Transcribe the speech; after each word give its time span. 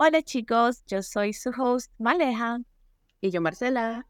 Hola 0.00 0.22
chicos, 0.22 0.84
yo 0.86 1.02
soy 1.02 1.32
su 1.32 1.50
host 1.50 1.90
Maleja 1.98 2.60
Y 3.20 3.32
yo, 3.32 3.40
Marcela. 3.40 4.06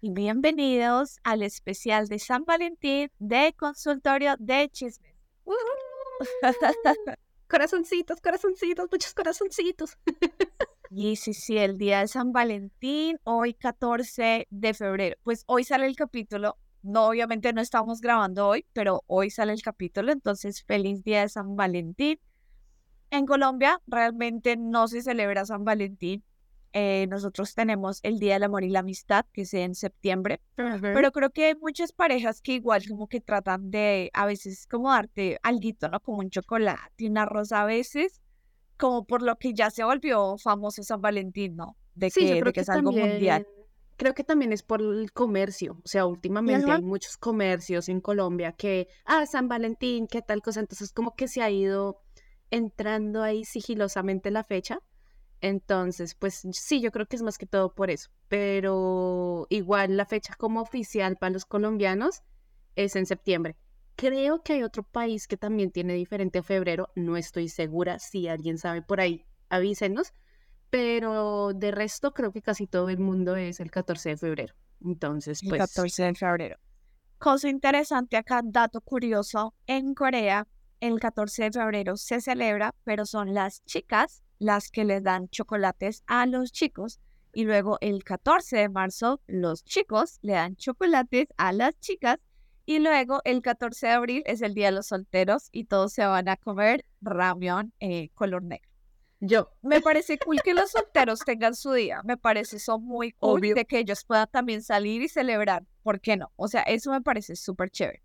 y 0.00 0.10
bienvenidos 0.10 1.18
al 1.22 1.44
especial 1.44 2.08
de 2.08 2.18
San 2.18 2.44
Valentín 2.44 3.12
de 3.20 3.54
Consultorio 3.56 4.34
de 4.40 4.68
Chismes. 4.70 5.14
Corazoncitos, 7.48 8.20
corazoncitos, 8.20 8.88
muchos 8.90 9.14
corazoncitos. 9.14 9.96
Y 10.90 11.14
sí, 11.14 11.32
sí, 11.32 11.58
el 11.58 11.78
día 11.78 12.00
de 12.00 12.08
San 12.08 12.32
Valentín, 12.32 13.20
hoy 13.22 13.54
14 13.54 14.48
de 14.50 14.74
febrero. 14.74 15.16
Pues 15.22 15.44
hoy 15.46 15.62
sale 15.62 15.86
el 15.86 15.94
capítulo. 15.94 16.58
No, 16.82 17.06
obviamente 17.06 17.52
no 17.52 17.60
estamos 17.60 18.00
grabando 18.00 18.48
hoy, 18.48 18.66
pero 18.72 19.04
hoy 19.06 19.30
sale 19.30 19.52
el 19.52 19.62
capítulo. 19.62 20.10
Entonces, 20.10 20.64
feliz 20.64 21.04
día 21.04 21.20
de 21.20 21.28
San 21.28 21.54
Valentín. 21.54 22.18
En 23.14 23.26
Colombia 23.26 23.80
realmente 23.86 24.56
no 24.56 24.88
se 24.88 25.00
celebra 25.00 25.44
San 25.46 25.64
Valentín. 25.64 26.24
Eh, 26.72 27.06
nosotros 27.08 27.54
tenemos 27.54 28.00
el 28.02 28.18
Día 28.18 28.34
del 28.34 28.42
Amor 28.42 28.64
y 28.64 28.70
la 28.70 28.80
Amistad, 28.80 29.24
que 29.32 29.42
es 29.42 29.54
en 29.54 29.76
septiembre. 29.76 30.40
Pero 30.56 31.12
creo 31.12 31.30
que 31.30 31.44
hay 31.46 31.54
muchas 31.54 31.92
parejas 31.92 32.40
que 32.40 32.54
igual 32.54 32.82
como 32.88 33.06
que 33.06 33.20
tratan 33.20 33.70
de 33.70 34.10
a 34.12 34.26
veces 34.26 34.66
como 34.66 34.90
darte 34.90 35.38
alguito, 35.44 35.88
¿no? 35.88 36.00
Como 36.00 36.18
un 36.18 36.30
chocolate, 36.30 37.06
una 37.08 37.24
rosa 37.26 37.62
a 37.62 37.66
veces, 37.66 38.20
como 38.76 39.04
por 39.04 39.22
lo 39.22 39.36
que 39.36 39.54
ya 39.54 39.70
se 39.70 39.84
volvió 39.84 40.36
famoso 40.36 40.82
San 40.82 41.00
Valentín, 41.00 41.54
¿no? 41.54 41.76
De 41.94 42.10
Sí, 42.10 42.22
yo 42.26 42.34
que, 42.34 42.40
creo 42.40 42.44
de 42.46 42.50
que 42.50 42.52
que 42.54 42.60
es 42.62 42.68
algo 42.68 42.90
mundial. 42.90 43.46
creo 43.96 44.14
que 44.14 44.24
también 44.24 44.52
es 44.52 44.64
por 44.64 44.80
el 44.82 45.12
comercio. 45.12 45.78
O 45.84 45.86
sea, 45.88 46.06
últimamente 46.06 46.64
Ajá. 46.64 46.74
hay 46.78 46.82
muchos 46.82 47.16
comercios 47.16 47.88
en 47.88 48.00
Colombia 48.00 48.50
que, 48.50 48.88
ah, 49.04 49.24
San 49.26 49.46
Valentín, 49.46 50.08
qué 50.08 50.22
tal 50.22 50.42
cosa. 50.42 50.58
Entonces, 50.58 50.92
como 50.92 51.14
que 51.14 51.28
se 51.28 51.40
ha 51.40 51.50
ido 51.52 52.02
entrando 52.54 53.22
ahí 53.22 53.44
sigilosamente 53.44 54.30
la 54.30 54.44
fecha. 54.44 54.78
Entonces, 55.40 56.14
pues 56.14 56.46
sí, 56.52 56.80
yo 56.80 56.90
creo 56.92 57.06
que 57.06 57.16
es 57.16 57.22
más 57.22 57.36
que 57.36 57.46
todo 57.46 57.74
por 57.74 57.90
eso. 57.90 58.10
Pero 58.28 59.46
igual 59.50 59.96
la 59.96 60.06
fecha 60.06 60.34
como 60.38 60.60
oficial 60.60 61.16
para 61.16 61.32
los 61.32 61.44
colombianos 61.44 62.22
es 62.76 62.94
en 62.96 63.06
septiembre. 63.06 63.56
Creo 63.96 64.42
que 64.42 64.54
hay 64.54 64.62
otro 64.62 64.84
país 64.84 65.26
que 65.26 65.36
también 65.36 65.70
tiene 65.70 65.94
diferente 65.94 66.38
a 66.38 66.42
febrero. 66.42 66.90
No 66.94 67.16
estoy 67.16 67.48
segura. 67.48 67.98
Si 67.98 68.28
alguien 68.28 68.56
sabe 68.56 68.82
por 68.82 69.00
ahí, 69.00 69.26
avísenos. 69.48 70.12
Pero 70.70 71.52
de 71.54 71.72
resto, 71.72 72.12
creo 72.14 72.32
que 72.32 72.40
casi 72.42 72.66
todo 72.66 72.88
el 72.88 72.98
mundo 72.98 73.36
es 73.36 73.60
el 73.60 73.70
14 73.70 74.10
de 74.10 74.16
febrero. 74.16 74.54
Entonces, 74.84 75.42
El 75.42 75.50
pues. 75.50 75.60
14 75.60 76.04
de 76.04 76.14
febrero. 76.14 76.56
Cosa 77.18 77.48
interesante 77.48 78.16
acá, 78.16 78.42
dato 78.44 78.80
curioso, 78.80 79.54
en 79.66 79.94
Corea 79.94 80.46
el 80.84 81.00
14 81.00 81.44
de 81.44 81.52
febrero 81.52 81.96
se 81.96 82.20
celebra, 82.20 82.74
pero 82.84 83.06
son 83.06 83.32
las 83.32 83.64
chicas 83.64 84.22
las 84.38 84.70
que 84.70 84.84
les 84.84 85.02
dan 85.02 85.30
chocolates 85.30 86.02
a 86.06 86.26
los 86.26 86.52
chicos 86.52 87.00
y 87.32 87.44
luego 87.44 87.78
el 87.80 88.04
14 88.04 88.58
de 88.58 88.68
marzo 88.68 89.22
los 89.26 89.64
chicos 89.64 90.18
le 90.20 90.34
dan 90.34 90.56
chocolates 90.56 91.28
a 91.38 91.52
las 91.54 91.80
chicas 91.80 92.18
y 92.66 92.80
luego 92.80 93.22
el 93.24 93.40
14 93.40 93.86
de 93.86 93.92
abril 93.94 94.22
es 94.26 94.42
el 94.42 94.52
Día 94.52 94.66
de 94.66 94.72
los 94.72 94.88
Solteros 94.88 95.48
y 95.52 95.64
todos 95.64 95.94
se 95.94 96.04
van 96.04 96.28
a 96.28 96.36
comer 96.36 96.84
ramen 97.00 97.72
eh, 97.80 98.10
color 98.12 98.42
negro. 98.42 98.68
Yo, 99.20 99.48
Me 99.62 99.80
parece 99.80 100.18
cool 100.18 100.42
que 100.42 100.52
los 100.52 100.70
solteros 100.70 101.20
tengan 101.20 101.54
su 101.54 101.72
día. 101.72 102.02
Me 102.04 102.18
parece 102.18 102.56
eso 102.56 102.78
muy 102.78 103.12
cool 103.12 103.38
Obvio. 103.38 103.54
de 103.54 103.64
que 103.64 103.78
ellos 103.78 104.04
puedan 104.04 104.28
también 104.30 104.62
salir 104.62 105.00
y 105.00 105.08
celebrar. 105.08 105.64
¿Por 105.82 106.02
qué 106.02 106.18
no? 106.18 106.30
O 106.36 106.46
sea, 106.46 106.60
eso 106.62 106.90
me 106.90 107.00
parece 107.00 107.36
súper 107.36 107.70
chévere. 107.70 108.02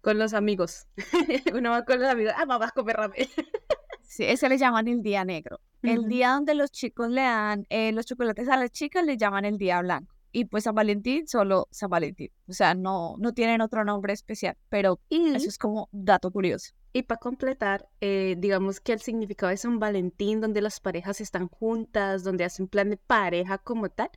Con 0.00 0.18
los 0.18 0.34
amigos. 0.34 0.86
Uno 1.54 1.70
va 1.70 1.84
con 1.84 2.00
los 2.00 2.08
amigos. 2.08 2.32
Ah, 2.36 2.44
vamos 2.46 2.68
a 2.68 2.70
comer 2.72 2.96
ramen. 2.96 3.26
Sí, 4.08 4.24
ese 4.24 4.48
le 4.48 4.56
llaman 4.56 4.88
el 4.88 5.02
día 5.02 5.22
negro. 5.22 5.60
El 5.82 6.08
día 6.08 6.30
donde 6.30 6.54
los 6.54 6.70
chicos 6.70 7.10
le 7.10 7.20
dan 7.20 7.66
eh, 7.68 7.92
los 7.92 8.06
chocolates 8.06 8.48
a 8.48 8.56
las 8.56 8.70
chicas 8.70 9.04
le 9.04 9.18
llaman 9.18 9.44
el 9.44 9.58
día 9.58 9.82
blanco. 9.82 10.14
Y 10.32 10.46
pues 10.46 10.64
San 10.64 10.74
Valentín, 10.74 11.28
solo 11.28 11.68
San 11.70 11.90
Valentín. 11.90 12.30
O 12.46 12.54
sea, 12.54 12.74
no, 12.74 13.16
no 13.18 13.34
tienen 13.34 13.60
otro 13.60 13.84
nombre 13.84 14.14
especial, 14.14 14.56
pero 14.70 14.98
Y, 15.10 15.34
eso 15.34 15.48
es 15.48 15.58
como 15.58 15.90
dato 15.92 16.30
curioso. 16.30 16.72
y 16.94 17.02
para 17.02 17.20
completar, 17.20 17.86
eh, 18.00 18.34
digamos 18.38 18.80
que 18.80 18.94
el 18.94 19.00
significado 19.00 19.50
de 19.50 19.58
San 19.58 19.78
Valentín, 19.78 20.40
donde 20.40 20.62
las 20.62 20.80
parejas 20.80 21.20
están 21.20 21.48
juntas, 21.48 22.24
donde 22.24 22.44
hacen 22.44 22.66
plan 22.66 22.88
de 22.88 22.96
pareja 22.96 23.58
como 23.58 23.90
tal, 23.90 24.10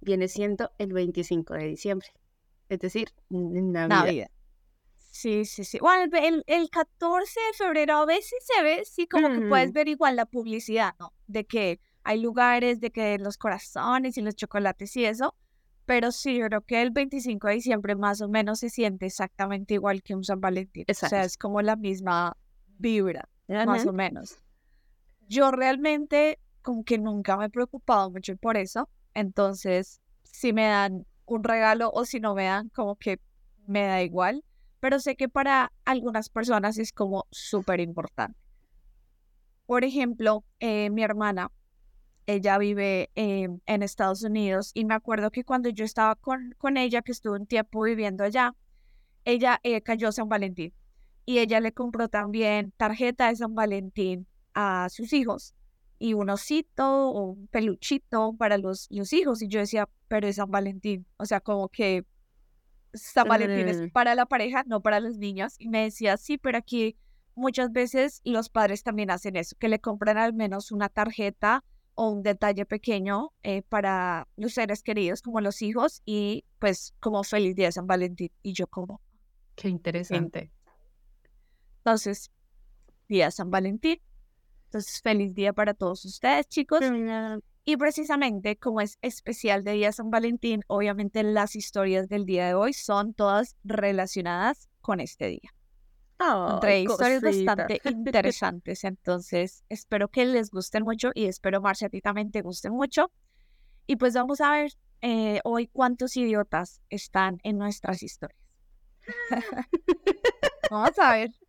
viene 0.00 0.28
siendo 0.28 0.70
el 0.78 0.92
25 0.92 1.54
de 1.54 1.66
diciembre. 1.66 2.08
Es 2.68 2.78
decir, 2.78 3.08
Navidad. 3.28 3.88
Navidad. 3.88 4.30
Sí, 5.12 5.44
sí, 5.44 5.64
sí. 5.64 5.78
Bueno, 5.78 6.04
el, 6.04 6.24
el, 6.24 6.44
el 6.46 6.70
14 6.70 7.38
de 7.38 7.64
febrero 7.64 7.98
a 7.98 8.06
veces 8.06 8.32
se 8.40 8.62
ve, 8.62 8.82
sí, 8.86 9.06
como 9.06 9.28
que 9.28 9.46
puedes 9.46 9.72
ver 9.74 9.86
igual 9.86 10.16
la 10.16 10.24
publicidad, 10.24 10.94
¿no? 10.98 11.12
De 11.26 11.44
que 11.44 11.80
hay 12.02 12.18
lugares, 12.18 12.80
de 12.80 12.90
que 12.90 13.18
los 13.18 13.36
corazones 13.36 14.16
y 14.16 14.22
los 14.22 14.34
chocolates 14.34 14.96
y 14.96 15.04
eso. 15.04 15.34
Pero 15.84 16.12
sí, 16.12 16.38
yo 16.38 16.46
creo 16.46 16.62
que 16.62 16.80
el 16.80 16.92
25 16.92 17.48
de 17.48 17.54
diciembre 17.54 17.94
más 17.94 18.22
o 18.22 18.28
menos 18.28 18.60
se 18.60 18.70
siente 18.70 19.04
exactamente 19.04 19.74
igual 19.74 20.02
que 20.02 20.14
un 20.14 20.24
San 20.24 20.40
Valentín. 20.40 20.86
O 20.88 20.94
sea, 20.94 21.08
Exacto. 21.08 21.26
es 21.26 21.36
como 21.36 21.60
la 21.60 21.76
misma 21.76 22.34
vibra, 22.78 23.28
más 23.48 23.84
o 23.86 23.92
menos. 23.92 24.38
Yo 25.28 25.50
realmente 25.50 26.38
como 26.62 26.84
que 26.84 26.96
nunca 26.96 27.36
me 27.36 27.46
he 27.46 27.50
preocupado 27.50 28.10
mucho 28.10 28.34
por 28.38 28.56
eso. 28.56 28.88
Entonces, 29.12 30.00
si 30.22 30.54
me 30.54 30.68
dan 30.68 31.04
un 31.26 31.44
regalo 31.44 31.90
o 31.92 32.06
si 32.06 32.18
no 32.18 32.34
me 32.34 32.44
dan, 32.44 32.70
como 32.70 32.96
que 32.96 33.20
me 33.66 33.82
da 33.82 34.02
igual. 34.02 34.42
Pero 34.82 34.98
sé 34.98 35.14
que 35.14 35.28
para 35.28 35.72
algunas 35.84 36.28
personas 36.28 36.76
es 36.76 36.90
como 36.90 37.28
súper 37.30 37.78
importante. 37.78 38.36
Por 39.64 39.84
ejemplo, 39.84 40.44
eh, 40.58 40.90
mi 40.90 41.04
hermana, 41.04 41.52
ella 42.26 42.58
vive 42.58 43.08
en 43.14 43.82
Estados 43.84 44.24
Unidos 44.24 44.72
y 44.74 44.84
me 44.84 44.94
acuerdo 44.94 45.30
que 45.30 45.44
cuando 45.44 45.68
yo 45.68 45.84
estaba 45.84 46.16
con, 46.16 46.56
con 46.58 46.76
ella, 46.76 47.00
que 47.00 47.12
estuve 47.12 47.38
un 47.38 47.46
tiempo 47.46 47.82
viviendo 47.82 48.24
allá, 48.24 48.56
ella 49.24 49.60
eh, 49.62 49.82
cayó 49.82 50.10
San 50.10 50.28
Valentín 50.28 50.74
y 51.26 51.38
ella 51.38 51.60
le 51.60 51.70
compró 51.70 52.08
también 52.08 52.72
tarjeta 52.76 53.28
de 53.28 53.36
San 53.36 53.54
Valentín 53.54 54.26
a 54.52 54.88
sus 54.90 55.12
hijos 55.12 55.54
y 56.00 56.14
un 56.14 56.28
osito 56.28 57.08
o 57.10 57.22
un 57.34 57.46
peluchito 57.46 58.34
para 58.36 58.58
los, 58.58 58.88
los 58.90 59.12
hijos. 59.12 59.42
Y 59.42 59.46
yo 59.46 59.60
decía, 59.60 59.88
pero 60.08 60.26
es 60.26 60.34
San 60.36 60.50
Valentín. 60.50 61.06
O 61.18 61.24
sea, 61.24 61.38
como 61.38 61.68
que 61.68 62.04
San 62.94 63.26
Valentín 63.28 63.68
es 63.68 63.80
Mm. 63.80 63.90
para 63.90 64.14
la 64.14 64.26
pareja, 64.26 64.64
no 64.66 64.80
para 64.82 65.00
los 65.00 65.16
niños. 65.18 65.54
Y 65.58 65.68
me 65.68 65.82
decía, 65.84 66.16
sí, 66.16 66.38
pero 66.38 66.58
aquí 66.58 66.96
muchas 67.34 67.72
veces 67.72 68.20
los 68.24 68.48
padres 68.50 68.82
también 68.82 69.10
hacen 69.10 69.36
eso, 69.36 69.56
que 69.58 69.68
le 69.68 69.80
compran 69.80 70.18
al 70.18 70.34
menos 70.34 70.70
una 70.72 70.88
tarjeta 70.88 71.64
o 71.94 72.08
un 72.10 72.22
detalle 72.22 72.64
pequeño 72.66 73.32
eh, 73.42 73.62
para 73.62 74.26
los 74.36 74.54
seres 74.54 74.82
queridos, 74.82 75.22
como 75.22 75.40
los 75.40 75.60
hijos, 75.62 76.02
y 76.04 76.44
pues 76.58 76.94
como 77.00 77.22
feliz 77.24 77.54
día 77.54 77.66
de 77.66 77.72
San 77.72 77.86
Valentín. 77.86 78.30
Y 78.42 78.52
yo 78.54 78.66
como, 78.66 79.00
Qué 79.54 79.68
interesante. 79.68 80.50
entonces, 81.78 82.30
día 83.08 83.26
de 83.26 83.30
San 83.30 83.50
Valentín. 83.50 84.00
Entonces, 84.66 85.02
feliz 85.02 85.34
día 85.34 85.52
para 85.52 85.74
todos 85.74 86.04
ustedes, 86.06 86.46
chicos. 86.48 86.80
Y 87.64 87.76
precisamente 87.76 88.56
como 88.56 88.80
es 88.80 88.98
especial 89.02 89.62
de 89.62 89.72
Día 89.72 89.92
San 89.92 90.10
Valentín, 90.10 90.62
obviamente 90.66 91.22
las 91.22 91.54
historias 91.54 92.08
del 92.08 92.26
día 92.26 92.46
de 92.46 92.54
hoy 92.54 92.72
son 92.72 93.14
todas 93.14 93.56
relacionadas 93.62 94.68
con 94.80 94.98
este 95.00 95.28
día. 95.28 95.54
Entre 96.18 96.72
Ay, 96.74 96.84
historias 96.84 97.22
bastante 97.22 97.80
interesantes, 97.84 98.84
entonces 98.84 99.64
espero 99.68 100.08
que 100.08 100.24
les 100.24 100.50
gusten 100.50 100.84
mucho 100.84 101.10
y 101.14 101.26
espero, 101.26 101.60
Marcia, 101.60 101.88
a 101.88 101.90
ti 101.90 102.00
también 102.00 102.30
te 102.30 102.42
gusten 102.42 102.72
mucho. 102.72 103.10
Y 103.86 103.96
pues 103.96 104.14
vamos 104.14 104.40
a 104.40 104.52
ver 104.52 104.72
eh, 105.00 105.40
hoy 105.44 105.66
cuántos 105.66 106.16
idiotas 106.16 106.80
están 106.90 107.38
en 107.42 107.58
nuestras 107.58 108.02
historias. 108.02 108.38
Vamos 110.70 110.98
a 110.98 111.12
ver. 111.12 111.30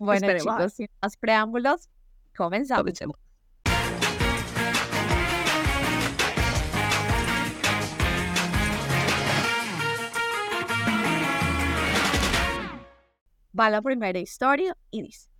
Bueno, 0.00 0.26
Esperemos 0.26 0.56
chicos, 0.56 0.72
sin 0.72 0.88
más 1.00 1.16
preámbulos, 1.16 1.88
comenzamos. 2.34 2.80
Comencemos. 2.80 3.31
Va 13.58 13.70
la 13.70 13.82
primera 13.82 14.18
historia 14.18 14.76
y 14.90 15.02
dice, 15.02 15.32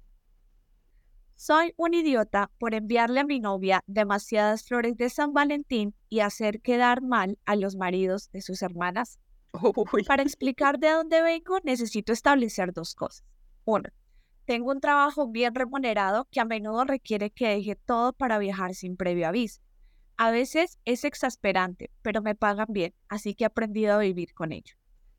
soy 1.45 1.75
un 1.77 1.93
idiota 1.93 2.53
por 2.59 2.73
enviarle 2.73 3.19
a 3.19 3.25
mi 3.25 3.41
novia 3.41 3.83
demasiadas 3.89 4.63
flores 4.65 4.97
de 4.97 5.11
San 5.11 5.33
Valentín 5.33 5.93
y 6.09 6.21
hacer 6.21 6.61
quedar 6.61 7.03
mal 7.03 7.37
a 7.47 7.57
los 7.57 7.75
maridos 7.75 8.31
de 8.31 8.43
sus 8.43 8.63
hermanas. 8.63 9.19
Uy. 9.93 10.05
Para 10.05 10.23
explicar 10.23 10.79
de 10.79 10.91
dónde 10.91 11.21
vengo, 11.21 11.59
necesito 11.65 12.13
establecer 12.13 12.73
dos 12.73 12.95
cosas. 12.95 13.25
Uno, 13.65 13.89
tengo 14.45 14.71
un 14.71 14.81
trabajo 14.81 15.27
bien 15.27 15.55
remunerado 15.55 16.29
que 16.31 16.39
a 16.39 16.45
menudo 16.45 16.85
requiere 16.85 17.31
que 17.31 17.49
deje 17.49 17.75
todo 17.75 18.13
para 18.13 18.39
viajar 18.39 18.75
sin 18.75 18.97
previo 18.97 19.27
aviso. 19.27 19.63
A 20.17 20.31
veces 20.31 20.79
es 20.85 21.03
exasperante, 21.03 21.91
pero 22.03 22.23
me 22.23 22.37
pagan 22.37 22.69
bien, 22.69 22.95
así 23.09 23.35
que 23.35 23.43
he 23.43 23.47
aprendido 23.47 23.95
a 23.95 23.99
vivir 23.99 24.33
con 24.35 24.53
ello. 24.53 24.77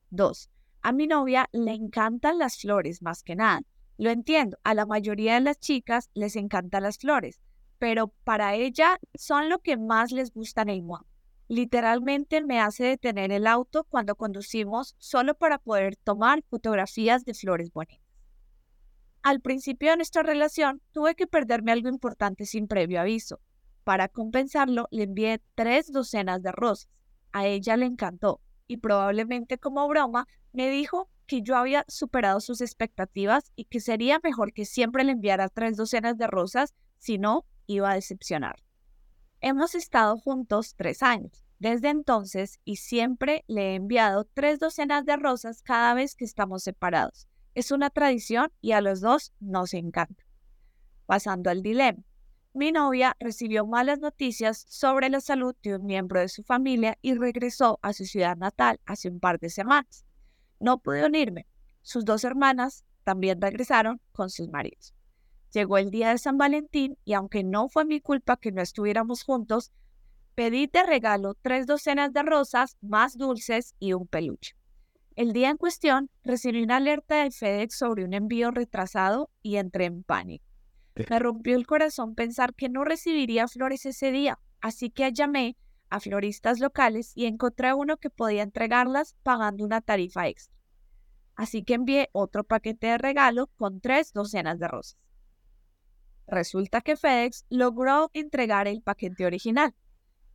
Dos, 0.10 0.50
a 0.84 0.92
mi 0.92 1.08
novia 1.08 1.50
le 1.54 1.72
encantan 1.72 2.38
las 2.38 2.58
flores 2.58 3.02
más 3.02 3.24
que 3.24 3.36
nada. 3.38 3.62
Lo 3.98 4.10
entiendo, 4.10 4.58
a 4.66 4.74
la 4.74 4.86
mayoría 4.86 5.36
de 5.36 5.40
las 5.40 5.58
chicas 5.58 6.10
les 6.14 6.36
encantan 6.36 6.84
las 6.84 6.98
flores, 6.98 7.40
pero 7.80 8.10
para 8.26 8.56
ella 8.56 9.00
son 9.16 9.48
lo 9.48 9.60
que 9.60 9.78
más 9.78 10.12
les 10.12 10.34
gusta 10.34 10.62
en 10.62 10.70
el 10.70 10.84
mundo. 10.84 11.08
Literalmente 11.48 12.44
me 12.44 12.60
hace 12.60 12.84
detener 12.84 13.32
el 13.32 13.48
auto 13.48 13.86
cuando 13.86 14.16
conducimos 14.16 14.96
solo 14.98 15.36
para 15.36 15.58
poder 15.58 15.96
tomar 15.96 16.44
fotografías 16.50 17.24
de 17.24 17.34
flores 17.34 17.72
bonitas. 17.72 18.04
Al 19.22 19.40
principio 19.40 19.92
de 19.92 19.98
nuestra 19.98 20.22
relación 20.22 20.82
tuve 20.92 21.16
que 21.16 21.28
perderme 21.28 21.72
algo 21.72 21.88
importante 21.88 22.46
sin 22.46 22.68
previo 22.68 23.00
aviso. 23.00 23.40
Para 23.86 24.10
compensarlo 24.10 24.90
le 24.92 25.04
envié 25.04 25.42
tres 25.56 25.94
docenas 25.94 26.42
de 26.44 26.52
rosas. 26.52 26.90
A 27.32 27.48
ella 27.48 27.78
le 27.78 27.86
encantó 27.86 28.42
y 28.74 28.78
probablemente 28.78 29.60
como 29.60 29.88
broma 29.88 30.28
me 30.52 30.68
dijo 30.68 31.08
que 31.28 31.44
yo 31.44 31.56
había 31.56 31.86
superado 31.88 32.40
sus 32.40 32.60
expectativas 32.60 33.52
y 33.56 33.66
que 33.66 33.80
sería 33.80 34.20
mejor 34.24 34.52
que 34.52 34.66
siempre 34.66 35.04
le 35.04 35.12
enviara 35.12 35.48
tres 35.48 35.78
docenas 35.78 36.18
de 36.18 36.26
rosas, 36.26 36.74
si 36.98 37.20
no, 37.20 37.46
iba 37.68 37.92
a 37.92 37.94
decepcionar. 37.94 38.56
Hemos 39.42 39.76
estado 39.76 40.18
juntos 40.18 40.74
tres 40.76 41.04
años 41.04 41.46
desde 41.60 41.90
entonces 41.90 42.60
y 42.66 42.78
siempre 42.78 43.44
le 43.46 43.74
he 43.74 43.76
enviado 43.76 44.26
tres 44.34 44.58
docenas 44.58 45.06
de 45.06 45.18
rosas 45.18 45.62
cada 45.62 45.94
vez 45.94 46.16
que 46.16 46.26
estamos 46.26 46.64
separados. 46.64 47.28
Es 47.54 47.70
una 47.70 47.92
tradición 47.92 48.52
y 48.60 48.72
a 48.72 48.82
los 48.82 49.02
dos 49.02 49.34
nos 49.40 49.76
encanta. 49.76 50.24
Pasando 51.06 51.52
al 51.52 51.62
dilema. 51.62 52.02
Mi 52.56 52.72
novia 52.72 53.18
recibió 53.20 53.66
malas 53.66 53.98
noticias 53.98 54.64
sobre 54.70 55.10
la 55.10 55.22
salud 55.22 55.56
de 55.64 55.76
un 55.76 55.88
miembro 55.88 56.20
de 56.20 56.30
su 56.30 56.44
familia 56.44 57.00
y 57.02 57.16
regresó 57.16 57.80
a 57.82 57.94
su 57.94 58.06
ciudad 58.06 58.38
natal 58.38 58.80
hace 58.86 59.10
un 59.10 59.20
par 59.20 59.40
de 59.40 59.50
semanas. 59.50 60.06
No 60.60 60.78
pude 60.78 61.04
unirme. 61.04 61.48
Sus 61.82 62.06
dos 62.06 62.24
hermanas 62.24 62.86
también 63.04 63.42
regresaron 63.42 64.00
con 64.12 64.30
sus 64.30 64.50
maridos. 64.50 64.94
Llegó 65.52 65.80
el 65.80 65.90
día 65.90 66.10
de 66.10 66.20
San 66.20 66.38
Valentín 66.38 66.96
y 67.04 67.14
aunque 67.14 67.44
no 67.44 67.70
fue 67.70 67.86
mi 67.86 68.00
culpa 68.00 68.38
que 68.38 68.52
no 68.52 68.62
estuviéramos 68.62 69.24
juntos, 69.24 69.72
pedí 70.36 70.68
de 70.68 70.84
regalo 70.84 71.34
tres 71.42 71.66
docenas 71.66 72.14
de 72.14 72.22
rosas 72.22 72.78
más 72.82 73.18
dulces 73.18 73.74
y 73.80 73.94
un 73.94 74.06
peluche. 74.06 74.56
El 75.16 75.34
día 75.34 75.50
en 75.50 75.58
cuestión 75.58 76.12
recibí 76.24 76.62
una 76.62 76.76
alerta 76.76 77.24
de 77.24 77.32
FedEx 77.32 77.76
sobre 77.76 78.06
un 78.06 78.14
envío 78.14 78.52
retrasado 78.52 79.32
y 79.42 79.56
entré 79.56 79.86
en 79.86 80.04
pánico. 80.04 80.53
Me 81.10 81.20
rompió 81.20 81.56
el 81.56 81.66
corazón 81.66 82.16
pensar 82.16 82.54
que 82.54 82.70
no 82.70 82.84
recibiría 82.84 83.48
flores 83.48 83.86
ese 83.86 84.12
día, 84.12 84.40
así 84.62 84.90
que 84.90 85.12
llamé 85.12 85.58
a 85.90 86.00
floristas 86.00 86.60
locales 86.60 87.12
y 87.16 87.26
encontré 87.26 87.74
uno 87.74 87.98
que 87.98 88.10
podía 88.10 88.44
entregarlas 88.44 89.16
pagando 89.24 89.64
una 89.64 89.82
tarifa 89.82 90.28
extra. 90.28 90.56
Así 91.36 91.64
que 91.64 91.76
envié 91.76 92.10
otro 92.12 92.44
paquete 92.44 92.88
de 92.88 92.98
regalo 92.98 93.48
con 93.58 93.80
tres 93.80 94.14
docenas 94.14 94.60
de 94.60 94.68
rosas. 94.68 94.98
Resulta 96.28 96.82
que 96.82 96.96
FedEx 96.96 97.46
logró 97.50 98.10
entregar 98.14 98.68
el 98.68 98.82
paquete 98.82 99.26
original. 99.26 99.74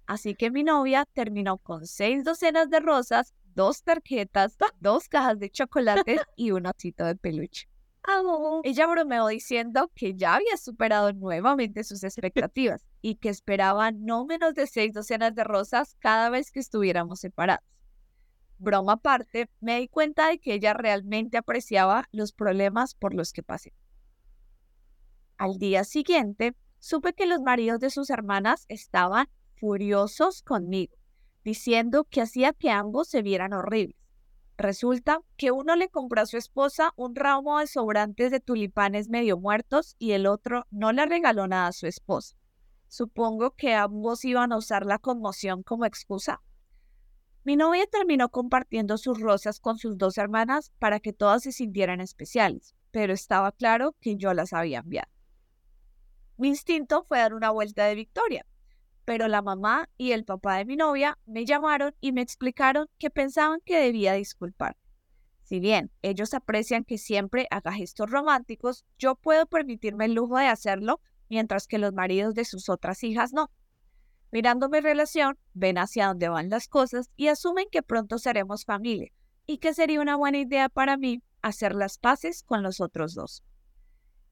Así 0.07 0.35
que 0.35 0.51
mi 0.51 0.65
novia 0.65 1.07
terminó 1.13 1.59
con 1.59 1.87
seis 1.87 2.25
docenas 2.25 2.71
de 2.71 2.81
rosas, 2.81 3.35
dos 3.55 3.83
tarjetas, 3.83 4.57
dos 4.81 5.09
cajas 5.09 5.39
de 5.39 5.51
chocolate 5.51 6.21
y 6.37 6.51
un 6.51 6.67
osito 6.67 7.05
de 7.05 7.17
peluche. 7.17 7.68
Ella 8.65 8.87
bromeó 8.87 9.29
diciendo 9.29 9.91
que 9.95 10.15
ya 10.15 10.37
había 10.37 10.57
superado 10.57 11.13
nuevamente 11.13 11.85
sus 11.85 12.03
expectativas 12.05 12.85
y 13.03 13.17
que 13.17 13.29
esperaba 13.29 13.91
no 13.91 14.25
menos 14.25 14.55
de 14.55 14.67
seis 14.67 14.93
docenas 14.93 15.35
de 15.35 15.45
rosas 15.45 15.97
cada 15.99 16.31
vez 16.31 16.51
que 16.51 16.61
estuviéramos 16.61 17.21
separados. 17.21 17.65
Broma 18.59 18.95
aparte, 18.95 19.49
me 19.61 19.79
di 19.79 19.89
cuenta 19.89 20.29
de 20.29 20.39
que 20.39 20.55
ella 20.55 20.75
realmente 20.75 21.37
apreciaba 21.37 22.09
los 22.11 22.33
problemas 22.33 22.95
por 22.95 23.15
los 23.15 23.33
que 23.33 23.43
pasé. 23.43 23.73
Al 25.37 25.59
día 25.59 25.85
siguiente, 25.85 26.57
supe 26.81 27.13
que 27.13 27.27
los 27.27 27.41
maridos 27.41 27.79
de 27.79 27.91
sus 27.91 28.11
hermanas 28.11 28.65
estaban 28.69 29.29
furiosos 29.55 30.43
conmigo, 30.43 30.97
diciendo 31.45 32.05
que 32.11 32.21
hacía 32.21 32.53
que 32.53 32.71
ambos 32.71 33.09
se 33.09 33.23
vieran 33.23 33.53
horribles. 33.53 33.97
Resulta 34.59 35.21
que 35.37 35.53
uno 35.53 35.77
le 35.77 35.89
compró 35.89 36.21
a 36.21 36.27
su 36.27 36.37
esposa 36.37 36.93
un 36.97 37.15
ramo 37.15 37.61
de 37.61 37.69
sobrantes 37.69 38.33
de 38.33 38.41
tulipanes 38.41 39.09
medio 39.09 39.39
muertos 39.39 39.95
y 40.01 40.13
el 40.13 40.27
otro 40.27 40.67
no 40.73 40.91
le 40.91 41.07
regaló 41.07 41.47
nada 41.47 41.69
a 41.69 41.73
su 41.73 41.87
esposa. 41.87 42.37
Supongo 42.89 43.53
que 43.53 43.75
ambos 43.75 44.25
iban 44.25 44.53
a 44.53 44.57
usar 44.57 44.85
la 44.85 44.99
conmoción 44.99 45.63
como 45.63 45.85
excusa. 45.85 46.43
Mi 47.45 47.55
novia 47.55 47.87
terminó 47.87 48.31
compartiendo 48.31 48.99
sus 48.99 49.21
rosas 49.21 49.61
con 49.61 49.79
sus 49.79 49.97
dos 49.97 50.19
hermanas 50.19 50.73
para 50.81 50.99
que 50.99 51.13
todas 51.13 51.45
se 51.45 51.53
sintieran 51.53 52.01
especiales, 52.01 52.75
pero 52.91 53.13
estaba 53.13 53.53
claro 53.53 53.95
que 54.01 54.17
yo 54.17 54.35
las 54.35 54.53
había 54.53 54.81
enviado. 54.81 55.13
Mi 56.37 56.49
instinto 56.49 57.05
fue 57.05 57.19
dar 57.19 57.33
una 57.33 57.51
vuelta 57.51 57.85
de 57.85 57.95
victoria, 57.95 58.45
pero 59.09 59.27
la 59.27 59.41
mamá 59.41 59.89
y 59.97 60.13
el 60.13 60.27
papá 60.27 60.59
de 60.59 60.67
mi 60.67 60.77
novia 60.77 61.17
me 61.25 61.47
llamaron 61.47 61.95
y 61.99 62.13
me 62.13 62.21
explicaron 62.21 62.91
que 62.99 63.09
pensaban 63.09 63.61
que 63.65 63.81
debía 63.81 64.13
disculpar. 64.13 64.77
Si 65.45 65.61
bien 65.61 65.91
ellos 66.03 66.35
aprecian 66.35 66.85
que 66.85 66.99
siempre 66.99 67.47
haga 67.51 67.73
gestos 67.73 68.11
románticos, 68.11 68.85
yo 68.99 69.15
puedo 69.15 69.47
permitirme 69.47 70.05
el 70.05 70.13
lujo 70.13 70.37
de 70.37 70.49
hacerlo, 70.49 71.01
mientras 71.31 71.67
que 71.67 71.79
los 71.79 71.95
maridos 71.95 72.35
de 72.35 72.45
sus 72.45 72.69
otras 72.69 73.03
hijas 73.03 73.33
no. 73.33 73.51
Mirando 74.31 74.69
mi 74.69 74.79
relación, 74.79 75.39
ven 75.55 75.79
hacia 75.79 76.09
dónde 76.09 76.29
van 76.29 76.51
las 76.51 76.69
cosas 76.69 77.11
y 77.17 77.29
asumen 77.29 77.69
que 77.73 77.83
pronto 77.83 78.19
seremos 78.19 78.67
familia 78.67 79.11
y 79.47 79.57
que 79.57 79.73
sería 79.73 80.03
una 80.03 80.17
buena 80.17 80.37
idea 80.37 80.69
para 80.69 80.99
mí 80.99 81.23
hacer 81.41 81.75
las 81.75 81.97
paces 81.97 82.43
con 82.43 82.63
los 82.63 82.83
otros 82.83 83.15
dos. 83.15 83.43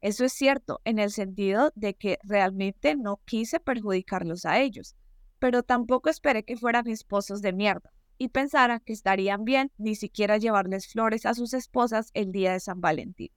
Eso 0.07 0.25
es 0.25 0.35
cierto 0.35 0.81
en 0.85 1.01
el 1.01 1.11
sentido 1.11 1.73
de 1.75 1.95
que 1.95 2.21
realmente 2.23 2.95
no 2.95 3.21
quise 3.25 3.59
perjudicarlos 3.59 4.47
a 4.47 4.61
ellos, 4.61 4.95
pero 5.41 5.65
tampoco 5.65 6.09
esperé 6.09 6.45
que 6.45 6.57
fueran 6.57 6.87
esposos 6.87 7.43
de 7.43 7.53
mierda 7.53 7.91
y 8.17 8.29
pensara 8.29 8.79
que 8.79 8.93
estarían 8.93 9.43
bien 9.43 9.73
ni 9.79 9.97
siquiera 9.97 10.39
llevarles 10.39 10.87
flores 10.87 11.27
a 11.27 11.35
sus 11.35 11.55
esposas 11.55 12.13
el 12.15 12.31
día 12.31 12.53
de 12.53 12.61
San 12.61 12.81
Valentín. 12.81 13.33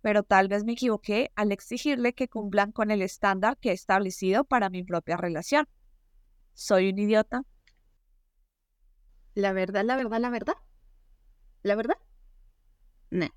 Pero 0.00 0.24
tal 0.24 0.48
vez 0.48 0.64
me 0.64 0.72
equivoqué 0.72 1.30
al 1.36 1.52
exigirle 1.52 2.14
que 2.14 2.26
cumplan 2.26 2.72
con 2.72 2.90
el 2.90 3.00
estándar 3.00 3.56
que 3.56 3.70
he 3.70 3.72
establecido 3.72 4.42
para 4.42 4.70
mi 4.70 4.82
propia 4.82 5.16
relación. 5.16 5.68
¿Soy 6.54 6.88
un 6.88 6.98
idiota? 6.98 7.44
La 9.34 9.52
verdad, 9.52 9.84
la 9.84 9.94
verdad, 9.94 10.18
la 10.18 10.30
verdad. 10.30 10.56
¿La 11.62 11.76
verdad? 11.76 11.98
No. 13.12 13.28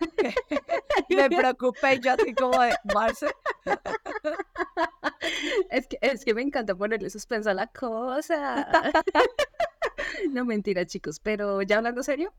me 1.08 1.28
preocupé 1.28 2.00
yo 2.00 2.12
así 2.12 2.34
como 2.34 2.60
de 2.60 2.74
Marce. 2.94 3.26
es, 5.70 5.86
que, 5.86 5.98
es 6.00 6.24
que 6.24 6.34
me 6.34 6.42
encanta 6.42 6.74
ponerle 6.74 7.10
suspenso 7.10 7.50
a 7.50 7.54
la 7.54 7.66
cosa. 7.66 8.68
no 10.30 10.44
mentira, 10.44 10.86
chicos, 10.86 11.20
pero 11.20 11.62
ya 11.62 11.78
hablando 11.78 12.02
serio, 12.02 12.32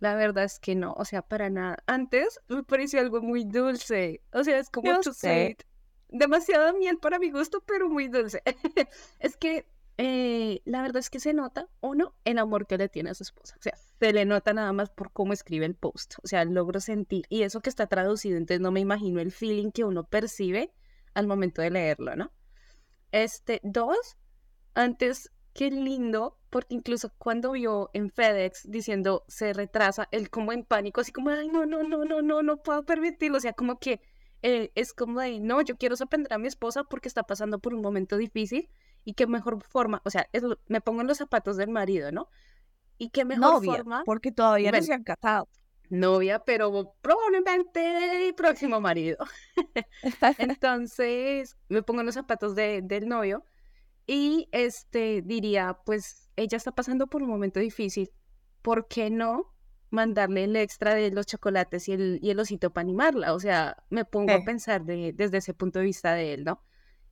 la 0.00 0.14
verdad 0.14 0.44
es 0.44 0.58
que 0.58 0.74
no, 0.74 0.92
o 0.94 1.04
sea, 1.04 1.22
para 1.22 1.50
nada. 1.50 1.78
Antes 1.86 2.40
me 2.48 2.62
pareció 2.62 3.00
algo 3.00 3.20
muy 3.20 3.44
dulce, 3.44 4.22
o 4.32 4.44
sea, 4.44 4.58
es 4.58 4.70
como. 4.70 4.92
Demasiada 6.08 6.72
miel 6.72 6.98
para 6.98 7.18
mi 7.18 7.32
gusto, 7.32 7.64
pero 7.66 7.88
muy 7.88 8.06
dulce. 8.06 8.40
es 9.18 9.36
que 9.36 9.66
eh, 9.98 10.60
la 10.66 10.82
verdad 10.82 10.98
es 10.98 11.08
que 11.08 11.20
se 11.20 11.32
nota, 11.32 11.68
uno, 11.80 12.14
el 12.24 12.38
amor 12.38 12.66
que 12.66 12.76
le 12.76 12.88
tiene 12.88 13.10
a 13.10 13.14
su 13.14 13.22
esposa. 13.22 13.56
O 13.58 13.62
sea, 13.62 13.74
se 13.98 14.12
le 14.12 14.24
nota 14.26 14.52
nada 14.52 14.72
más 14.72 14.90
por 14.90 15.10
cómo 15.12 15.32
escribe 15.32 15.64
el 15.64 15.74
post. 15.74 16.16
O 16.22 16.26
sea, 16.26 16.44
logro 16.44 16.80
sentir. 16.80 17.24
Y 17.30 17.42
eso 17.42 17.60
que 17.60 17.70
está 17.70 17.86
traducido, 17.86 18.36
entonces 18.36 18.60
no 18.60 18.72
me 18.72 18.80
imagino 18.80 19.20
el 19.20 19.32
feeling 19.32 19.70
que 19.70 19.84
uno 19.84 20.04
percibe 20.04 20.72
al 21.14 21.26
momento 21.26 21.62
de 21.62 21.70
leerlo, 21.70 22.14
¿no? 22.14 22.30
Este, 23.10 23.60
dos, 23.62 24.18
antes, 24.74 25.32
qué 25.54 25.70
lindo, 25.70 26.38
porque 26.50 26.74
incluso 26.74 27.10
cuando 27.16 27.52
vio 27.52 27.88
en 27.94 28.10
FedEx 28.10 28.70
diciendo 28.70 29.24
se 29.28 29.54
retrasa, 29.54 30.08
él 30.10 30.28
como 30.28 30.52
en 30.52 30.64
pánico, 30.64 31.00
así 31.00 31.12
como, 31.12 31.30
ay, 31.30 31.48
no, 31.48 31.64
no, 31.64 31.82
no, 31.84 32.04
no, 32.04 32.20
no, 32.20 32.42
no 32.42 32.62
puedo 32.62 32.84
permitirlo. 32.84 33.38
O 33.38 33.40
sea, 33.40 33.54
como 33.54 33.78
que 33.78 34.02
eh, 34.42 34.72
es 34.74 34.92
como 34.92 35.20
de, 35.20 35.40
no, 35.40 35.62
yo 35.62 35.78
quiero 35.78 35.96
sorprender 35.96 36.34
a 36.34 36.38
mi 36.38 36.48
esposa 36.48 36.84
porque 36.84 37.08
está 37.08 37.22
pasando 37.22 37.60
por 37.60 37.72
un 37.72 37.80
momento 37.80 38.18
difícil 38.18 38.68
y 39.06 39.14
qué 39.14 39.28
mejor 39.28 39.62
forma, 39.62 40.02
o 40.04 40.10
sea, 40.10 40.28
me 40.66 40.80
pongo 40.80 41.00
en 41.00 41.06
los 41.06 41.18
zapatos 41.18 41.56
del 41.56 41.70
marido, 41.70 42.10
¿no? 42.10 42.28
Y 42.98 43.10
qué 43.10 43.24
mejor 43.24 43.54
Novia, 43.54 43.72
forma. 43.76 44.02
Porque 44.04 44.32
todavía 44.32 44.72
no 44.72 44.82
se 44.82 44.92
han 44.92 45.04
casado. 45.04 45.48
Novia, 45.90 46.40
pero 46.40 46.96
probablemente 47.00 48.26
el 48.26 48.34
próximo 48.34 48.80
marido. 48.80 49.18
Entonces, 50.38 51.56
me 51.68 51.84
pongo 51.84 52.00
en 52.00 52.06
los 52.06 52.16
zapatos 52.16 52.56
de, 52.56 52.80
del 52.82 53.06
novio 53.06 53.44
y 54.08 54.48
este 54.50 55.22
diría, 55.22 55.78
pues 55.86 56.28
ella 56.34 56.56
está 56.56 56.72
pasando 56.72 57.06
por 57.06 57.22
un 57.22 57.28
momento 57.28 57.60
difícil, 57.60 58.10
¿por 58.60 58.88
qué 58.88 59.08
no 59.08 59.54
mandarle 59.90 60.42
el 60.44 60.56
extra 60.56 60.96
de 60.96 61.12
los 61.12 61.26
chocolates 61.26 61.88
y 61.88 61.92
el, 61.92 62.18
y 62.20 62.30
el 62.30 62.40
osito 62.40 62.72
para 62.72 62.82
animarla? 62.82 63.34
O 63.34 63.38
sea, 63.38 63.76
me 63.88 64.04
pongo 64.04 64.32
a 64.32 64.44
pensar 64.44 64.84
de, 64.84 65.12
desde 65.14 65.38
ese 65.38 65.54
punto 65.54 65.78
de 65.78 65.84
vista 65.84 66.12
de 66.14 66.34
él, 66.34 66.42
¿no? 66.42 66.60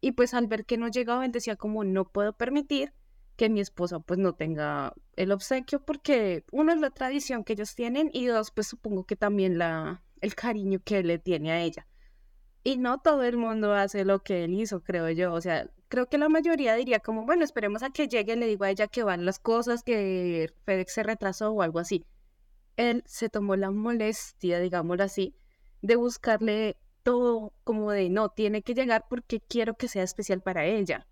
Y 0.04 0.12
pues 0.12 0.34
al 0.34 0.48
ver 0.48 0.66
que 0.66 0.76
no 0.76 0.88
llegaba, 0.88 1.24
él 1.24 1.32
decía 1.32 1.56
como 1.56 1.82
no 1.82 2.04
puedo 2.04 2.34
permitir 2.34 2.92
que 3.36 3.48
mi 3.48 3.60
esposa 3.60 4.00
pues 4.00 4.18
no 4.18 4.34
tenga 4.34 4.92
el 5.16 5.32
obsequio 5.32 5.82
porque 5.82 6.44
uno 6.52 6.74
es 6.74 6.78
la 6.78 6.90
tradición 6.90 7.42
que 7.42 7.54
ellos 7.54 7.74
tienen 7.74 8.10
y 8.12 8.26
dos 8.26 8.50
pues 8.50 8.66
supongo 8.66 9.04
que 9.06 9.16
también 9.16 9.56
la 9.56 10.04
el 10.20 10.34
cariño 10.34 10.78
que 10.84 11.02
le 11.02 11.18
tiene 11.18 11.52
a 11.52 11.62
ella. 11.62 11.86
Y 12.62 12.76
no 12.76 12.98
todo 13.00 13.22
el 13.22 13.38
mundo 13.38 13.72
hace 13.72 14.04
lo 14.04 14.22
que 14.22 14.44
él 14.44 14.52
hizo, 14.52 14.82
creo 14.82 15.08
yo. 15.08 15.32
O 15.32 15.40
sea, 15.40 15.70
creo 15.88 16.06
que 16.06 16.18
la 16.18 16.28
mayoría 16.28 16.74
diría 16.74 17.00
como, 17.00 17.24
bueno, 17.24 17.42
esperemos 17.42 17.82
a 17.82 17.88
que 17.88 18.06
llegue, 18.06 18.36
le 18.36 18.46
digo 18.46 18.64
a 18.64 18.70
ella 18.70 18.88
que 18.88 19.04
van 19.04 19.24
las 19.24 19.38
cosas, 19.38 19.82
que 19.82 20.50
FedEx 20.66 20.92
se 20.92 21.02
retrasó 21.02 21.50
o 21.50 21.62
algo 21.62 21.78
así. 21.78 22.04
Él 22.76 23.02
se 23.06 23.30
tomó 23.30 23.56
la 23.56 23.70
molestia, 23.70 24.60
digámoslo 24.60 25.02
así, 25.02 25.34
de 25.80 25.96
buscarle 25.96 26.76
todo 27.04 27.52
como 27.62 27.92
de, 27.92 28.10
no, 28.10 28.30
tiene 28.30 28.62
que 28.62 28.74
llegar 28.74 29.06
porque 29.08 29.40
quiero 29.40 29.76
que 29.76 29.86
sea 29.86 30.02
especial 30.02 30.42
para 30.42 30.64
ella. 30.64 31.06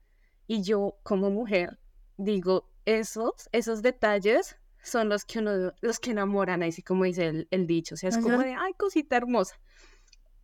Y 0.49 0.62
yo 0.62 0.96
como 1.04 1.30
mujer 1.30 1.78
digo, 2.16 2.68
esos, 2.84 3.49
esos 3.52 3.82
detalles 3.82 4.56
son 4.82 5.08
los 5.08 5.25
que 5.25 5.38
uno, 5.38 5.72
los 5.80 6.00
que 6.00 6.11
enamoran, 6.11 6.62
así 6.62 6.82
como 6.82 7.04
dice 7.04 7.46
el, 7.50 7.66
dicho. 7.66 7.94
O 7.94 7.99
sea, 7.99 8.08
es 8.08 8.18
como 8.18 8.38
de, 8.38 8.54
ay, 8.54 8.72
cosita 8.76 9.16
hermosa. 9.16 9.61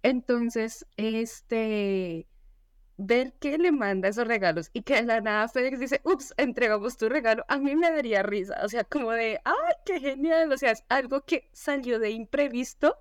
Entonces, 0.02 0.86
este, 0.96 2.28
ver 2.96 3.32
que 3.40 3.58
le 3.58 3.72
manda 3.72 4.08
esos 4.08 4.28
regalos 4.28 4.70
y 4.72 4.82
que 4.82 4.94
de 4.94 5.02
la 5.02 5.20
nada 5.20 5.48
FedEx 5.48 5.80
dice, 5.80 6.00
ups, 6.04 6.34
entregamos 6.36 6.96
tu 6.96 7.08
regalo, 7.08 7.44
a 7.48 7.58
mí 7.58 7.74
me 7.74 7.90
daría 7.90 8.22
risa. 8.22 8.60
O 8.62 8.68
sea, 8.68 8.84
como 8.84 9.10
de, 9.12 9.40
ay, 9.44 9.74
qué 9.84 10.00
genial. 10.00 10.52
O 10.52 10.58
sea, 10.58 10.72
es 10.72 10.84
algo 10.88 11.22
que 11.22 11.48
salió 11.52 11.98
de 11.98 12.10
imprevisto, 12.10 12.96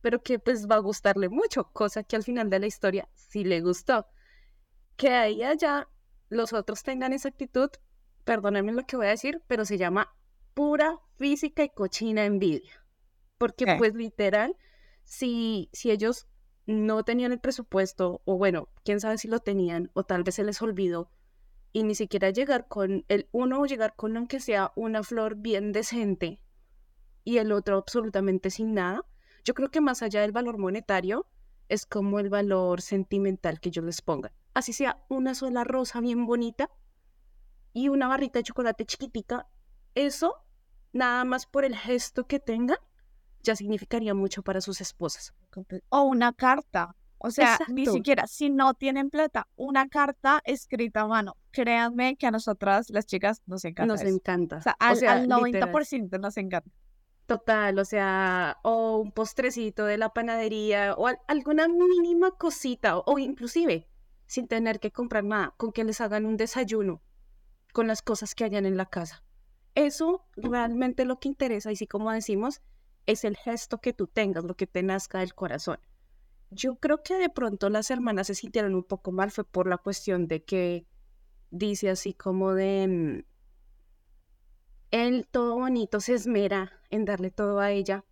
pero 0.00 0.22
que 0.22 0.38
pues 0.38 0.68
va 0.68 0.76
a 0.76 0.80
gustarle 0.80 1.28
mucho, 1.28 1.70
cosa 1.72 2.02
que 2.02 2.16
al 2.16 2.22
final 2.22 2.50
de 2.50 2.58
la 2.58 2.66
historia 2.66 3.08
sí 3.14 3.44
le 3.44 3.60
gustó. 3.60 4.06
Que 4.96 5.10
ahí 5.10 5.42
allá 5.42 5.88
los 6.28 6.52
otros 6.52 6.82
tengan 6.82 7.12
esa 7.12 7.28
actitud, 7.28 7.70
perdónenme 8.24 8.72
lo 8.72 8.86
que 8.86 8.96
voy 8.96 9.06
a 9.06 9.10
decir, 9.10 9.42
pero 9.46 9.64
se 9.64 9.78
llama 9.78 10.14
pura 10.54 10.98
física 11.16 11.64
y 11.64 11.70
cochina 11.70 12.24
envidia. 12.24 12.84
Porque 13.38 13.76
pues 13.78 13.94
literal, 13.94 14.56
si, 15.04 15.70
si 15.72 15.90
ellos 15.90 16.26
no 16.66 17.04
tenían 17.04 17.32
el 17.32 17.40
presupuesto, 17.40 18.22
o 18.24 18.36
bueno, 18.36 18.68
quién 18.84 19.00
sabe 19.00 19.18
si 19.18 19.28
lo 19.28 19.40
tenían, 19.40 19.90
o 19.94 20.04
tal 20.04 20.22
vez 20.22 20.36
se 20.36 20.44
les 20.44 20.60
olvidó, 20.62 21.10
y 21.72 21.82
ni 21.82 21.94
siquiera 21.94 22.30
llegar 22.30 22.68
con 22.68 23.04
el 23.08 23.28
uno, 23.32 23.64
llegar 23.64 23.94
con 23.96 24.16
aunque 24.16 24.40
sea 24.40 24.72
una 24.76 25.02
flor 25.02 25.36
bien 25.36 25.72
decente, 25.72 26.40
y 27.24 27.38
el 27.38 27.52
otro 27.52 27.78
absolutamente 27.78 28.50
sin 28.50 28.74
nada, 28.74 29.04
yo 29.50 29.54
creo 29.54 29.68
que 29.72 29.80
más 29.80 30.00
allá 30.00 30.20
del 30.20 30.30
valor 30.30 30.58
monetario, 30.58 31.26
es 31.68 31.84
como 31.84 32.20
el 32.20 32.30
valor 32.30 32.82
sentimental 32.82 33.58
que 33.58 33.70
ellos 33.70 33.84
les 33.84 34.00
pongan. 34.00 34.30
Así 34.54 34.72
sea 34.72 35.02
una 35.08 35.34
sola 35.34 35.64
rosa 35.64 36.00
bien 36.00 36.24
bonita 36.24 36.70
y 37.72 37.88
una 37.88 38.06
barrita 38.06 38.38
de 38.38 38.44
chocolate 38.44 38.84
chiquitica, 38.84 39.48
eso, 39.96 40.36
nada 40.92 41.24
más 41.24 41.46
por 41.46 41.64
el 41.64 41.74
gesto 41.74 42.28
que 42.28 42.38
tengan, 42.38 42.78
ya 43.42 43.56
significaría 43.56 44.14
mucho 44.14 44.44
para 44.44 44.60
sus 44.60 44.80
esposas. 44.80 45.34
O 45.88 46.02
una 46.02 46.32
carta. 46.32 46.94
O 47.18 47.32
sea, 47.32 47.58
ni 47.66 47.86
siquiera 47.86 48.28
si 48.28 48.50
no 48.50 48.74
tienen 48.74 49.10
plata, 49.10 49.48
una 49.56 49.88
carta 49.88 50.40
escrita 50.44 51.00
a 51.00 51.08
mano. 51.08 51.36
Créanme 51.50 52.14
que 52.14 52.28
a 52.28 52.30
nosotras, 52.30 52.88
las 52.90 53.04
chicas, 53.04 53.42
nos 53.46 53.64
encanta. 53.64 53.92
Nos 53.92 54.02
encanta. 54.02 54.58
O 54.58 54.62
sea, 54.62 54.76
al, 54.78 55.28
90% 55.28 56.20
nos 56.20 56.36
encanta. 56.36 56.70
Total, 57.30 57.78
o 57.78 57.84
sea, 57.84 58.58
o 58.64 58.96
un 58.98 59.12
postrecito 59.12 59.84
de 59.84 59.98
la 59.98 60.12
panadería, 60.12 60.96
o 60.98 61.06
alguna 61.28 61.68
mínima 61.68 62.32
cosita, 62.32 62.98
o, 62.98 63.04
o 63.06 63.20
inclusive 63.20 63.86
sin 64.26 64.48
tener 64.48 64.80
que 64.80 64.90
comprar 64.90 65.22
nada, 65.22 65.54
con 65.56 65.70
que 65.70 65.84
les 65.84 66.00
hagan 66.00 66.26
un 66.26 66.36
desayuno 66.36 67.00
con 67.72 67.86
las 67.86 68.02
cosas 68.02 68.34
que 68.34 68.42
hayan 68.42 68.66
en 68.66 68.76
la 68.76 68.86
casa. 68.86 69.22
Eso 69.76 70.26
realmente 70.34 71.04
lo 71.04 71.20
que 71.20 71.28
interesa, 71.28 71.70
y 71.70 71.76
sí 71.76 71.86
como 71.86 72.10
decimos, 72.10 72.62
es 73.06 73.24
el 73.24 73.36
gesto 73.36 73.80
que 73.80 73.92
tú 73.92 74.08
tengas, 74.08 74.42
lo 74.42 74.56
que 74.56 74.66
te 74.66 74.82
nazca 74.82 75.20
del 75.20 75.36
corazón. 75.36 75.78
Yo 76.50 76.80
creo 76.80 77.04
que 77.04 77.14
de 77.14 77.28
pronto 77.28 77.70
las 77.70 77.92
hermanas 77.92 78.26
se 78.26 78.34
sintieron 78.34 78.74
un 78.74 78.82
poco 78.82 79.12
mal, 79.12 79.30
fue 79.30 79.44
por 79.44 79.68
la 79.68 79.78
cuestión 79.78 80.26
de 80.26 80.42
que 80.42 80.84
dice 81.52 81.90
así 81.90 82.12
como 82.12 82.54
de, 82.54 82.88
mm, 82.88 83.29
él 84.90 85.26
todo 85.30 85.54
bonito 85.54 86.00
se 86.00 86.14
esmera 86.14 86.80
en 86.90 87.04
darle 87.04 87.30
todo 87.30 87.60
a 87.60 87.70
ella 87.70 88.04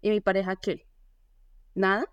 y 0.00 0.10
mi 0.10 0.20
pareja 0.20 0.56
qué, 0.56 0.86
nada. 1.74 2.06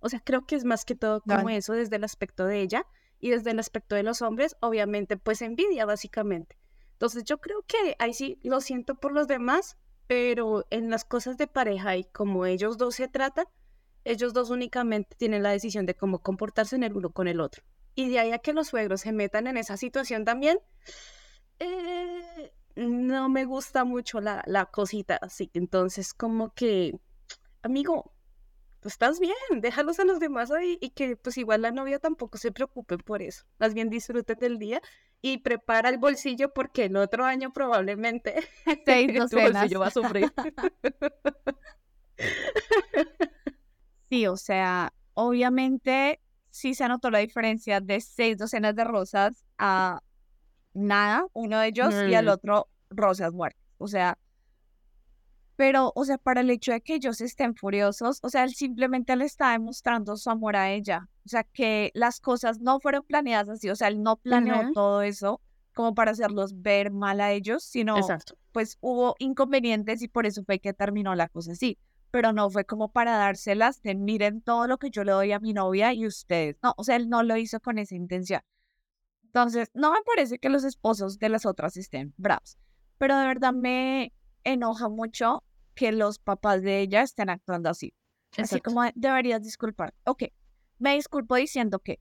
O 0.00 0.08
sea, 0.08 0.20
creo 0.20 0.46
que 0.46 0.56
es 0.56 0.64
más 0.64 0.84
que 0.84 0.96
todo 0.96 1.20
como 1.20 1.48
eso 1.48 1.74
desde 1.74 1.96
el 1.96 2.04
aspecto 2.04 2.44
de 2.46 2.60
ella 2.60 2.86
y 3.20 3.30
desde 3.30 3.52
el 3.52 3.60
aspecto 3.60 3.94
de 3.94 4.02
los 4.02 4.20
hombres, 4.20 4.56
obviamente, 4.60 5.16
pues 5.16 5.42
envidia 5.42 5.86
básicamente. 5.86 6.58
Entonces 6.94 7.24
yo 7.24 7.40
creo 7.40 7.62
que 7.62 7.94
ahí 8.00 8.12
sí 8.12 8.40
lo 8.42 8.60
siento 8.60 8.96
por 8.96 9.12
los 9.12 9.28
demás, 9.28 9.76
pero 10.08 10.66
en 10.70 10.90
las 10.90 11.04
cosas 11.04 11.36
de 11.36 11.46
pareja 11.46 11.96
y 11.96 12.04
como 12.04 12.46
ellos 12.46 12.78
dos 12.78 12.96
se 12.96 13.06
tratan, 13.06 13.46
ellos 14.04 14.32
dos 14.32 14.50
únicamente 14.50 15.16
tienen 15.16 15.44
la 15.44 15.50
decisión 15.50 15.86
de 15.86 15.94
cómo 15.94 16.20
comportarse 16.20 16.74
en 16.74 16.82
el 16.82 16.96
uno 16.96 17.10
con 17.10 17.28
el 17.28 17.40
otro. 17.40 17.62
Y 17.94 18.08
de 18.08 18.18
ahí 18.18 18.32
a 18.32 18.38
que 18.38 18.52
los 18.52 18.68
suegros 18.68 19.02
se 19.02 19.12
metan 19.12 19.46
en 19.46 19.56
esa 19.56 19.76
situación 19.76 20.24
también, 20.24 20.58
eh, 21.60 22.51
no 22.76 23.28
me 23.28 23.44
gusta 23.44 23.84
mucho 23.84 24.20
la, 24.20 24.42
la 24.46 24.66
cosita 24.66 25.18
así. 25.20 25.50
Entonces, 25.54 26.14
como 26.14 26.54
que, 26.54 26.98
amigo, 27.62 28.12
pues 28.82 28.94
estás 28.94 29.20
bien, 29.20 29.34
déjalos 29.60 30.00
a 30.00 30.04
los 30.04 30.18
demás 30.18 30.50
ahí 30.50 30.76
y 30.80 30.90
que 30.90 31.16
pues 31.16 31.38
igual 31.38 31.62
la 31.62 31.70
novia 31.70 32.00
tampoco 32.00 32.36
se 32.36 32.50
preocupe 32.50 32.98
por 32.98 33.22
eso. 33.22 33.44
Más 33.60 33.74
bien 33.74 33.88
disfruten 33.88 34.36
del 34.38 34.58
día 34.58 34.82
y 35.20 35.38
prepara 35.38 35.88
el 35.88 35.98
bolsillo 35.98 36.52
porque 36.52 36.86
el 36.86 36.96
otro 36.96 37.24
año 37.24 37.52
probablemente 37.52 38.34
tu 39.30 39.40
bolsillo 39.40 39.78
va 39.78 39.86
a 39.86 39.90
sufrir. 39.90 40.32
sí, 44.10 44.26
o 44.26 44.36
sea, 44.36 44.92
obviamente 45.14 46.20
sí 46.50 46.74
se 46.74 46.88
notó 46.88 47.08
la 47.10 47.20
diferencia 47.20 47.80
de 47.80 48.00
seis 48.00 48.36
docenas 48.36 48.74
de 48.74 48.82
rosas 48.82 49.44
a 49.58 50.02
nada, 50.74 51.26
uno 51.32 51.58
de 51.58 51.68
ellos, 51.68 51.94
y 52.08 52.14
al 52.14 52.28
otro 52.28 52.68
rosas 52.90 53.32
muertas. 53.32 53.62
O 53.78 53.88
sea, 53.88 54.18
pero, 55.56 55.92
o 55.94 56.04
sea, 56.04 56.18
para 56.18 56.40
el 56.40 56.50
hecho 56.50 56.72
de 56.72 56.80
que 56.80 56.94
ellos 56.94 57.20
estén 57.20 57.54
furiosos, 57.54 58.18
o 58.22 58.28
sea, 58.28 58.44
él 58.44 58.54
simplemente 58.54 59.14
le 59.16 59.24
está 59.24 59.52
demostrando 59.52 60.16
su 60.16 60.30
amor 60.30 60.56
a 60.56 60.70
ella. 60.70 61.08
O 61.24 61.28
sea, 61.28 61.44
que 61.44 61.90
las 61.94 62.20
cosas 62.20 62.60
no 62.60 62.80
fueron 62.80 63.04
planeadas 63.04 63.48
así, 63.48 63.70
o 63.70 63.76
sea, 63.76 63.88
él 63.88 64.02
no 64.02 64.16
planeó 64.16 64.72
todo 64.72 65.02
eso 65.02 65.40
como 65.74 65.94
para 65.94 66.10
hacerlos 66.10 66.60
ver 66.60 66.90
mal 66.90 67.20
a 67.20 67.32
ellos, 67.32 67.64
sino 67.64 67.96
pues 68.52 68.76
hubo 68.80 69.14
inconvenientes 69.18 70.02
y 70.02 70.08
por 70.08 70.26
eso 70.26 70.42
fue 70.44 70.58
que 70.58 70.72
terminó 70.72 71.14
la 71.14 71.28
cosa 71.28 71.52
así. 71.52 71.78
Pero 72.10 72.32
no 72.32 72.50
fue 72.50 72.66
como 72.66 72.90
para 72.90 73.16
dárselas 73.16 73.80
de 73.82 73.94
miren 73.94 74.42
todo 74.42 74.66
lo 74.66 74.76
que 74.76 74.90
yo 74.90 75.02
le 75.02 75.12
doy 75.12 75.32
a 75.32 75.38
mi 75.38 75.54
novia 75.54 75.94
y 75.94 76.06
ustedes. 76.06 76.56
No, 76.62 76.74
o 76.76 76.84
sea, 76.84 76.96
él 76.96 77.08
no 77.08 77.22
lo 77.22 77.38
hizo 77.38 77.58
con 77.60 77.78
esa 77.78 77.94
intención. 77.94 78.42
Entonces, 79.34 79.70
no 79.74 79.92
me 79.92 80.02
parece 80.02 80.38
que 80.38 80.48
los 80.48 80.64
esposos 80.64 81.18
de 81.18 81.28
las 81.28 81.46
otras 81.46 81.76
estén 81.76 82.12
bravos, 82.16 82.58
pero 82.98 83.18
de 83.18 83.26
verdad 83.26 83.52
me, 83.52 84.12
enoja 84.44 84.88
mucho 84.88 85.42
que 85.74 85.92
los 85.92 86.18
papás 86.18 86.62
de 86.62 86.80
ella 86.80 87.02
estén 87.02 87.30
actuando 87.30 87.70
así. 87.70 87.94
Así 88.36 88.60
como 88.60 88.82
deberías 88.94 89.42
disculpar. 89.42 89.94
Ok, 90.04 90.24
me 90.78 90.94
disculpo 90.94 91.36
diciendo 91.36 91.78
que 91.80 92.00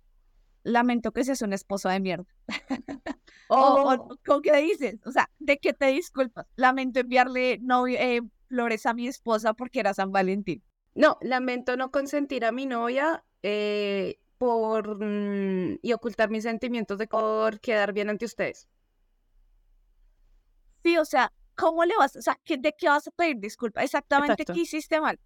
lamento 0.63 1.11
que 1.11 1.23
seas 1.23 1.41
un 1.41 1.53
esposo 1.53 1.89
de 1.89 1.99
mierda. 1.99 2.25
o, 3.49 4.17
¿con 4.25 4.41
qué 4.41 4.55
dices? 4.57 4.99
O 5.05 5.11
sea, 5.11 5.29
¿de 5.39 5.57
qué 5.57 5.73
te 5.73 5.87
disculpas? 5.87 6.45
Lamento 6.55 6.99
enviarle 6.99 7.59
eh, 7.89 8.21
flores 8.47 8.85
a 8.85 8.93
mi 8.93 9.07
esposa 9.07 9.53
porque 9.53 9.79
era 9.81 9.93
San 9.93 10.11
Valentín. 10.11 10.63
No, 10.93 11.17
lamento 11.21 11.77
no 11.77 11.91
consentir 11.91 12.45
a 12.45 12.51
mi 12.51 12.65
novia 12.65 13.23
eh, 13.43 14.19
por 14.41 14.97
mm, 14.99 15.77
y 15.83 15.93
ocultar 15.93 16.31
mis 16.31 16.41
sentimientos 16.41 16.97
de 16.97 17.05
por 17.05 17.59
quedar 17.59 17.93
bien 17.93 18.09
ante 18.09 18.25
ustedes. 18.25 18.67
Sí, 20.83 20.97
o 20.97 21.05
sea, 21.05 21.31
¿cómo 21.53 21.85
le 21.85 21.95
vas, 21.95 22.15
o 22.15 22.23
sea, 22.23 22.39
¿de 22.47 22.73
qué 22.75 22.89
vas 22.89 23.07
a 23.07 23.11
pedir 23.11 23.37
disculpa? 23.37 23.83
Exactamente 23.83 24.43
qué 24.43 24.61
hiciste 24.61 24.99
mal. 24.99 25.19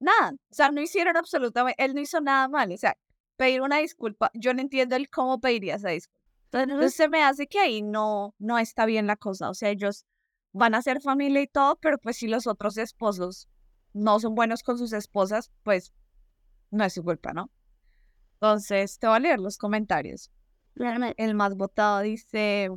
Nada, 0.00 0.32
o 0.32 0.54
sea, 0.54 0.70
no 0.70 0.82
hicieron 0.82 1.16
absolutamente, 1.16 1.82
él 1.82 1.94
no 1.94 2.02
hizo 2.02 2.20
nada 2.20 2.46
mal, 2.46 2.70
o 2.70 2.76
sea, 2.76 2.94
pedir 3.38 3.62
una 3.62 3.78
disculpa, 3.78 4.30
yo 4.34 4.52
no 4.52 4.60
entiendo 4.60 4.96
el 4.96 5.08
cómo 5.08 5.40
pediría 5.40 5.76
esa 5.76 5.88
disculpa. 5.88 6.18
Entonces 6.52 6.94
se 6.94 7.08
me 7.08 7.22
hace 7.22 7.46
que 7.46 7.60
ahí 7.60 7.80
no, 7.80 8.34
no 8.38 8.58
está 8.58 8.84
bien 8.84 9.06
la 9.06 9.16
cosa, 9.16 9.48
o 9.48 9.54
sea, 9.54 9.70
ellos 9.70 10.04
van 10.52 10.74
a 10.74 10.82
ser 10.82 11.00
familia 11.00 11.40
y 11.40 11.46
todo, 11.46 11.76
pero 11.76 11.96
pues 11.96 12.18
si 12.18 12.28
los 12.28 12.46
otros 12.46 12.76
esposos 12.76 13.48
no 13.94 14.20
son 14.20 14.34
buenos 14.34 14.62
con 14.62 14.76
sus 14.76 14.92
esposas, 14.92 15.50
pues 15.62 15.94
no 16.70 16.84
es 16.84 16.92
su 16.92 17.02
culpa, 17.02 17.32
¿no? 17.32 17.50
Entonces, 18.40 18.98
te 18.98 19.06
voy 19.08 19.16
a 19.16 19.20
leer 19.20 19.40
los 19.40 19.58
comentarios. 19.58 20.30
El 21.16 21.34
más 21.34 21.56
votado 21.56 22.00
dice, 22.00 22.70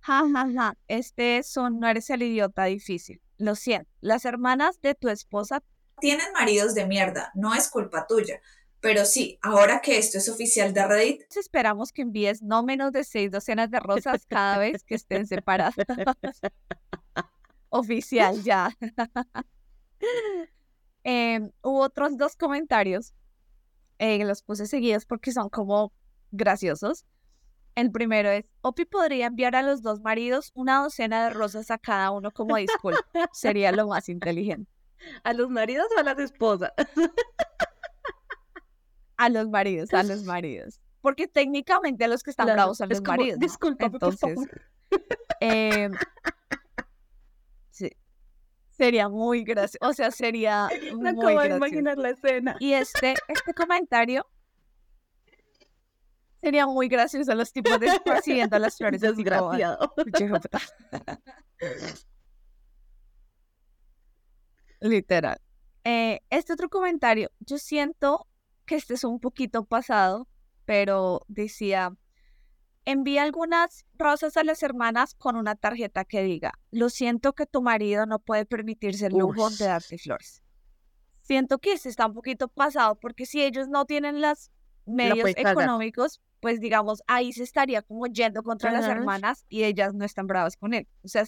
Ja, 0.00 0.22
ja, 0.32 0.46
ja, 0.54 0.76
este 0.86 1.42
son, 1.42 1.80
no 1.80 1.88
eres 1.88 2.10
el 2.10 2.22
idiota 2.22 2.64
difícil. 2.64 3.20
Lo 3.38 3.54
siento, 3.54 3.90
las 4.00 4.24
hermanas 4.24 4.80
de 4.80 4.94
tu 4.94 5.08
esposa 5.08 5.62
tienen 5.98 6.30
maridos 6.32 6.74
de 6.74 6.86
mierda, 6.86 7.32
no 7.34 7.54
es 7.54 7.68
culpa 7.68 8.06
tuya. 8.06 8.40
Pero 8.80 9.04
sí, 9.04 9.38
ahora 9.42 9.80
que 9.80 9.98
esto 9.98 10.18
es 10.18 10.28
oficial 10.28 10.72
de 10.74 10.86
Reddit, 10.86 11.22
esperamos 11.34 11.90
que 11.90 12.02
envíes 12.02 12.42
no 12.42 12.62
menos 12.62 12.92
de 12.92 13.02
seis 13.02 13.30
docenas 13.30 13.70
de 13.70 13.80
rosas 13.80 14.26
cada 14.26 14.58
vez 14.58 14.84
que 14.84 14.94
estén 14.94 15.26
separadas. 15.26 15.74
oficial 17.68 18.42
ya. 18.42 18.70
Em, 21.08 21.52
hubo 21.62 21.82
otros 21.82 22.16
dos 22.16 22.34
comentarios 22.34 23.14
eh, 23.98 24.24
los 24.24 24.42
puse 24.42 24.66
seguidos 24.66 25.06
porque 25.06 25.32
son 25.32 25.48
como 25.48 25.92
graciosos. 26.30 27.04
El 27.74 27.92
primero 27.92 28.30
es, 28.30 28.44
Opi 28.62 28.86
podría 28.86 29.26
enviar 29.26 29.54
a 29.54 29.62
los 29.62 29.82
dos 29.82 30.00
maridos 30.00 30.50
una 30.54 30.82
docena 30.82 31.24
de 31.24 31.30
rosas 31.30 31.70
a 31.70 31.78
cada 31.78 32.10
uno 32.10 32.30
como 32.30 32.56
disculpa. 32.56 32.98
Sería 33.32 33.70
lo 33.72 33.86
más 33.88 34.08
inteligente. 34.08 34.70
¿A 35.24 35.34
los 35.34 35.50
maridos 35.50 35.86
o 35.96 36.00
a 36.00 36.02
las 36.02 36.18
esposas? 36.18 36.72
A 39.18 39.30
los 39.30 39.48
maridos, 39.48 39.94
a 39.94 40.02
los 40.02 40.24
maridos. 40.24 40.78
Porque 41.00 41.26
técnicamente 41.26 42.04
a 42.04 42.08
los 42.08 42.22
que 42.22 42.28
están 42.28 42.44
Claro, 42.46 42.56
bravos 42.58 42.76
son 42.76 42.90
los 42.90 42.98
como, 43.00 43.12
maridos. 43.16 43.38
¿no? 43.38 43.46
"Discúlpame, 43.46 43.98
por 43.98 44.14
favor". 44.18 44.46
sí, 44.90 45.00
sería 48.76 49.08
muy 49.08 49.44
gracioso. 49.44 49.78
O 49.88 49.92
sea, 49.92 50.10
sería 50.10 50.68
Me 50.98 51.12
muy 51.12 51.32
acabo 51.34 51.40
de 51.40 51.56
imaginar 51.56 51.98
la 51.98 52.10
escena. 52.10 52.56
Y 52.60 52.72
este, 52.72 53.14
este 53.28 53.54
comentario 53.54 54.26
sería 56.40 56.66
muy 56.66 56.88
gracioso 56.88 57.34
los 57.34 57.52
tipos 57.52 57.78
de 57.80 58.00
persiguiendo 58.04 58.58
las 58.58 58.76
flores. 58.78 59.00
Desgraciado. 59.00 59.92
"Pinche 60.04 60.24
hijo 60.26 60.34
de 60.34 60.40
puta". 60.40 60.60
Literal. 64.80 65.40
Eh, 65.84 66.20
este 66.30 66.52
otro 66.52 66.68
comentario, 66.68 67.30
yo 67.40 67.58
siento 67.58 68.26
que 68.66 68.74
este 68.74 68.94
es 68.94 69.04
un 69.04 69.20
poquito 69.20 69.64
pasado, 69.64 70.28
pero 70.64 71.22
decía, 71.28 71.96
envía 72.86 73.24
algunas 73.24 73.84
rosas 73.98 74.36
a 74.36 74.44
las 74.44 74.62
hermanas 74.62 75.14
con 75.14 75.36
una 75.36 75.56
tarjeta 75.56 76.04
que 76.04 76.22
diga, 76.22 76.52
lo 76.70 76.88
siento 76.88 77.34
que 77.34 77.44
tu 77.44 77.60
marido 77.60 78.06
no 78.06 78.20
puede 78.20 78.46
permitirse 78.46 79.06
el 79.06 79.12
lujo 79.12 79.50
de 79.50 79.66
darte 79.66 79.98
flores. 79.98 80.42
Siento 81.20 81.58
que 81.58 81.72
este 81.72 81.88
está 81.88 82.06
un 82.06 82.14
poquito 82.14 82.48
pasado, 82.48 82.94
porque 82.94 83.26
si 83.26 83.42
ellos 83.42 83.68
no 83.68 83.84
tienen 83.84 84.22
los 84.22 84.52
medios 84.86 85.32
económicos, 85.36 86.22
pues 86.40 86.60
digamos, 86.60 87.02
ahí 87.08 87.32
se 87.32 87.42
estaría 87.42 87.82
como 87.82 88.06
yendo 88.06 88.44
contra 88.44 88.70
las 88.70 88.86
hermanas 88.86 89.44
y 89.48 89.64
ellas 89.64 89.92
no 89.92 90.04
están 90.04 90.28
bravas 90.28 90.56
con 90.56 90.72
él. 90.72 90.86
O 91.02 91.08
sea, 91.08 91.24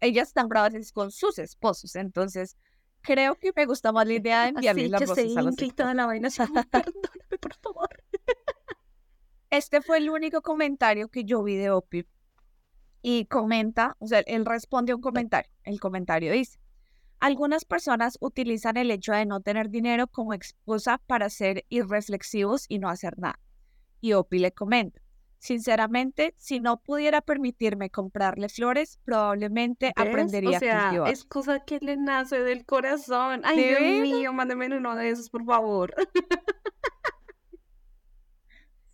ellas 0.00 0.28
están 0.28 0.48
bravas 0.48 0.92
con 0.92 1.10
sus 1.10 1.38
esposos. 1.38 1.94
Entonces, 1.94 2.56
creo 3.02 3.34
que 3.34 3.52
me 3.54 3.66
gusta 3.66 3.92
más 3.92 4.06
la 4.06 4.14
idea 4.14 4.42
de 4.42 4.48
enviarle 4.48 4.82
Así 4.84 4.90
las 4.90 5.00
se 5.00 5.06
rosas 5.06 5.58
a 5.58 5.64
y 5.64 5.70
toda 5.72 5.92
la 5.92 6.06
vaina. 6.06 6.28
Perdóname, 6.70 7.38
por 7.38 7.54
favor. 7.56 8.02
Este 9.52 9.82
fue 9.82 9.98
el 9.98 10.08
único 10.08 10.40
comentario 10.40 11.08
que 11.08 11.24
yo 11.24 11.42
vi 11.42 11.56
de 11.56 11.70
Opi. 11.70 12.06
Y 13.02 13.26
comenta, 13.26 13.98
o 13.98 14.06
sea, 14.06 14.20
él 14.20 14.46
responde 14.46 14.92
a 14.92 14.96
un 14.96 15.02
comentario. 15.02 15.52
El 15.64 15.78
comentario 15.78 16.32
dice, 16.32 16.58
algunas 17.20 17.66
personas 17.66 18.16
utilizan 18.22 18.78
el 18.78 18.90
hecho 18.90 19.12
de 19.12 19.26
no 19.26 19.42
tener 19.42 19.68
dinero 19.68 20.06
como 20.06 20.32
excusa 20.32 21.02
para 21.06 21.28
ser 21.28 21.66
irreflexivos 21.68 22.64
y 22.66 22.78
no 22.78 22.88
hacer 22.88 23.18
nada. 23.18 23.38
Y 24.00 24.14
Opi 24.14 24.38
le 24.38 24.52
comenta, 24.52 25.02
sinceramente, 25.36 26.34
si 26.38 26.58
no 26.58 26.78
pudiera 26.78 27.20
permitirme 27.20 27.90
comprarle 27.90 28.48
flores, 28.48 29.00
probablemente 29.04 29.92
¿Ves? 29.94 30.06
aprendería 30.08 30.56
o 30.56 30.60
sea, 30.60 30.78
a 30.78 30.82
cultivar. 30.84 31.12
es 31.12 31.24
cosa 31.26 31.60
que 31.60 31.78
le 31.82 31.98
nace 31.98 32.40
del 32.40 32.64
corazón. 32.64 33.42
Ay, 33.44 33.60
¿De 33.60 33.76
Dios 33.76 34.00
mío, 34.00 34.32
mándeme 34.32 34.74
uno 34.74 34.96
de 34.96 35.10
esos, 35.10 35.28
por 35.28 35.44
favor. 35.44 35.94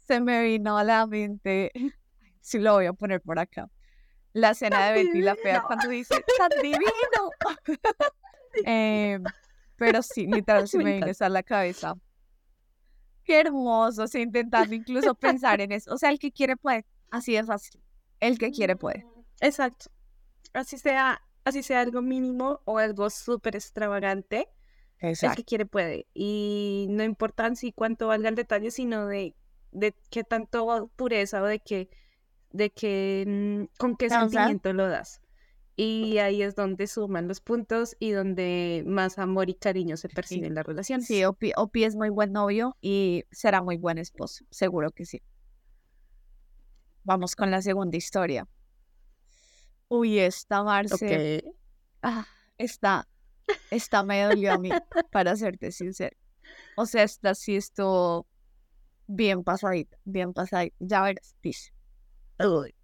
Se 0.08 0.20
me 0.22 0.42
vino 0.42 0.78
a 0.78 0.84
la 0.84 1.06
mente, 1.06 1.70
sí 2.40 2.58
lo 2.58 2.72
voy 2.72 2.86
a 2.86 2.94
poner 2.94 3.20
por 3.20 3.38
acá, 3.38 3.70
la 4.32 4.50
escena 4.52 4.86
de 4.86 5.04
Betty 5.04 5.20
la 5.20 5.36
Fea 5.36 5.62
cuando 5.66 5.86
dice, 5.88 6.14
¡tan 6.38 6.62
divino! 6.62 6.80
Em, 8.64 9.22
pero 9.76 10.02
sí, 10.02 10.26
literal, 10.26 10.66
se 10.68 10.78
Me 10.78 10.94
vino 10.94 11.06
a 11.20 11.28
la 11.28 11.42
cabeza. 11.42 11.94
Qué 13.22 13.40
hermoso, 13.40 14.08
sea, 14.08 14.22
intentando 14.22 14.74
incluso 14.74 15.14
pensar 15.14 15.60
en 15.60 15.72
eso. 15.72 15.92
O 15.92 15.98
sea, 15.98 16.08
el 16.08 16.18
que 16.18 16.32
quiere 16.32 16.56
puede, 16.56 16.86
así 17.10 17.34
de 17.34 17.44
fácil. 17.44 17.78
El 18.18 18.38
que 18.38 18.50
quiere 18.50 18.76
puede. 18.76 19.06
Exacto. 19.42 19.90
Así 20.54 20.78
sea, 20.78 21.20
así 21.44 21.62
sea 21.62 21.82
algo 21.82 22.00
mínimo 22.00 22.62
o 22.64 22.78
algo 22.78 23.10
súper 23.10 23.56
extravagante, 23.56 24.48
el 25.00 25.34
que 25.36 25.44
quiere 25.44 25.66
puede. 25.66 26.06
Y 26.14 26.86
no 26.88 27.04
importa 27.04 27.54
sí 27.54 27.72
cuánto 27.72 28.08
valga 28.08 28.30
el 28.30 28.34
detalle, 28.34 28.70
sino 28.70 29.06
de, 29.06 29.36
de 29.72 29.94
qué 30.10 30.24
tanto 30.24 30.90
pureza 30.96 31.42
o 31.42 31.46
de 31.46 31.60
qué, 31.60 31.90
de 32.50 32.70
qué, 32.70 33.24
mm, 33.26 33.78
con 33.78 33.96
qué 33.96 34.10
sentimiento 34.10 34.72
lo 34.72 34.88
das. 34.88 35.20
Y 35.76 36.18
ahí 36.18 36.42
es 36.42 36.56
donde 36.56 36.88
suman 36.88 37.28
los 37.28 37.40
puntos 37.40 37.96
y 38.00 38.10
donde 38.10 38.82
más 38.84 39.16
amor 39.18 39.48
y 39.48 39.54
cariño 39.54 39.96
se 39.96 40.08
percibe 40.08 40.48
en 40.48 40.56
las 40.56 40.66
relaciones. 40.66 41.06
Sí, 41.06 41.24
Opi, 41.24 41.52
Opi 41.56 41.84
es 41.84 41.94
muy 41.94 42.08
buen 42.08 42.32
novio 42.32 42.76
y 42.80 43.24
será 43.30 43.62
muy 43.62 43.76
buen 43.76 43.98
esposo, 43.98 44.44
seguro 44.50 44.90
que 44.90 45.04
sí. 45.04 45.22
Vamos 47.04 47.36
con 47.36 47.52
la 47.52 47.62
segunda 47.62 47.96
historia. 47.96 48.48
Uy, 49.86 50.18
esta 50.18 50.64
Marce, 50.64 51.44
Ok. 51.46 51.54
ah, 52.02 52.26
esta, 52.58 53.08
esta 53.70 54.02
me 54.02 54.22
dolió 54.22 54.52
a 54.54 54.58
mí, 54.58 54.70
para 55.12 55.36
serte 55.36 55.70
sincero. 55.70 56.16
O 56.76 56.86
sea, 56.86 57.04
esta 57.04 57.34
sí 57.34 57.56
estuvo 57.56 58.26
bien 59.08 59.42
pasadita, 59.42 59.98
bien 60.04 60.32
pasadita. 60.32 60.76
Ya 60.78 61.02
verás, 61.02 61.34
dice. 61.42 61.72
Uy. 62.38 62.74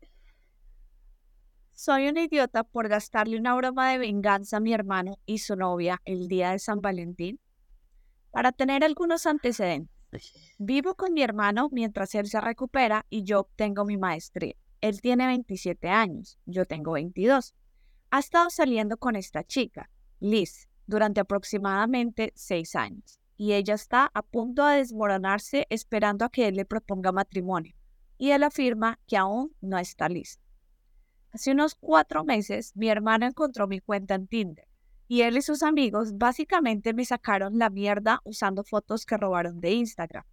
Soy 1.71 2.09
un 2.09 2.17
idiota 2.17 2.65
por 2.65 2.89
gastarle 2.89 3.39
una 3.39 3.55
broma 3.55 3.91
de 3.91 3.99
venganza 3.99 4.57
a 4.57 4.61
mi 4.61 4.73
hermano 4.73 5.19
y 5.27 5.39
su 5.39 5.55
novia 5.55 6.01
el 6.05 6.29
día 6.29 6.51
de 6.51 6.59
San 6.59 6.81
Valentín. 6.81 7.39
Para 8.31 8.53
tener 8.53 8.83
algunos 8.83 9.27
antecedentes, 9.27 10.33
vivo 10.59 10.95
con 10.95 11.13
mi 11.13 11.23
hermano 11.23 11.69
mientras 11.71 12.15
él 12.15 12.27
se 12.27 12.41
recupera 12.41 13.07
y 13.11 13.25
yo 13.25 13.41
obtengo 13.41 13.85
mi 13.85 13.97
maestría. 13.97 14.55
Él 14.81 15.01
tiene 15.01 15.27
27 15.27 15.89
años, 15.89 16.39
yo 16.47 16.65
tengo 16.65 16.93
22. 16.93 17.55
Ha 18.11 18.19
estado 18.19 18.51
saliendo 18.51 18.97
con 18.97 19.17
esta 19.17 19.45
chica, 19.45 19.91
Liz, 20.21 20.69
durante 20.87 21.21
aproximadamente 21.21 22.33
6 22.35 22.77
años 22.77 23.24
y 23.37 23.53
ella 23.53 23.75
está 23.75 24.11
a 24.15 24.23
punto 24.23 24.67
de 24.67 24.79
desmoronarse 24.79 25.67
esperando 25.71 26.25
a 26.25 26.31
que 26.31 26.49
él 26.49 26.57
le 26.57 26.65
proponga 26.65 27.13
matrimonio 27.13 27.75
y 28.19 28.31
él 28.31 28.43
afirma 28.43 28.99
que 29.07 29.17
aún 29.17 29.55
no 29.61 29.79
está 29.79 30.09
listo. 30.09 30.43
Hace 31.33 31.51
unos 31.51 31.75
cuatro 31.75 32.25
meses, 32.25 32.73
mi 32.77 32.89
hermano 32.89 33.27
encontró 33.27 33.67
mi 33.67 33.81
cuenta 33.81 34.15
en 34.15 34.29
Tinder 34.29 34.69
y 35.09 35.23
él 35.23 35.37
y 35.37 35.43
sus 35.43 35.63
amigos 35.63 36.17
básicamente 36.17 36.95
me 36.95 37.05
sacaron 37.05 37.59
la 37.59 37.71
mierda 37.71 38.21
usando 38.25 38.63
fotos 38.65 39.05
que 39.05 39.17
robaron 39.17 39.61
de 39.61 39.73
Instagram. 39.73 40.25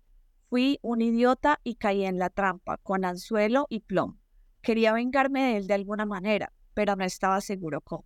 Fui 0.49 0.79
un 0.81 1.01
idiota 1.01 1.59
y 1.63 1.75
caí 1.75 2.05
en 2.05 2.19
la 2.19 2.29
trampa 2.29 2.77
con 2.77 3.03
anzuelo 3.03 3.65
y 3.69 3.79
plomo. 3.79 4.19
Quería 4.61 4.93
vengarme 4.93 5.43
de 5.43 5.57
él 5.57 5.67
de 5.67 5.73
alguna 5.73 6.05
manera, 6.05 6.53
pero 6.73 6.95
no 6.95 7.03
estaba 7.03 7.41
seguro 7.41 7.81
cómo. 7.81 8.05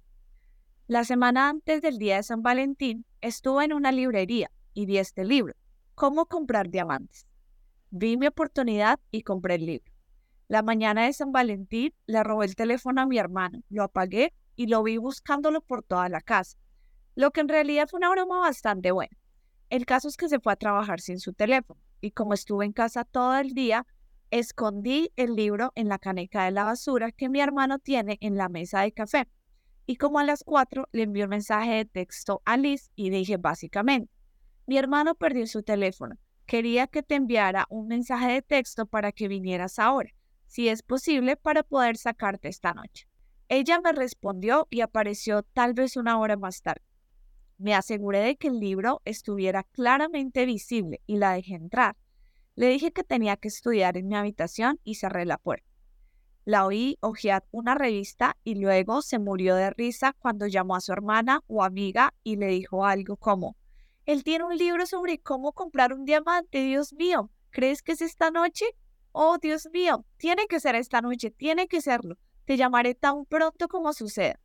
La 0.88 1.04
semana 1.04 1.50
antes 1.50 1.82
del 1.82 1.98
día 1.98 2.18
de 2.18 2.24
San 2.24 2.44
Valentín, 2.44 3.06
estuve 3.20 3.66
en 3.66 3.74
una 3.74 3.92
librería 3.92 4.52
y 4.76 4.86
vi 4.86 5.00
este 5.00 5.26
libro, 5.26 5.56
Cómo 5.96 6.26
comprar 6.28 6.70
diamantes. 6.70 7.26
Vi 7.90 8.18
mi 8.18 8.28
oportunidad 8.28 9.00
y 9.10 9.24
compré 9.24 9.56
el 9.56 9.66
libro. 9.66 9.92
La 10.50 10.62
mañana 10.62 11.06
de 11.06 11.14
San 11.14 11.32
Valentín 11.32 11.94
le 12.06 12.22
robé 12.22 12.46
el 12.46 12.56
teléfono 12.56 13.02
a 13.02 13.06
mi 13.06 13.18
hermano, 13.18 13.64
lo 13.70 13.84
apagué 13.84 14.34
y 14.56 14.68
lo 14.68 14.84
vi 14.84 14.98
buscándolo 14.98 15.62
por 15.62 15.82
toda 15.82 16.10
la 16.10 16.22
casa, 16.22 16.58
lo 17.16 17.32
que 17.32 17.42
en 17.42 17.48
realidad 17.48 17.88
fue 17.90 17.98
una 17.98 18.12
broma 18.12 18.40
bastante 18.40 18.92
buena. 18.92 19.18
El 19.70 19.86
caso 19.86 20.08
es 20.08 20.18
que 20.18 20.30
se 20.30 20.40
fue 20.40 20.54
a 20.54 20.58
trabajar 20.58 21.00
sin 21.00 21.20
su 21.20 21.34
teléfono 21.34 21.80
y 22.02 22.12
como 22.12 22.34
estuve 22.34 22.66
en 22.66 22.74
casa 22.74 23.06
todo 23.06 23.36
el 23.38 23.54
día, 23.54 23.88
escondí 24.30 25.12
el 25.16 25.36
libro 25.36 25.72
en 25.76 25.88
la 25.88 25.98
caneca 25.98 26.44
de 26.44 26.52
la 26.52 26.66
basura 26.66 27.12
que 27.12 27.30
mi 27.30 27.40
hermano 27.40 27.80
tiene 27.80 28.18
en 28.20 28.36
la 28.36 28.50
mesa 28.50 28.82
de 28.82 28.92
café. 28.92 29.28
Y 29.88 29.96
como 29.96 30.20
a 30.20 30.24
las 30.24 30.44
4 30.44 30.90
le 30.92 31.04
envié 31.04 31.24
un 31.24 31.30
mensaje 31.30 31.72
de 31.72 31.86
texto 31.86 32.42
a 32.44 32.58
Liz 32.58 32.92
y 32.96 33.10
dije 33.10 33.38
básicamente, 33.38 34.12
mi 34.66 34.78
hermano 34.78 35.16
perdió 35.16 35.46
su 35.48 35.64
teléfono, 35.64 36.16
quería 36.46 36.88
que 36.88 37.04
te 37.04 37.16
enviara 37.16 37.66
un 37.70 37.88
mensaje 37.88 38.32
de 38.32 38.42
texto 38.42 38.86
para 38.86 39.12
que 39.12 39.28
vinieras 39.28 39.80
ahora, 39.80 40.12
si 40.48 40.70
es 40.70 40.84
posible, 40.84 41.38
para 41.38 41.64
poder 41.64 41.98
sacarte 41.98 42.48
esta 42.48 42.74
noche. 42.74 43.08
Ella 43.48 43.80
me 43.82 43.92
respondió 43.92 44.68
y 44.70 44.82
apareció 44.82 45.44
tal 45.44 45.74
vez 45.74 45.98
una 45.98 46.18
hora 46.20 46.36
más 46.36 46.62
tarde. 46.62 46.82
Me 47.58 47.76
aseguré 47.76 48.20
de 48.20 48.36
que 48.38 48.48
el 48.48 48.60
libro 48.60 49.02
estuviera 49.06 49.64
claramente 49.64 50.46
visible 50.46 51.02
y 51.06 51.18
la 51.18 51.34
dejé 51.34 51.56
entrar. 51.56 51.96
Le 52.56 52.70
dije 52.70 52.92
que 52.92 53.04
tenía 53.04 53.38
que 53.38 53.50
estudiar 53.50 53.98
en 53.98 54.08
mi 54.08 54.16
habitación 54.16 54.80
y 54.84 54.96
cerré 54.96 55.26
la 55.26 55.38
puerta. 55.38 55.68
La 56.44 56.66
oí 56.66 56.98
hojear 57.02 57.44
una 57.52 57.76
revista 57.76 58.38
y 58.44 58.56
luego 58.56 59.02
se 59.02 59.20
murió 59.20 59.56
de 59.56 59.72
risa 59.72 60.14
cuando 60.20 60.48
llamó 60.48 60.76
a 60.76 60.82
su 60.82 60.92
hermana 60.92 61.42
o 61.48 61.64
amiga 61.64 62.14
y 62.24 62.36
le 62.36 62.48
dijo 62.48 62.86
algo 62.86 63.18
como, 63.18 63.56
él 64.06 64.24
tiene 64.24 64.46
un 64.46 64.58
libro 64.58 64.86
sobre 64.86 65.20
cómo 65.20 65.52
comprar 65.52 65.94
un 65.94 66.06
diamante, 66.06 66.62
Dios 66.64 66.94
mío, 66.94 67.32
¿crees 67.50 67.82
que 67.82 67.94
es 67.94 68.02
esta 68.02 68.30
noche? 68.30 68.66
Oh, 69.12 69.38
Dios 69.38 69.68
mío, 69.74 70.06
tiene 70.18 70.46
que 70.48 70.60
ser 70.60 70.76
esta 70.76 71.02
noche, 71.02 71.32
tiene 71.32 71.68
que 71.68 71.82
serlo. 71.82 72.18
Te 72.46 72.58
llamaré 72.58 72.94
tan 72.94 73.26
pronto 73.26 73.68
como 73.68 73.94
suceda. 73.94 74.40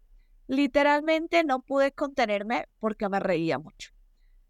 Literalmente 0.47 1.45
no 1.45 1.61
pude 1.61 1.93
contenerme 1.93 2.67
porque 2.79 3.09
me 3.09 3.21
reía 3.21 3.59
mucho. 3.59 3.91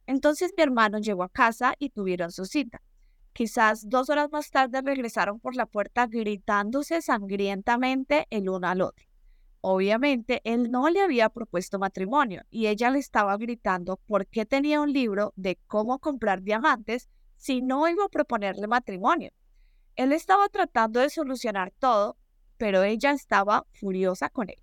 Entonces 0.07 0.53
mi 0.57 0.63
hermano 0.63 0.99
llegó 0.99 1.25
a 1.25 1.29
casa 1.29 1.75
y 1.79 1.91
tuvieron 1.91 2.31
su 2.31 2.45
cita. 2.45 2.81
Quizás 3.33 3.89
dos 3.89 4.11
horas 4.11 4.31
más 4.31 4.51
tarde 4.51 4.83
regresaron 4.83 5.41
por 5.41 5.57
la 5.57 5.67
puerta 5.67 6.07
gritándose 6.07 7.03
sangrientamente 7.03 8.27
el 8.31 8.49
uno 8.49 8.69
al 8.69 8.83
otro. 8.83 9.10
Obviamente, 9.63 10.41
él 10.45 10.71
no 10.71 10.89
le 10.89 11.03
había 11.03 11.29
propuesto 11.29 11.79
matrimonio 11.79 12.43
y 12.51 12.69
ella 12.69 12.91
le 12.91 12.99
estaba 12.99 13.37
gritando 13.37 13.99
por 14.07 14.27
qué 14.27 14.47
tenía 14.47 14.81
un 14.81 14.93
libro 14.93 15.35
de 15.37 15.59
cómo 15.67 15.99
comprar 15.99 16.43
diamantes 16.43 17.11
si 17.37 17.61
no 17.61 17.87
iba 17.89 18.05
a 18.05 18.09
proponerle 18.09 18.67
matrimonio. 18.67 19.33
Él 19.97 20.13
estaba 20.13 20.49
tratando 20.49 21.01
de 21.01 21.11
solucionar 21.11 21.73
todo, 21.79 22.17
pero 22.57 22.85
ella 22.85 23.13
estaba 23.13 23.67
furiosa 23.73 24.31
con 24.31 24.49
él. 24.49 24.63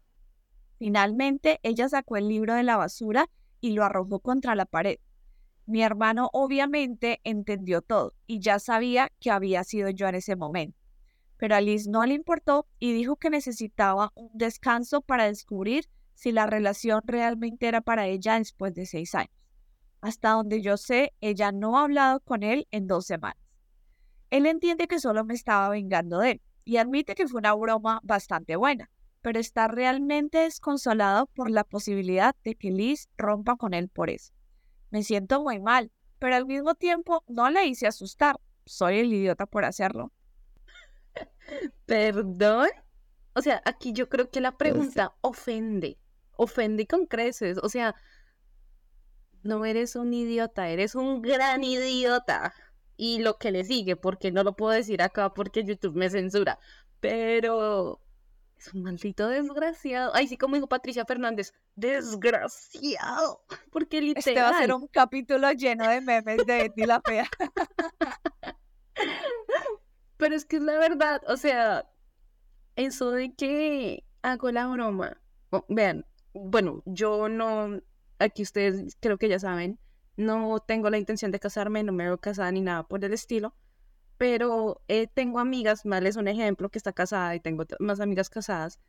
Finalmente, 0.80 1.60
ella 1.62 1.90
sacó 1.90 2.18
el 2.18 2.28
libro 2.28 2.56
de 2.56 2.64
la 2.64 2.78
basura 2.78 3.30
y 3.62 3.74
lo 3.74 3.84
arrojó 3.84 4.20
contra 4.20 4.56
la 4.56 4.66
pared. 4.66 4.98
Mi 5.68 5.84
hermano 5.84 6.30
obviamente 6.34 7.20
entendió 7.24 7.82
todo 7.82 8.14
y 8.26 8.40
ya 8.40 8.58
sabía 8.58 9.12
que 9.20 9.32
había 9.32 9.64
sido 9.64 9.90
yo 9.90 10.08
en 10.08 10.16
ese 10.16 10.36
momento. 10.36 10.87
Pero 11.38 11.56
a 11.56 11.62
Liz 11.62 11.88
no 11.88 12.06
le 12.06 12.16
importó 12.16 12.68
y 12.80 12.94
dijo 12.94 13.16
que 13.16 13.30
necesitaba 13.30 14.12
un 14.16 14.32
descanso 14.34 15.02
para 15.02 15.26
descubrir 15.26 15.90
si 16.14 16.32
la 16.32 16.48
relación 16.48 17.02
realmente 17.06 17.68
era 17.68 17.82
para 17.82 18.08
ella 18.08 18.38
después 18.40 18.74
de 18.74 18.86
seis 18.86 19.14
años. 19.14 19.32
Hasta 20.02 20.32
donde 20.32 20.62
yo 20.62 20.78
sé, 20.78 21.14
ella 21.22 21.52
no 21.52 21.78
ha 21.78 21.84
hablado 21.84 22.20
con 22.22 22.44
él 22.44 22.68
en 22.72 22.88
dos 22.88 23.06
semanas. 23.06 23.38
Él 24.30 24.46
entiende 24.46 24.88
que 24.88 25.00
solo 25.00 25.24
me 25.26 25.34
estaba 25.34 25.70
vengando 25.70 26.20
de 26.20 26.32
él 26.32 26.42
y 26.66 26.78
admite 26.78 27.16
que 27.16 27.28
fue 27.28 27.40
una 27.40 27.54
broma 27.54 28.02
bastante 28.04 28.56
buena, 28.56 28.90
pero 29.22 29.40
está 29.40 29.68
realmente 29.68 30.40
desconsolado 30.40 31.28
por 31.28 31.50
la 31.50 31.64
posibilidad 31.64 32.36
de 32.44 32.56
que 32.56 32.72
Liz 32.72 33.10
rompa 33.18 33.56
con 33.56 33.74
él 33.74 33.88
por 33.90 34.10
eso. 34.10 34.34
Me 34.90 35.04
siento 35.04 35.42
muy 35.42 35.60
mal, 35.60 35.92
pero 36.20 36.36
al 36.36 36.46
mismo 36.46 36.76
tiempo 36.76 37.24
no 37.28 37.50
le 37.50 37.66
hice 37.68 37.88
asustar. 37.88 38.40
Soy 38.66 39.00
el 39.00 39.14
idiota 39.14 39.46
por 39.46 39.66
hacerlo. 39.66 40.12
¿Perdón? 41.86 42.70
O 43.34 43.42
sea, 43.42 43.62
aquí 43.66 43.94
yo 43.94 44.10
creo 44.10 44.30
que 44.30 44.42
la 44.42 44.58
pregunta 44.58 45.16
ofende. 45.22 45.98
Ofende 46.36 46.88
con 46.88 47.06
creces. 47.06 47.58
O 47.62 47.70
sea, 47.70 47.96
no 49.44 49.64
eres 49.66 49.96
un 49.96 50.14
idiota, 50.14 50.70
eres 50.70 50.96
un 50.96 51.22
gran 51.22 51.64
idiota. 51.64 52.54
Y 52.98 53.20
lo 53.20 53.38
que 53.38 53.52
le 53.52 53.64
sigue, 53.64 53.96
porque 53.96 54.32
no 54.32 54.44
lo 54.44 54.56
puedo 54.56 54.74
decir 54.74 55.02
acá 55.02 55.34
porque 55.34 55.64
YouTube 55.64 55.96
me 55.96 56.10
censura. 56.10 56.60
Pero 57.00 58.02
es 58.58 58.74
un 58.74 58.82
maldito 58.84 59.28
desgraciado. 59.28 60.12
Ay, 60.16 60.28
sí, 60.28 60.38
como 60.38 60.56
dijo 60.56 60.68
Patricia 60.68 61.06
Fernández, 61.06 61.54
desgraciado. 61.76 63.44
Porque 63.72 64.02
literal. 64.02 64.18
Este 64.18 64.42
va 64.42 64.50
a 64.50 64.58
ser 64.60 64.74
un 64.74 64.88
capítulo 64.88 65.52
lleno 65.52 65.88
de 65.88 66.02
memes 66.02 66.46
de 66.46 66.64
Betty 66.64 66.86
la 66.86 67.02
Fea. 67.02 67.30
Pero 70.18 70.36
es 70.36 70.46
que 70.46 70.58
es 70.58 70.64
la 70.64 70.78
verdad, 70.78 71.22
o 71.28 71.38
sea, 71.38 71.90
eso 72.76 73.12
de 73.12 73.34
que 73.34 74.04
hago 74.22 74.52
la 74.52 74.68
broma. 74.68 75.22
vean, 75.70 76.06
bueno, 76.34 76.84
yo 76.86 77.30
no, 77.30 77.82
aquí 78.20 78.44
ustedes 78.44 78.98
creo 79.00 79.18
que 79.18 79.30
ya 79.30 79.40
saben, 79.40 79.80
no 80.16 80.60
tengo 80.60 80.90
la 80.90 80.98
intención 80.98 81.32
de 81.32 81.40
casarme, 81.40 81.84
no 81.84 81.92
me 81.94 82.06
veo 82.06 82.20
casada 82.20 82.52
ni 82.52 82.62
nada 82.62 82.84
por 82.88 83.04
el 83.06 83.14
estilo, 83.14 83.56
pero 84.18 84.82
eh, 84.88 85.08
tengo 85.08 85.40
amigas, 85.40 85.86
mal 85.86 86.06
es 86.08 86.16
un 86.16 86.28
ejemplo 86.28 86.70
que 86.70 86.80
está 86.80 86.94
casada 86.94 87.36
y 87.36 87.40
tengo 87.40 87.66
más 87.80 88.00
amigas 88.00 88.30
casadas, 88.30 88.80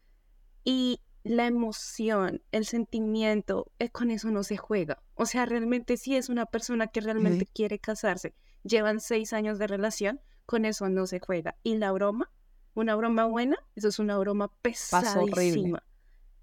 y 0.65 1.01
la 1.25 1.47
emoción, 1.47 2.43
el 2.53 2.65
sentimiento, 2.65 3.71
eh, 3.79 3.91
con 3.91 4.11
eso 4.11 4.31
no 4.31 4.43
se 4.43 4.57
juega. 4.57 5.03
O 5.15 5.27
sea, 5.27 5.45
realmente 5.45 5.97
si 5.97 6.17
es 6.17 6.29
una 6.29 6.47
persona 6.47 6.87
que 6.87 7.01
realmente 7.01 7.47
quiere 7.47 7.79
casarse, 7.79 8.35
llevan 8.63 9.01
seis 9.01 9.33
años 9.33 9.59
de 9.59 9.67
relación, 9.67 10.21
con 10.49 10.65
eso 10.65 10.89
no 10.89 11.07
se 11.07 11.21
juega. 11.21 11.57
Y 11.63 11.77
la 11.77 11.93
broma, 11.93 12.33
una 12.73 12.97
broma 12.97 13.27
buena, 13.27 13.59
eso 13.77 13.89
es 13.89 13.99
una 13.99 14.17
broma 14.17 14.51
pesadísima. 14.63 15.85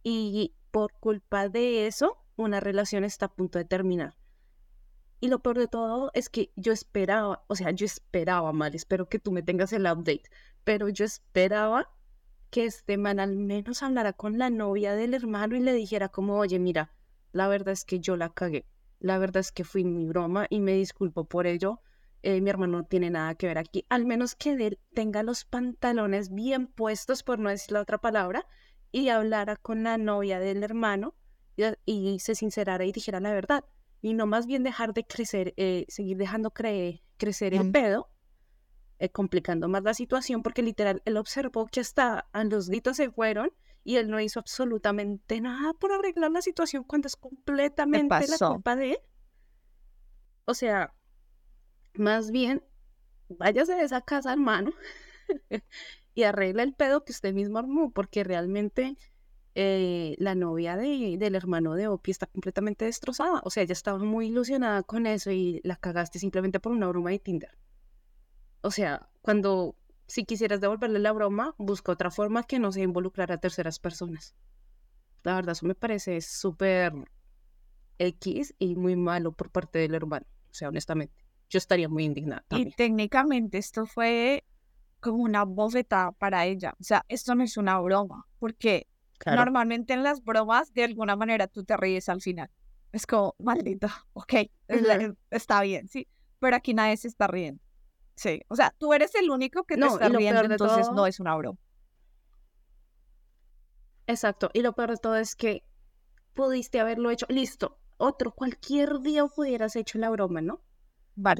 Y 0.03 0.53
por 0.69 0.93
culpa 0.99 1.49
de 1.49 1.87
eso, 1.87 2.23
una 2.35 2.59
relación 2.59 3.03
está 3.03 3.25
a 3.25 3.33
punto 3.33 3.57
de 3.57 3.65
terminar. 3.65 4.15
Y 5.21 5.27
lo 5.27 5.39
peor 5.39 5.57
de 5.57 5.67
todo 5.67 6.11
es 6.13 6.29
que 6.29 6.51
yo 6.55 6.71
esperaba, 6.71 7.43
o 7.47 7.55
sea, 7.55 7.71
yo 7.71 7.87
esperaba 7.87 8.53
mal, 8.53 8.75
espero 8.75 9.09
que 9.09 9.17
tú 9.17 9.31
me 9.31 9.41
tengas 9.41 9.73
el 9.73 9.87
update, 9.87 10.29
pero 10.63 10.87
yo 10.89 11.03
esperaba 11.03 11.89
que 12.51 12.65
este 12.65 12.97
man 12.97 13.19
al 13.19 13.35
menos 13.35 13.81
hablara 13.81 14.13
con 14.13 14.37
la 14.37 14.51
novia 14.51 14.93
del 14.93 15.15
hermano 15.15 15.55
y 15.55 15.61
le 15.61 15.73
dijera 15.73 16.09
como, 16.09 16.37
oye, 16.37 16.59
mira, 16.59 16.93
la 17.31 17.47
verdad 17.47 17.71
es 17.71 17.85
que 17.85 17.99
yo 17.99 18.17
la 18.17 18.29
cagué, 18.29 18.67
la 18.99 19.17
verdad 19.17 19.39
es 19.39 19.51
que 19.51 19.63
fui 19.63 19.83
mi 19.83 20.05
broma 20.05 20.45
y 20.51 20.59
me 20.59 20.73
disculpo 20.73 21.25
por 21.25 21.47
ello, 21.47 21.81
eh, 22.25 22.41
mi 22.41 22.49
hermano 22.49 22.79
no 22.79 22.83
tiene 22.83 23.11
nada 23.11 23.35
que 23.35 23.45
ver 23.45 23.59
aquí, 23.59 23.85
al 23.87 24.03
menos 24.03 24.33
que 24.33 24.53
él 24.53 24.79
tenga 24.95 25.21
los 25.21 25.45
pantalones 25.45 26.33
bien 26.33 26.65
puestos, 26.65 27.21
por 27.21 27.37
no 27.37 27.51
decir 27.51 27.73
la 27.73 27.81
otra 27.81 27.99
palabra, 27.99 28.47
y 28.91 29.09
hablara 29.09 29.57
con 29.57 29.83
la 29.83 29.99
novia 29.99 30.39
del 30.39 30.63
hermano 30.63 31.13
y, 31.85 32.17
se 32.19 32.33
sincerara 32.33 32.83
y 32.83 32.91
dijera 32.91 33.19
la 33.19 33.31
verdad. 33.31 33.63
Y 34.01 34.15
no 34.15 34.25
más 34.25 34.47
bien 34.47 34.63
dejar 34.63 34.95
de 34.95 35.05
crecer, 35.05 35.53
eh, 35.57 35.85
seguir 35.87 36.17
dejando 36.17 36.49
crecer 36.49 37.53
el 37.53 37.71
pedo, 37.71 38.09
eh, 38.97 39.09
complicando 39.09 39.67
más 39.67 39.83
la 39.83 39.93
situación, 39.93 40.41
porque 40.41 40.63
literal 40.63 41.03
él 41.05 41.17
observó 41.17 41.67
que 41.67 41.81
hasta 41.81 42.27
los 42.33 42.69
gritos 42.69 42.97
se 42.97 43.11
fueron 43.11 43.51
y 43.83 43.97
él 43.97 44.09
no 44.09 44.19
hizo 44.19 44.39
absolutamente 44.39 45.41
nada 45.41 45.73
por 45.75 45.91
arreglar 45.91 46.31
la 46.31 46.41
situación 46.41 46.85
cuando 46.85 47.07
es 47.07 47.15
completamente 47.15 48.25
la 48.27 48.47
culpa 48.47 48.75
de 48.75 48.93
él. 48.93 48.99
O 50.45 50.55
sea, 50.55 50.95
más 51.97 52.31
bien, 52.31 52.63
váyase 53.29 53.73
de 53.75 53.83
esa 53.83 54.01
casa, 54.01 54.33
hermano, 54.33 54.71
y 56.13 56.23
arregla 56.23 56.63
el 56.63 56.73
pedo 56.73 57.03
que 57.03 57.11
usted 57.11 57.33
mismo 57.33 57.59
armó, 57.59 57.91
porque 57.91 58.23
realmente 58.23 58.97
eh, 59.55 60.15
la 60.17 60.35
novia 60.35 60.77
de, 60.77 61.17
del 61.17 61.35
hermano 61.35 61.75
de 61.75 61.87
Opi 61.87 62.11
está 62.11 62.27
completamente 62.27 62.85
destrozada. 62.85 63.41
O 63.43 63.49
sea, 63.49 63.63
ella 63.63 63.73
estaba 63.73 63.99
muy 63.99 64.27
ilusionada 64.27 64.83
con 64.83 65.07
eso 65.07 65.31
y 65.31 65.61
la 65.63 65.75
cagaste 65.75 66.19
simplemente 66.19 66.59
por 66.59 66.71
una 66.71 66.87
broma 66.87 67.11
de 67.11 67.19
Tinder. 67.19 67.57
O 68.61 68.71
sea, 68.71 69.09
cuando 69.21 69.75
si 70.07 70.25
quisieras 70.25 70.61
devolverle 70.61 70.99
la 70.99 71.11
broma, 71.11 71.55
busca 71.57 71.91
otra 71.91 72.11
forma 72.11 72.43
que 72.43 72.59
no 72.59 72.71
sea 72.71 72.83
involucrar 72.83 73.31
a 73.31 73.39
terceras 73.39 73.79
personas. 73.79 74.35
La 75.23 75.35
verdad, 75.35 75.53
eso 75.53 75.65
me 75.65 75.75
parece 75.75 76.21
súper 76.21 76.93
X 77.97 78.53
y 78.59 78.75
muy 78.75 78.95
malo 78.95 79.31
por 79.31 79.51
parte 79.51 79.79
del 79.79 79.95
hermano. 79.95 80.25
O 80.51 80.53
sea, 80.53 80.69
honestamente 80.69 81.24
yo 81.55 81.59
estaría 81.59 81.87
muy 81.87 82.03
indignada. 82.03 82.43
Y 82.49 82.71
técnicamente 82.71 83.57
esto 83.57 83.85
fue 83.85 84.43
como 84.99 85.23
una 85.23 85.45
bofetada 85.45 86.11
para 86.11 86.45
ella. 86.45 86.75
O 86.81 86.83
sea, 86.83 87.05
esto 87.07 87.33
no 87.33 87.45
es 87.45 87.55
una 87.55 87.79
broma, 87.79 88.27
porque 88.39 88.87
normalmente 89.25 89.93
en 89.93 90.03
las 90.03 90.21
bromas, 90.21 90.73
de 90.73 90.83
alguna 90.83 91.15
manera, 91.15 91.47
tú 91.47 91.63
te 91.63 91.77
ríes 91.77 92.09
al 92.09 92.21
final. 92.21 92.51
Es 92.91 93.07
como, 93.07 93.35
maldito, 93.39 93.87
ok, 94.11 94.33
está 95.31 95.61
bien, 95.61 95.87
sí. 95.87 96.09
Pero 96.39 96.57
aquí 96.57 96.73
nadie 96.73 96.97
se 96.97 97.07
está 97.07 97.27
riendo. 97.27 97.63
Sí, 98.15 98.41
o 98.49 98.57
sea, 98.57 98.75
tú 98.77 98.93
eres 98.93 99.15
el 99.15 99.29
único 99.29 99.63
que 99.63 99.77
te 99.77 99.85
está 99.85 100.09
riendo, 100.09 100.41
entonces 100.41 100.91
no 100.91 101.07
es 101.07 101.21
una 101.21 101.37
broma. 101.37 101.57
Exacto, 104.07 104.49
y 104.53 104.61
lo 104.61 104.73
peor 104.73 104.91
de 104.91 104.97
todo 104.97 105.15
es 105.15 105.35
que 105.37 105.63
pudiste 106.33 106.81
haberlo 106.81 107.11
hecho, 107.11 107.25
listo, 107.29 107.79
otro, 107.95 108.31
cualquier 108.31 108.99
día 108.99 109.23
hubieras 109.23 109.77
hecho 109.77 109.99
la 109.99 110.09
broma, 110.09 110.41
¿no? 110.41 110.61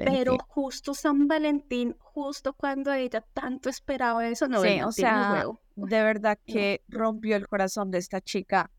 Pero 0.06 0.38
justo 0.48 0.94
San 0.94 1.28
Valentín, 1.28 1.96
justo 2.00 2.54
cuando 2.54 2.94
ella 2.94 3.22
tanto 3.34 3.70
esperaba 3.70 4.28
eso, 4.28 4.48
no 4.48 4.62
sí, 4.62 4.82
o 4.82 4.92
sea, 4.92 5.46
de 5.76 6.04
verdad 6.04 6.40
que 6.46 6.82
rompió 6.88 7.36
el 7.36 7.48
corazón 7.48 7.92
de 7.92 7.98
esta 7.98 8.22
chica 8.22 8.72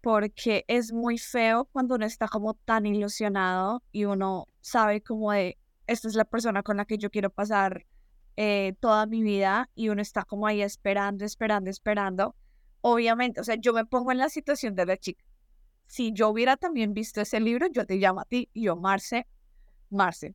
porque 0.00 0.64
es 0.68 0.92
muy 0.92 1.18
feo 1.18 1.66
cuando 1.66 1.96
uno 1.96 2.06
está 2.06 2.28
como 2.28 2.54
tan 2.54 2.86
ilusionado 2.86 3.82
y 3.92 4.04
uno 4.04 4.46
sabe 4.60 5.02
como 5.02 5.32
de, 5.32 5.58
esta 5.86 6.08
es 6.08 6.14
la 6.14 6.24
persona 6.24 6.62
con 6.62 6.76
la 6.76 6.84
que 6.84 6.98
yo 6.98 7.10
quiero 7.10 7.30
pasar 7.30 7.84
eh, 8.36 8.74
toda 8.80 9.06
mi 9.06 9.22
vida 9.22 9.68
y 9.74 9.88
uno 9.88 10.00
está 10.00 10.24
como 10.24 10.46
ahí 10.46 10.62
esperando, 10.62 11.24
esperando, 11.24 11.70
esperando. 11.70 12.36
Obviamente, 12.80 13.40
o 13.40 13.44
sea, 13.44 13.56
yo 13.56 13.72
me 13.72 13.84
pongo 13.84 14.12
en 14.12 14.18
la 14.18 14.28
situación 14.28 14.74
de 14.76 14.86
la 14.86 14.96
chica. 14.96 15.24
Si 15.86 16.12
yo 16.12 16.28
hubiera 16.28 16.56
también 16.56 16.94
visto 16.94 17.20
ese 17.20 17.40
libro, 17.40 17.66
yo 17.66 17.84
te 17.84 17.96
llamo 17.96 18.20
a 18.20 18.24
ti 18.24 18.48
y 18.52 18.64
yo, 18.64 18.76
Marce, 18.76 19.26
Marce, 19.90 20.34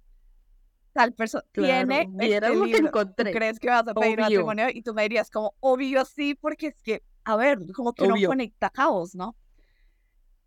tal 0.93 1.13
persona 1.13 1.43
tiene 1.51 2.09
este 2.19 2.55
lo 2.55 2.65
que 2.65 2.77
encontré. 2.77 3.31
crees 3.31 3.59
que 3.59 3.69
vas 3.69 3.87
a 3.87 3.93
pedir 3.93 4.19
matrimonio? 4.19 4.67
Y 4.73 4.81
tú 4.81 4.93
me 4.93 5.03
dirías 5.03 5.29
como, 5.29 5.53
obvio 5.59 6.05
sí, 6.05 6.35
porque 6.35 6.67
es 6.67 6.81
que, 6.81 7.03
a 7.23 7.35
ver, 7.35 7.59
como 7.73 7.93
que 7.93 8.07
no 8.07 8.15
conecta 8.25 8.69
cabos, 8.69 9.15
¿no? 9.15 9.35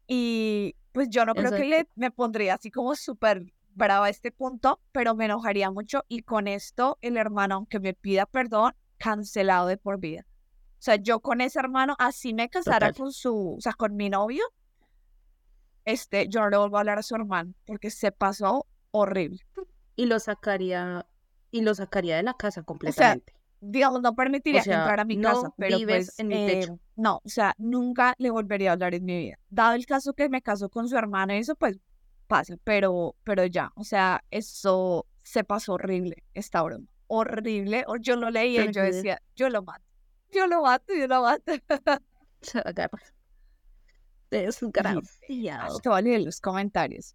Y 0.06 0.76
pues 0.92 1.10
yo 1.10 1.26
no 1.26 1.34
creo 1.34 1.50
que 1.50 1.64
le, 1.64 1.88
me 1.94 2.10
pondría 2.10 2.54
así 2.54 2.70
como 2.70 2.94
súper 2.94 3.52
brava 3.74 4.06
a 4.06 4.08
este 4.08 4.32
punto, 4.32 4.80
pero 4.92 5.14
me 5.14 5.26
enojaría 5.26 5.70
mucho 5.70 6.04
y 6.08 6.22
con 6.22 6.48
esto 6.48 6.96
el 7.02 7.16
hermano, 7.16 7.56
aunque 7.56 7.80
me 7.80 7.92
pida 7.92 8.24
perdón, 8.24 8.74
cancelado 8.96 9.66
de 9.66 9.76
por 9.76 9.98
vida. 9.98 10.26
O 10.78 10.82
sea, 10.86 10.96
yo 10.96 11.20
con 11.20 11.40
ese 11.40 11.58
hermano, 11.58 11.96
así 11.98 12.32
me 12.32 12.48
casara 12.48 12.92
con 12.92 13.12
su, 13.12 13.56
o 13.56 13.60
sea, 13.60 13.72
con 13.72 13.96
mi 13.96 14.08
novio, 14.08 14.44
este, 15.84 16.28
yo 16.28 16.40
no 16.40 16.50
le 16.50 16.56
vuelvo 16.56 16.76
a 16.76 16.80
hablar 16.80 16.98
a 16.98 17.02
su 17.02 17.14
hermano 17.14 17.52
porque 17.64 17.90
se 17.90 18.12
pasó 18.12 18.66
horrible. 18.98 19.40
Y 19.94 20.06
lo 20.06 20.18
sacaría, 20.18 21.06
y 21.50 21.62
lo 21.62 21.74
sacaría 21.74 22.16
de 22.16 22.22
la 22.22 22.34
casa 22.34 22.62
completamente. 22.62 23.34
digamos, 23.60 24.02
no 24.02 24.14
permitiría 24.14 24.60
que 24.60 24.70
sea, 24.70 24.80
entrara 24.80 25.02
a 25.02 25.04
mi 25.04 25.16
no 25.16 25.32
casa, 25.32 25.54
pero 25.56 25.78
vives 25.78 26.06
pues, 26.06 26.18
en 26.18 26.28
mi 26.28 26.34
eh, 26.34 26.46
techo. 26.46 26.78
no, 26.96 27.20
o 27.24 27.28
sea, 27.28 27.54
nunca 27.58 28.14
le 28.18 28.30
volvería 28.30 28.70
a 28.70 28.72
hablar 28.74 28.94
en 28.94 29.04
mi 29.04 29.18
vida. 29.18 29.38
Dado 29.48 29.74
el 29.74 29.86
caso 29.86 30.12
que 30.12 30.28
me 30.28 30.42
casó 30.42 30.68
con 30.68 30.88
su 30.88 30.96
hermana, 30.96 31.36
eso 31.36 31.54
pues 31.56 31.78
pasa, 32.26 32.56
pero, 32.64 33.14
pero 33.24 33.46
ya, 33.46 33.72
o 33.76 33.84
sea, 33.84 34.22
eso 34.30 35.06
se 35.22 35.44
pasó 35.44 35.74
horrible, 35.74 36.24
esta 36.34 36.62
broma, 36.62 36.86
horrible. 37.06 37.84
O 37.86 37.96
yo 37.96 38.16
lo 38.16 38.30
leía 38.30 38.64
y 38.64 38.72
yo 38.72 38.82
decía, 38.82 39.22
yo 39.34 39.48
lo 39.48 39.62
mato, 39.62 39.84
yo 40.32 40.46
lo 40.46 40.62
mato, 40.62 40.94
yo 40.94 41.06
lo 41.06 41.22
mato. 41.22 41.52
Es 44.30 44.62
un 44.62 44.70
desgraciado. 44.72 45.78
Te 45.78 46.02
leer 46.02 46.22
los 46.22 46.40
comentarios. 46.40 47.14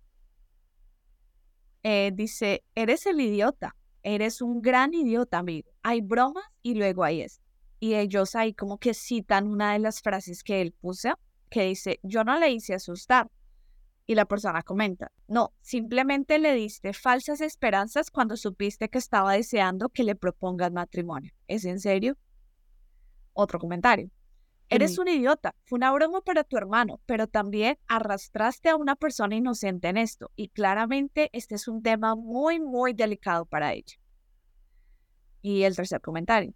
Eh, 1.84 2.12
dice, 2.13 2.63
eres 2.76 3.06
el 3.06 3.20
idiota, 3.20 3.76
eres 4.04 4.41
un 4.41 4.62
gran 4.62 4.94
idiota, 4.94 5.39
amigo. 5.39 5.72
Hay 5.84 6.02
bromas 6.02 6.44
y 6.62 6.76
luego 6.76 7.04
hay 7.04 7.22
esto. 7.22 7.44
Y 7.80 7.96
ellos 7.96 8.36
ahí 8.36 8.54
como 8.54 8.78
que 8.78 8.94
citan 8.94 9.48
una 9.48 9.74
de 9.74 9.80
las 9.80 10.02
frases 10.02 10.44
que 10.44 10.62
él 10.62 10.72
puso, 10.72 11.17
que 11.50 11.63
dice, 11.65 12.00
yo 12.04 12.24
no 12.24 12.38
le 12.39 12.52
hice 12.52 12.76
asustar. 12.76 13.30
Y 14.06 14.15
la 14.15 14.26
persona 14.26 14.62
comenta, 14.62 15.12
no, 15.28 15.54
simplemente 15.62 16.38
le 16.38 16.54
diste 16.54 16.94
falsas 16.94 17.39
esperanzas 17.39 18.12
cuando 18.12 18.36
supiste 18.36 18.89
que 18.89 18.98
estaba 18.98 19.34
deseando 19.34 19.89
que 19.89 20.04
le 20.04 20.15
propongas 20.15 20.72
matrimonio. 20.72 21.32
¿Es 21.48 21.65
en 21.65 21.80
serio? 21.80 22.17
Otro 23.34 23.60
comentario. 23.60 24.10
Eres 24.74 24.98
un 24.98 25.10
idiota. 25.10 25.54
Fue 25.66 25.76
una 25.76 25.92
broma 25.92 26.22
para 26.22 26.46
tu 26.46 26.56
hermano, 26.56 27.02
pero 27.06 27.28
también 27.28 27.78
arrastraste 27.90 28.70
a 28.70 28.78
una 28.78 28.96
persona 28.96 29.36
inocente 29.36 29.90
en 29.90 29.98
esto. 29.98 30.32
Y 30.38 30.48
claramente 30.48 31.30
este 31.34 31.56
es 31.56 31.68
un 31.68 31.84
tema 31.84 32.16
muy, 32.16 32.62
muy 32.62 32.94
delicado 32.94 33.46
para 33.46 33.74
ella. 33.74 33.98
Y 35.42 35.64
el 35.64 35.76
tercer 35.76 36.00
comentario. 36.00 36.54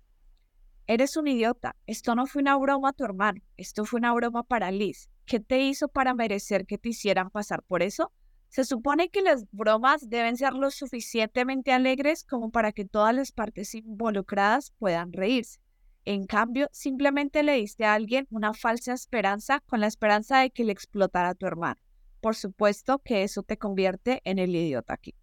Eres 0.88 1.18
un 1.18 1.28
idiota. 1.28 1.76
Esto 1.88 2.16
no 2.16 2.26
fue 2.26 2.42
una 2.42 2.56
broma 2.56 2.90
a 2.90 2.94
tu 2.94 3.04
hermano. 3.04 3.42
Esto 3.58 3.84
fue 3.84 3.98
una 4.00 4.14
broma 4.14 4.44
para 4.44 4.72
Liz. 4.72 5.10
¿Qué 5.26 5.42
te 5.42 5.60
hizo 5.60 5.90
para 5.90 6.14
merecer 6.14 6.66
que 6.66 6.78
te 6.78 6.90
hicieran 6.90 7.30
pasar 7.30 7.64
por 7.64 7.84
eso? 7.84 8.14
Se 8.48 8.64
supone 8.64 9.10
que 9.10 9.24
las 9.24 9.44
bromas 9.52 10.10
deben 10.10 10.38
ser 10.38 10.54
lo 10.54 10.72
suficientemente 10.72 11.74
alegres 11.74 12.24
como 12.24 12.50
para 12.50 12.72
que 12.72 12.86
todas 12.86 13.14
las 13.14 13.34
partes 13.34 13.76
involucradas 13.76 14.72
puedan 14.80 15.12
reírse. 15.12 15.65
En 16.06 16.28
cambio, 16.28 16.70
simplemente 16.72 17.42
le 17.42 17.54
diste 17.54 17.84
a 17.84 17.96
alguien 17.96 18.28
una 18.30 18.54
falsa 18.54 18.94
esperanza 18.94 19.60
con 19.62 19.80
la 19.80 19.88
esperanza 19.88 20.40
de 20.40 20.52
que 20.52 20.64
le 20.64 20.72
explotara 20.72 21.30
a 21.30 21.36
tu 21.36 21.48
hermano. 21.48 21.82
Por 22.22 22.36
supuesto 22.36 23.00
que 23.00 23.24
eso 23.24 23.42
te 23.42 23.58
convierte 23.58 24.22
en 24.24 24.38
el 24.38 24.56
idiota 24.56 24.94
aquí. 24.94 25.16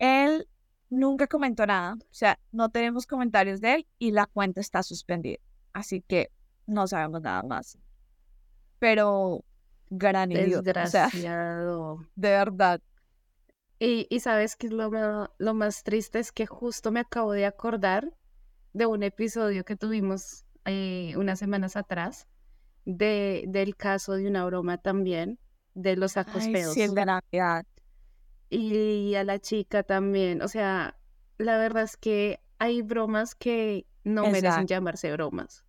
Él 0.00 0.48
nunca 0.90 1.28
comentó 1.28 1.64
nada, 1.64 1.94
o 1.94 2.14
sea, 2.14 2.40
no 2.50 2.70
tenemos 2.70 3.06
comentarios 3.06 3.60
de 3.60 3.74
él 3.74 3.86
y 4.00 4.10
la 4.10 4.26
cuenta 4.26 4.60
está 4.60 4.82
suspendida. 4.82 5.38
Así 5.72 6.02
que 6.02 6.32
no 6.66 6.88
sabemos 6.88 7.22
nada 7.22 7.44
más. 7.44 7.78
Pero 8.80 9.44
gran 9.90 10.32
idiota, 10.32 10.82
o 10.82 10.86
sea, 10.88 11.08
de 12.16 12.28
verdad. 12.30 12.80
Y, 13.78 14.08
y 14.10 14.20
sabes 14.20 14.56
que 14.56 14.68
lo, 14.68 14.90
lo 15.38 15.54
más 15.54 15.84
triste 15.84 16.18
es 16.18 16.32
que 16.32 16.46
justo 16.46 16.90
me 16.90 17.00
acabo 17.00 17.32
de 17.32 17.46
acordar 17.46 18.12
de 18.72 18.86
un 18.86 19.02
episodio 19.02 19.64
que 19.64 19.76
tuvimos 19.76 20.44
eh, 20.64 21.14
unas 21.16 21.38
semanas 21.38 21.76
atrás 21.76 22.26
de, 22.84 23.44
del 23.48 23.76
caso 23.76 24.12
de 24.14 24.26
una 24.26 24.44
broma 24.44 24.78
también 24.78 25.38
de 25.74 25.96
los 25.96 26.12
sacos 26.12 26.42
Ay, 26.44 26.52
feos. 26.52 26.74
sí, 26.74 26.82
el 26.82 26.94
de 26.94 27.04
Navidad. 27.06 27.64
Y 28.50 29.14
a 29.14 29.24
la 29.24 29.38
chica 29.38 29.82
también. 29.82 30.42
O 30.42 30.48
sea, 30.48 30.98
la 31.38 31.56
verdad 31.58 31.84
es 31.84 31.96
que 31.96 32.40
hay 32.58 32.82
bromas 32.82 33.34
que 33.34 33.86
no 34.04 34.24
merecen 34.32 34.66
llamarse 34.66 35.10
bromas. 35.12 35.64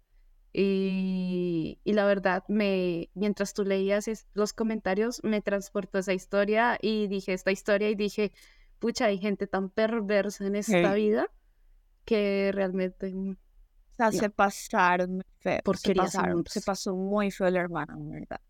Y, 0.52 1.80
y 1.84 1.94
la 1.94 2.06
verdad, 2.06 2.44
me, 2.48 3.10
mientras 3.16 3.54
tú 3.54 3.64
leías 3.64 4.08
es- 4.08 4.28
los 4.34 4.54
comentarios, 4.54 5.20
me 5.24 5.42
transportó 5.42 5.98
esa 5.98 6.14
historia 6.14 6.78
y 6.82 7.08
dije 7.08 7.34
esta 7.34 7.52
historia 7.52 7.90
y 7.90 7.96
dije, 7.96 8.32
pucha, 8.80 9.06
hay 9.06 9.18
gente 9.18 9.48
tan 9.48 9.70
perversa 9.70 10.46
en 10.46 10.56
esta 10.56 10.94
vida 10.94 11.28
que 12.06 12.52
realmente 12.54 13.14
mm, 13.14 13.32
O 13.32 13.96
sea, 13.96 14.08
No. 14.08 14.12
se 14.12 14.30
pasaron 14.30 15.14
muy 15.16 15.24
feo. 15.40 15.62
Se 15.76 15.94
pasaron, 15.96 16.44
pasó 16.66 16.96
muy 16.96 17.32
feo 17.32 17.48
el 17.48 17.56
hermano, 17.56 17.96
verdad. 18.10 18.42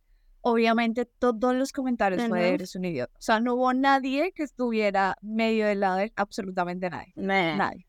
Obviamente, 0.42 1.06
todos 1.06 1.56
los 1.56 1.72
comentarios 1.72 2.28
fue 2.28 2.40
Ajá. 2.40 2.48
eres 2.50 2.76
un 2.76 2.86
idiota. 2.86 3.14
O 3.18 3.22
sea, 3.22 3.40
no 3.40 3.56
hubo 3.56 3.74
nadie 3.74 4.34
que 4.34 4.44
estuviera 4.44 5.16
medio 5.22 5.68
del 5.68 5.80
lado 5.80 5.98
de 5.98 6.04
él, 6.06 6.14
absolutamente 6.16 6.90
nadie. 6.90 7.14
Nadie. 7.16 7.88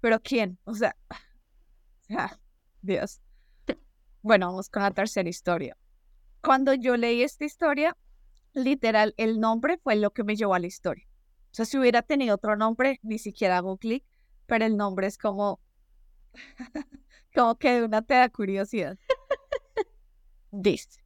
¿Pero 0.00 0.20
quién? 0.20 0.58
O 0.64 0.74
sea, 0.74 0.94
o 1.10 2.04
sea, 2.06 2.38
Dios. 2.82 3.20
Bueno, 4.22 4.48
vamos 4.48 4.68
con 4.68 4.82
la 4.82 4.90
tercera 4.90 5.28
historia. 5.28 5.76
Cuando 6.42 6.74
yo 6.74 6.96
leí 6.98 7.22
esta 7.22 7.44
historia, 7.46 7.96
literal, 8.52 9.14
el 9.16 9.40
nombre 9.40 9.78
fue 9.78 9.96
lo 9.96 10.10
que 10.10 10.24
me 10.24 10.36
llevó 10.36 10.54
a 10.54 10.58
la 10.58 10.66
historia. 10.66 11.06
O 11.52 11.54
sea, 11.54 11.64
si 11.64 11.78
hubiera 11.78 12.02
tenido 12.02 12.34
otro 12.34 12.56
nombre, 12.56 13.00
ni 13.02 13.18
siquiera 13.18 13.56
hago 13.58 13.78
clic, 13.78 14.04
pero 14.50 14.66
el 14.66 14.76
nombre 14.76 15.06
es 15.06 15.16
como, 15.16 15.60
como 17.34 17.54
que 17.54 17.70
de 17.70 17.84
una 17.84 18.02
te 18.02 18.14
da 18.14 18.28
curiosidad. 18.28 18.98
Dice, 20.50 21.00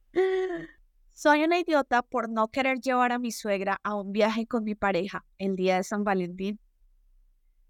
soy 1.11 1.43
una 1.43 1.59
idiota 1.59 2.01
por 2.01 2.27
no 2.27 2.47
querer 2.47 2.79
llevar 2.81 3.11
a 3.11 3.19
mi 3.19 3.31
suegra 3.31 3.79
a 3.83 3.93
un 3.93 4.11
viaje 4.11 4.47
con 4.47 4.63
mi 4.63 4.73
pareja 4.73 5.23
el 5.37 5.55
día 5.55 5.75
de 5.75 5.83
San 5.83 6.03
Valentín. 6.03 6.59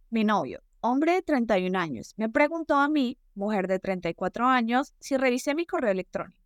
Mi 0.09 0.23
novio, 0.23 0.63
hombre 0.79 1.11
de 1.11 1.21
31 1.21 1.77
años, 1.77 2.13
me 2.15 2.29
preguntó 2.29 2.75
a 2.75 2.88
mí, 2.88 3.19
mujer 3.33 3.67
de 3.67 3.79
34 3.79 4.47
años, 4.47 4.93
si 4.99 5.17
revisé 5.17 5.55
mi 5.55 5.65
correo 5.65 5.91
electrónico. 5.91 6.44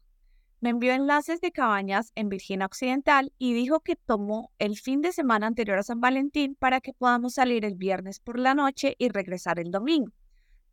Me 0.61 0.71
envió 0.71 0.91
enlaces 0.91 1.39
de 1.39 1.53
cabañas 1.53 2.11
en 2.15 2.27
Virginia 2.27 2.65
Occidental 2.65 3.31
y 3.37 3.53
dijo 3.53 3.79
que 3.79 3.95
tomó 3.95 4.51
el 4.59 4.77
fin 4.77 5.01
de 5.01 5.13
semana 5.13 5.47
anterior 5.47 5.77
a 5.77 5.83
San 5.83 6.01
Valentín 6.01 6.55
para 6.55 6.81
que 6.81 6.91
podamos 6.91 7.35
salir 7.35 7.63
el 7.63 7.75
viernes 7.75 8.19
por 8.19 8.37
la 8.37 8.53
noche 8.55 8.95
y 8.97 9.07
regresar 9.07 9.59
el 9.59 9.71
domingo. 9.71 10.11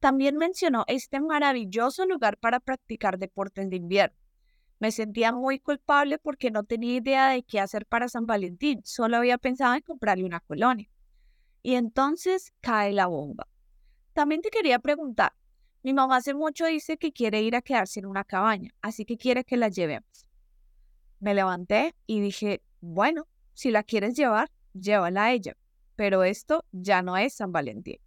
También 0.00 0.38
mencionó 0.38 0.84
este 0.88 1.20
maravilloso 1.20 2.04
lugar 2.04 2.36
para 2.36 2.58
practicar 2.58 3.16
deportes 3.16 3.70
de 3.70 3.76
invierno. 3.76 4.16
Me 4.80 4.90
sentía 4.90 5.32
muy 5.32 5.60
culpable 5.60 6.18
porque 6.18 6.50
no 6.50 6.64
tenía 6.64 6.96
idea 6.96 7.28
de 7.28 7.44
qué 7.44 7.60
hacer 7.60 7.86
para 7.86 8.08
San 8.08 8.26
Valentín, 8.26 8.80
solo 8.84 9.16
había 9.16 9.38
pensado 9.38 9.74
en 9.74 9.82
comprarle 9.82 10.24
una 10.24 10.40
colonia. 10.40 10.90
Y 11.62 11.74
entonces 11.74 12.52
cae 12.60 12.92
la 12.92 13.06
bomba. 13.06 13.46
También 14.14 14.42
te 14.42 14.50
quería 14.50 14.80
preguntar, 14.80 15.32
mi 15.86 15.94
mamá 15.94 16.16
hace 16.16 16.34
mucho 16.34 16.66
dice 16.66 16.96
que 16.96 17.12
quiere 17.12 17.42
ir 17.42 17.54
a 17.54 17.62
quedarse 17.62 18.00
en 18.00 18.06
una 18.06 18.24
cabaña, 18.24 18.74
así 18.82 19.04
que 19.04 19.16
quiere 19.16 19.44
que 19.44 19.56
la 19.56 19.68
llevemos. 19.68 20.26
Me 21.20 21.32
levanté 21.32 21.94
y 22.08 22.18
dije, 22.18 22.60
bueno, 22.80 23.28
si 23.54 23.70
la 23.70 23.84
quieres 23.84 24.16
llevar, 24.16 24.50
llévala 24.72 25.26
a 25.26 25.32
ella, 25.32 25.56
pero 25.94 26.24
esto 26.24 26.64
ya 26.72 27.02
no 27.02 27.16
es 27.16 27.34
San 27.34 27.52
Valentín. 27.52 27.98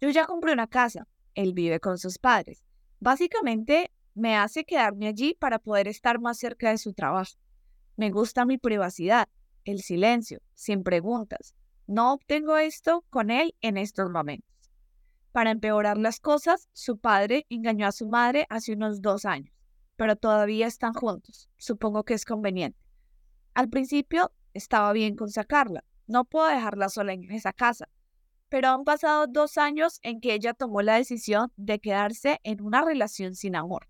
Yo 0.00 0.08
ya 0.08 0.24
compré 0.24 0.54
una 0.54 0.66
casa, 0.66 1.06
él 1.34 1.52
vive 1.52 1.78
con 1.78 1.98
sus 1.98 2.16
padres. 2.16 2.64
Básicamente 3.00 3.90
me 4.14 4.36
hace 4.36 4.64
quedarme 4.64 5.08
allí 5.08 5.34
para 5.34 5.58
poder 5.58 5.88
estar 5.88 6.18
más 6.18 6.38
cerca 6.38 6.70
de 6.70 6.78
su 6.78 6.94
trabajo. 6.94 7.36
Me 7.96 8.10
gusta 8.10 8.46
mi 8.46 8.56
privacidad, 8.56 9.28
el 9.66 9.82
silencio, 9.82 10.40
sin 10.54 10.82
preguntas. 10.84 11.54
No 11.86 12.14
obtengo 12.14 12.56
esto 12.56 13.04
con 13.10 13.30
él 13.30 13.54
en 13.60 13.76
estos 13.76 14.08
momentos. 14.08 14.57
Para 15.38 15.52
empeorar 15.52 15.98
las 15.98 16.18
cosas, 16.18 16.68
su 16.72 16.98
padre 16.98 17.46
engañó 17.48 17.86
a 17.86 17.92
su 17.92 18.08
madre 18.08 18.48
hace 18.50 18.72
unos 18.72 19.00
dos 19.00 19.24
años, 19.24 19.54
pero 19.94 20.16
todavía 20.16 20.66
están 20.66 20.94
juntos. 20.94 21.48
Supongo 21.56 22.02
que 22.02 22.14
es 22.14 22.24
conveniente. 22.24 22.76
Al 23.54 23.68
principio 23.68 24.32
estaba 24.52 24.92
bien 24.92 25.14
con 25.14 25.30
sacarla. 25.30 25.84
No 26.08 26.24
puedo 26.24 26.48
dejarla 26.48 26.88
sola 26.88 27.12
en 27.12 27.30
esa 27.30 27.52
casa. 27.52 27.88
Pero 28.48 28.70
han 28.70 28.82
pasado 28.82 29.28
dos 29.28 29.58
años 29.58 30.00
en 30.02 30.20
que 30.20 30.34
ella 30.34 30.54
tomó 30.54 30.82
la 30.82 30.96
decisión 30.96 31.52
de 31.54 31.78
quedarse 31.78 32.40
en 32.42 32.60
una 32.60 32.82
relación 32.82 33.36
sin 33.36 33.54
amor. 33.54 33.86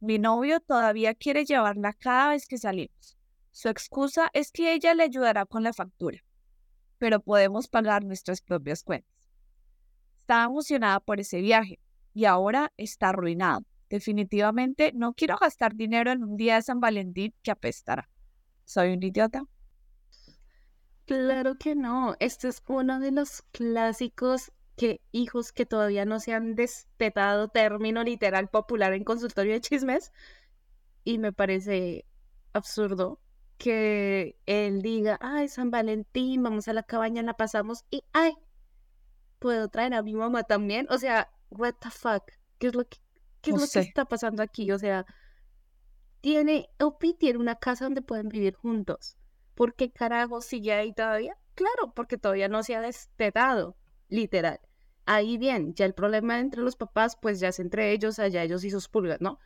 Mi 0.00 0.18
novio 0.18 0.60
todavía 0.60 1.14
quiere 1.14 1.44
llevarla 1.44 1.92
cada 1.92 2.30
vez 2.30 2.46
que 2.46 2.56
salimos. 2.56 3.18
Su 3.50 3.68
excusa 3.68 4.30
es 4.32 4.50
que 4.50 4.72
ella 4.72 4.94
le 4.94 5.02
ayudará 5.02 5.44
con 5.44 5.62
la 5.62 5.74
factura, 5.74 6.24
pero 6.96 7.20
podemos 7.20 7.68
pagar 7.68 8.02
nuestras 8.02 8.40
propias 8.40 8.82
cuentas. 8.82 9.19
Estaba 10.30 10.44
emocionada 10.44 11.00
por 11.00 11.18
ese 11.18 11.40
viaje 11.40 11.80
y 12.14 12.26
ahora 12.26 12.72
está 12.76 13.08
arruinado. 13.08 13.64
Definitivamente 13.88 14.92
no 14.94 15.12
quiero 15.12 15.36
gastar 15.36 15.74
dinero 15.74 16.12
en 16.12 16.22
un 16.22 16.36
día 16.36 16.54
de 16.54 16.62
San 16.62 16.78
Valentín 16.78 17.34
que 17.42 17.50
apestará. 17.50 18.08
¿Soy 18.64 18.92
un 18.92 19.02
idiota? 19.02 19.42
Claro 21.04 21.56
que 21.58 21.74
no. 21.74 22.14
Este 22.20 22.46
es 22.46 22.62
uno 22.68 23.00
de 23.00 23.10
los 23.10 23.42
clásicos 23.50 24.52
que 24.76 25.00
hijos 25.10 25.50
que 25.50 25.66
todavía 25.66 26.04
no 26.04 26.20
se 26.20 26.32
han 26.32 26.54
destetado, 26.54 27.48
término 27.48 28.04
literal 28.04 28.46
popular 28.46 28.92
en 28.92 29.02
consultorio 29.02 29.54
de 29.54 29.60
chismes. 29.60 30.12
Y 31.02 31.18
me 31.18 31.32
parece 31.32 32.04
absurdo 32.52 33.18
que 33.58 34.38
él 34.46 34.80
diga, 34.80 35.18
ay, 35.20 35.48
San 35.48 35.72
Valentín, 35.72 36.44
vamos 36.44 36.68
a 36.68 36.72
la 36.72 36.84
cabaña, 36.84 37.20
la 37.24 37.34
pasamos 37.34 37.84
y, 37.90 38.04
ay, 38.12 38.36
puedo 39.40 39.68
traer 39.68 39.94
a 39.94 40.02
mi 40.02 40.14
mamá 40.14 40.44
también. 40.44 40.86
O 40.90 40.98
sea, 40.98 41.30
what 41.50 41.74
the 41.80 41.90
fuck, 41.90 42.24
¿qué 42.58 42.68
es 42.68 42.74
lo 42.76 42.84
que, 42.88 42.98
qué 43.40 43.50
es 43.50 43.56
No 43.56 43.62
lo 43.62 43.66
sé. 43.66 43.80
que 43.82 43.88
está 43.88 44.04
pasando 44.04 44.42
aquí? 44.44 44.70
O 44.72 44.78
sea, 44.78 45.06
tiene, 46.20 46.68
Opi 46.78 47.14
tiene 47.14 47.38
una 47.38 47.56
casa 47.56 47.84
donde 47.86 48.02
pueden 48.02 48.28
vivir 48.28 48.54
juntos. 48.54 49.16
¿Por 49.54 49.74
qué 49.74 49.90
carajo 49.92 50.40
sigue 50.40 50.72
ahí 50.72 50.92
todavía? 50.94 51.36
Claro, 51.54 51.92
porque 51.94 52.16
todavía 52.18 52.48
no 52.48 52.62
se 52.62 52.76
ha 52.76 52.80
destetado, 52.80 53.76
literal. 54.08 54.60
Ahí 55.06 55.38
bien, 55.38 55.74
ya 55.74 55.86
el 55.86 55.94
problema 55.94 56.38
entre 56.38 56.62
los 56.62 56.76
papás, 56.76 57.16
pues 57.20 57.40
ya 57.40 57.48
es 57.48 57.58
entre 57.60 57.92
ellos, 57.92 58.18
allá 58.18 58.42
ellos 58.44 58.64
y 58.64 58.70
sus 58.70 58.88
pulgas, 58.88 59.20
¿no? 59.20 59.38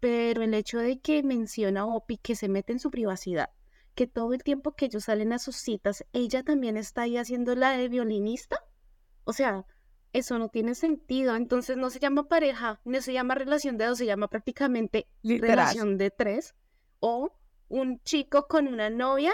Pero 0.00 0.42
el 0.42 0.54
hecho 0.54 0.78
de 0.78 1.00
que 1.00 1.22
menciona 1.22 1.86
Opi 1.86 2.18
que 2.18 2.36
se 2.36 2.48
mete 2.48 2.72
en 2.72 2.78
su 2.80 2.90
privacidad, 2.90 3.50
que 3.94 4.06
todo 4.06 4.32
el 4.34 4.42
tiempo 4.42 4.74
que 4.74 4.86
ellos 4.86 5.04
salen 5.04 5.32
a 5.32 5.38
sus 5.38 5.56
citas, 5.56 6.04
ella 6.12 6.42
también 6.42 6.76
está 6.76 7.02
ahí 7.02 7.16
haciendo 7.16 7.54
la 7.54 7.72
de 7.76 7.88
violinista. 7.88 8.64
O 9.24 9.32
sea, 9.32 9.66
eso 10.12 10.38
no 10.38 10.48
tiene 10.48 10.74
sentido. 10.74 11.34
Entonces 11.36 11.76
no 11.76 11.90
se 11.90 11.98
llama 11.98 12.28
pareja, 12.28 12.80
no 12.84 13.00
se 13.00 13.12
llama 13.12 13.34
relación 13.34 13.76
de 13.78 13.86
dos, 13.86 13.98
se 13.98 14.06
llama 14.06 14.28
prácticamente 14.28 15.08
Literal. 15.22 15.56
relación 15.56 15.98
de 15.98 16.10
tres. 16.10 16.54
O 17.00 17.32
un 17.68 18.00
chico 18.04 18.46
con 18.46 18.68
una 18.68 18.90
novia 18.90 19.32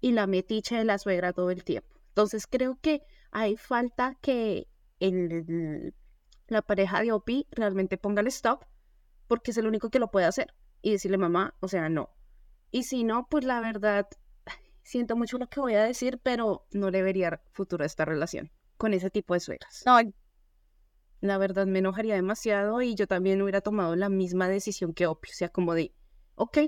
y 0.00 0.12
la 0.12 0.26
metiche 0.26 0.76
de 0.76 0.84
la 0.84 0.98
suegra 0.98 1.32
todo 1.32 1.50
el 1.50 1.64
tiempo. 1.64 1.88
Entonces 2.08 2.46
creo 2.46 2.78
que 2.80 3.02
hay 3.30 3.56
falta 3.56 4.18
que 4.20 4.66
el- 5.00 5.32
el- 5.32 5.94
la 6.48 6.62
pareja 6.62 7.00
de 7.00 7.12
Opi 7.12 7.46
realmente 7.50 7.96
ponga 7.96 8.20
el 8.20 8.26
stop 8.26 8.64
porque 9.28 9.52
es 9.52 9.56
el 9.56 9.66
único 9.66 9.90
que 9.90 9.98
lo 9.98 10.10
puede 10.10 10.26
hacer 10.26 10.54
y 10.82 10.90
decirle 10.92 11.16
mamá, 11.16 11.54
o 11.60 11.68
sea, 11.68 11.88
no. 11.88 12.10
Y 12.70 12.82
si 12.82 13.04
no, 13.04 13.26
pues 13.30 13.44
la 13.44 13.60
verdad, 13.60 14.08
siento 14.82 15.16
mucho 15.16 15.38
lo 15.38 15.48
que 15.48 15.60
voy 15.60 15.74
a 15.74 15.84
decir, 15.84 16.18
pero 16.22 16.66
no 16.72 16.90
le 16.90 17.02
vería 17.02 17.40
futuro 17.52 17.84
a 17.84 17.86
esta 17.86 18.04
relación 18.04 18.50
con 18.82 18.94
ese 18.94 19.10
tipo 19.10 19.32
de 19.34 19.38
suegras. 19.38 19.84
No, 19.86 20.00
La 21.20 21.38
verdad 21.38 21.66
me 21.66 21.78
enojaría 21.78 22.16
demasiado 22.16 22.82
y 22.82 22.96
yo 22.96 23.06
también 23.06 23.40
hubiera 23.42 23.60
tomado 23.60 23.94
la 23.94 24.08
misma 24.08 24.48
decisión 24.48 24.92
que 24.92 25.06
Opi, 25.06 25.30
o 25.30 25.32
sea, 25.32 25.48
como 25.50 25.72
de, 25.74 25.94
ok, 26.34 26.58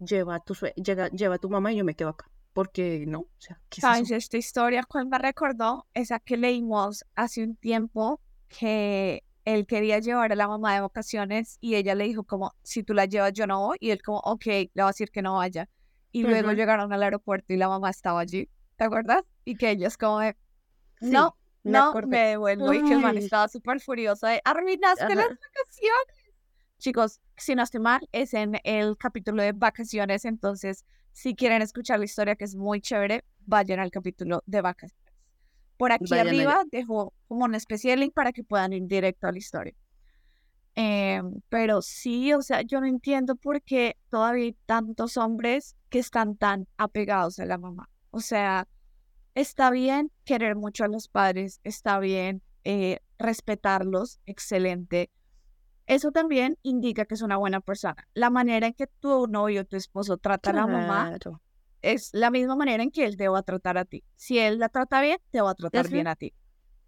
lleva 0.00 0.34
a 0.34 0.40
tu, 0.40 0.54
sue- 0.56 0.74
llega, 0.74 1.08
lleva 1.10 1.36
a 1.36 1.38
tu 1.38 1.48
mamá 1.48 1.72
y 1.72 1.76
yo 1.76 1.84
me 1.84 1.94
quedo 1.94 2.08
acá. 2.08 2.28
Porque 2.52 3.04
no, 3.06 3.20
o 3.20 3.28
sea, 3.38 3.60
¿qué 3.68 3.80
es. 4.00 4.10
Esta 4.10 4.36
historia, 4.36 4.82
¿cuál 4.82 5.06
me 5.06 5.16
recordó? 5.18 5.86
Esa 5.94 6.18
que 6.18 6.36
leímos 6.36 7.04
hace 7.14 7.44
un 7.44 7.54
tiempo 7.54 8.20
que 8.48 9.22
él 9.44 9.64
quería 9.64 10.00
llevar 10.00 10.32
a 10.32 10.34
la 10.34 10.48
mamá 10.48 10.74
de 10.74 10.80
vacaciones 10.80 11.58
y 11.60 11.76
ella 11.76 11.94
le 11.94 12.02
dijo 12.04 12.24
como, 12.24 12.52
si 12.64 12.82
tú 12.82 12.94
la 12.94 13.04
llevas 13.04 13.32
yo 13.32 13.46
no 13.46 13.60
voy 13.60 13.76
y 13.80 13.90
él 13.90 14.02
como, 14.02 14.18
ok, 14.24 14.44
le 14.46 14.82
va 14.82 14.86
a 14.88 14.88
decir 14.88 15.10
que 15.12 15.22
no 15.22 15.34
vaya. 15.36 15.68
Y 16.10 16.22
luego 16.32 16.48
llegaron 16.56 16.92
al 16.92 17.02
aeropuerto 17.04 17.52
y 17.52 17.56
la 17.58 17.68
mamá 17.68 17.90
estaba 17.90 18.18
allí, 18.18 18.48
¿te 18.76 18.82
acuerdas? 18.84 19.22
Y 19.44 19.54
que 19.54 19.70
ella 19.70 19.86
es 19.86 19.96
como 19.96 20.20
Sí, 21.00 21.10
no, 21.10 21.36
me 21.62 21.72
no, 21.72 21.90
acordé. 21.90 22.06
me 22.08 22.18
devuelvo 22.28 22.72
y 22.72 22.82
que 22.84 22.96
man 22.96 23.16
estaba 23.18 23.48
súper 23.48 23.80
furioso 23.80 24.26
de, 24.26 24.40
arruinaste 24.44 25.02
las 25.14 25.26
Ajá. 25.26 25.28
vacaciones. 25.28 26.34
Chicos, 26.78 27.20
si 27.36 27.54
no 27.54 27.62
estoy 27.62 27.80
mal, 27.80 28.08
es 28.12 28.34
en 28.34 28.60
el 28.64 28.96
capítulo 28.96 29.42
de 29.42 29.52
vacaciones, 29.52 30.24
entonces 30.24 30.84
si 31.12 31.34
quieren 31.34 31.62
escuchar 31.62 31.98
la 31.98 32.04
historia 32.04 32.36
que 32.36 32.44
es 32.44 32.54
muy 32.54 32.80
chévere, 32.80 33.24
vayan 33.46 33.80
al 33.80 33.90
capítulo 33.90 34.42
de 34.46 34.60
vacaciones. 34.60 34.96
Por 35.76 35.92
aquí 35.92 36.04
Vayan 36.10 36.28
allá. 36.28 36.38
arriba 36.38 36.62
dejo 36.70 37.12
como 37.26 37.44
una 37.44 37.56
especie 37.56 37.90
de 37.92 37.96
link 37.96 38.12
para 38.14 38.32
que 38.32 38.44
puedan 38.44 38.72
ir 38.72 38.82
directo 38.86 39.26
a 39.26 39.32
la 39.32 39.38
historia. 39.38 39.74
Em, 40.74 41.40
pero 41.48 41.82
sí, 41.82 42.32
o 42.34 42.42
sea, 42.42 42.62
yo 42.62 42.80
no 42.80 42.86
entiendo 42.86 43.34
por 43.34 43.62
qué 43.62 43.96
todavía 44.10 44.44
hay 44.44 44.56
tantos 44.66 45.16
hombres 45.16 45.76
que 45.90 45.98
están 45.98 46.36
tan 46.36 46.68
apegados 46.76 47.38
a 47.40 47.46
la 47.46 47.58
mamá. 47.58 47.88
O 48.10 48.20
sea, 48.20 48.68
está 49.40 49.70
bien 49.70 50.10
querer 50.24 50.56
mucho 50.56 50.84
a 50.84 50.88
los 50.88 51.08
padres, 51.08 51.60
está 51.62 51.98
bien 51.98 52.42
eh, 52.64 53.00
respetarlos, 53.18 54.20
excelente. 54.26 55.10
Eso 55.86 56.10
también 56.10 56.58
indica 56.62 57.04
que 57.04 57.14
es 57.14 57.22
una 57.22 57.36
buena 57.36 57.60
persona. 57.60 58.06
La 58.14 58.30
manera 58.30 58.66
en 58.66 58.74
que 58.74 58.86
tu 58.86 59.26
novio 59.26 59.62
o 59.62 59.64
tu 59.64 59.76
esposo 59.76 60.18
trata 60.18 60.50
a 60.50 60.52
la 60.52 60.66
mamá 60.66 61.16
es 61.80 62.10
la 62.12 62.30
misma 62.30 62.56
manera 62.56 62.82
en 62.82 62.90
que 62.90 63.04
él 63.06 63.16
te 63.16 63.28
va 63.28 63.38
a 63.38 63.42
tratar 63.42 63.78
a 63.78 63.84
ti. 63.84 64.04
Si 64.16 64.38
él 64.38 64.58
la 64.58 64.68
trata 64.68 65.00
bien, 65.00 65.18
te 65.30 65.40
va 65.40 65.50
a 65.50 65.54
tratar 65.54 65.88
bien 65.88 66.08
a 66.08 66.16
ti. 66.16 66.34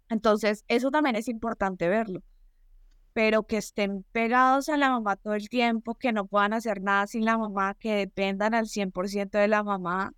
Entonces, 0.09 0.65
eso 0.67 0.91
también 0.91 1.15
es 1.15 1.29
importante 1.29 1.87
verlo. 1.87 2.21
Pero 3.13 3.43
que 3.43 3.57
estén 3.57 4.05
pegados 4.11 4.69
a 4.69 4.77
la 4.77 4.89
mamá 4.89 5.15
todo 5.15 5.33
el 5.33 5.49
tiempo, 5.49 5.95
que 5.95 6.11
no 6.11 6.27
puedan 6.27 6.53
hacer 6.53 6.81
nada 6.81 7.07
sin 7.07 7.25
la 7.25 7.37
mamá, 7.37 7.75
que 7.75 7.95
dependan 7.95 8.53
al 8.53 8.67
100% 8.67 9.39
de 9.39 9.47
la 9.47 9.63
mamá, 9.63 10.13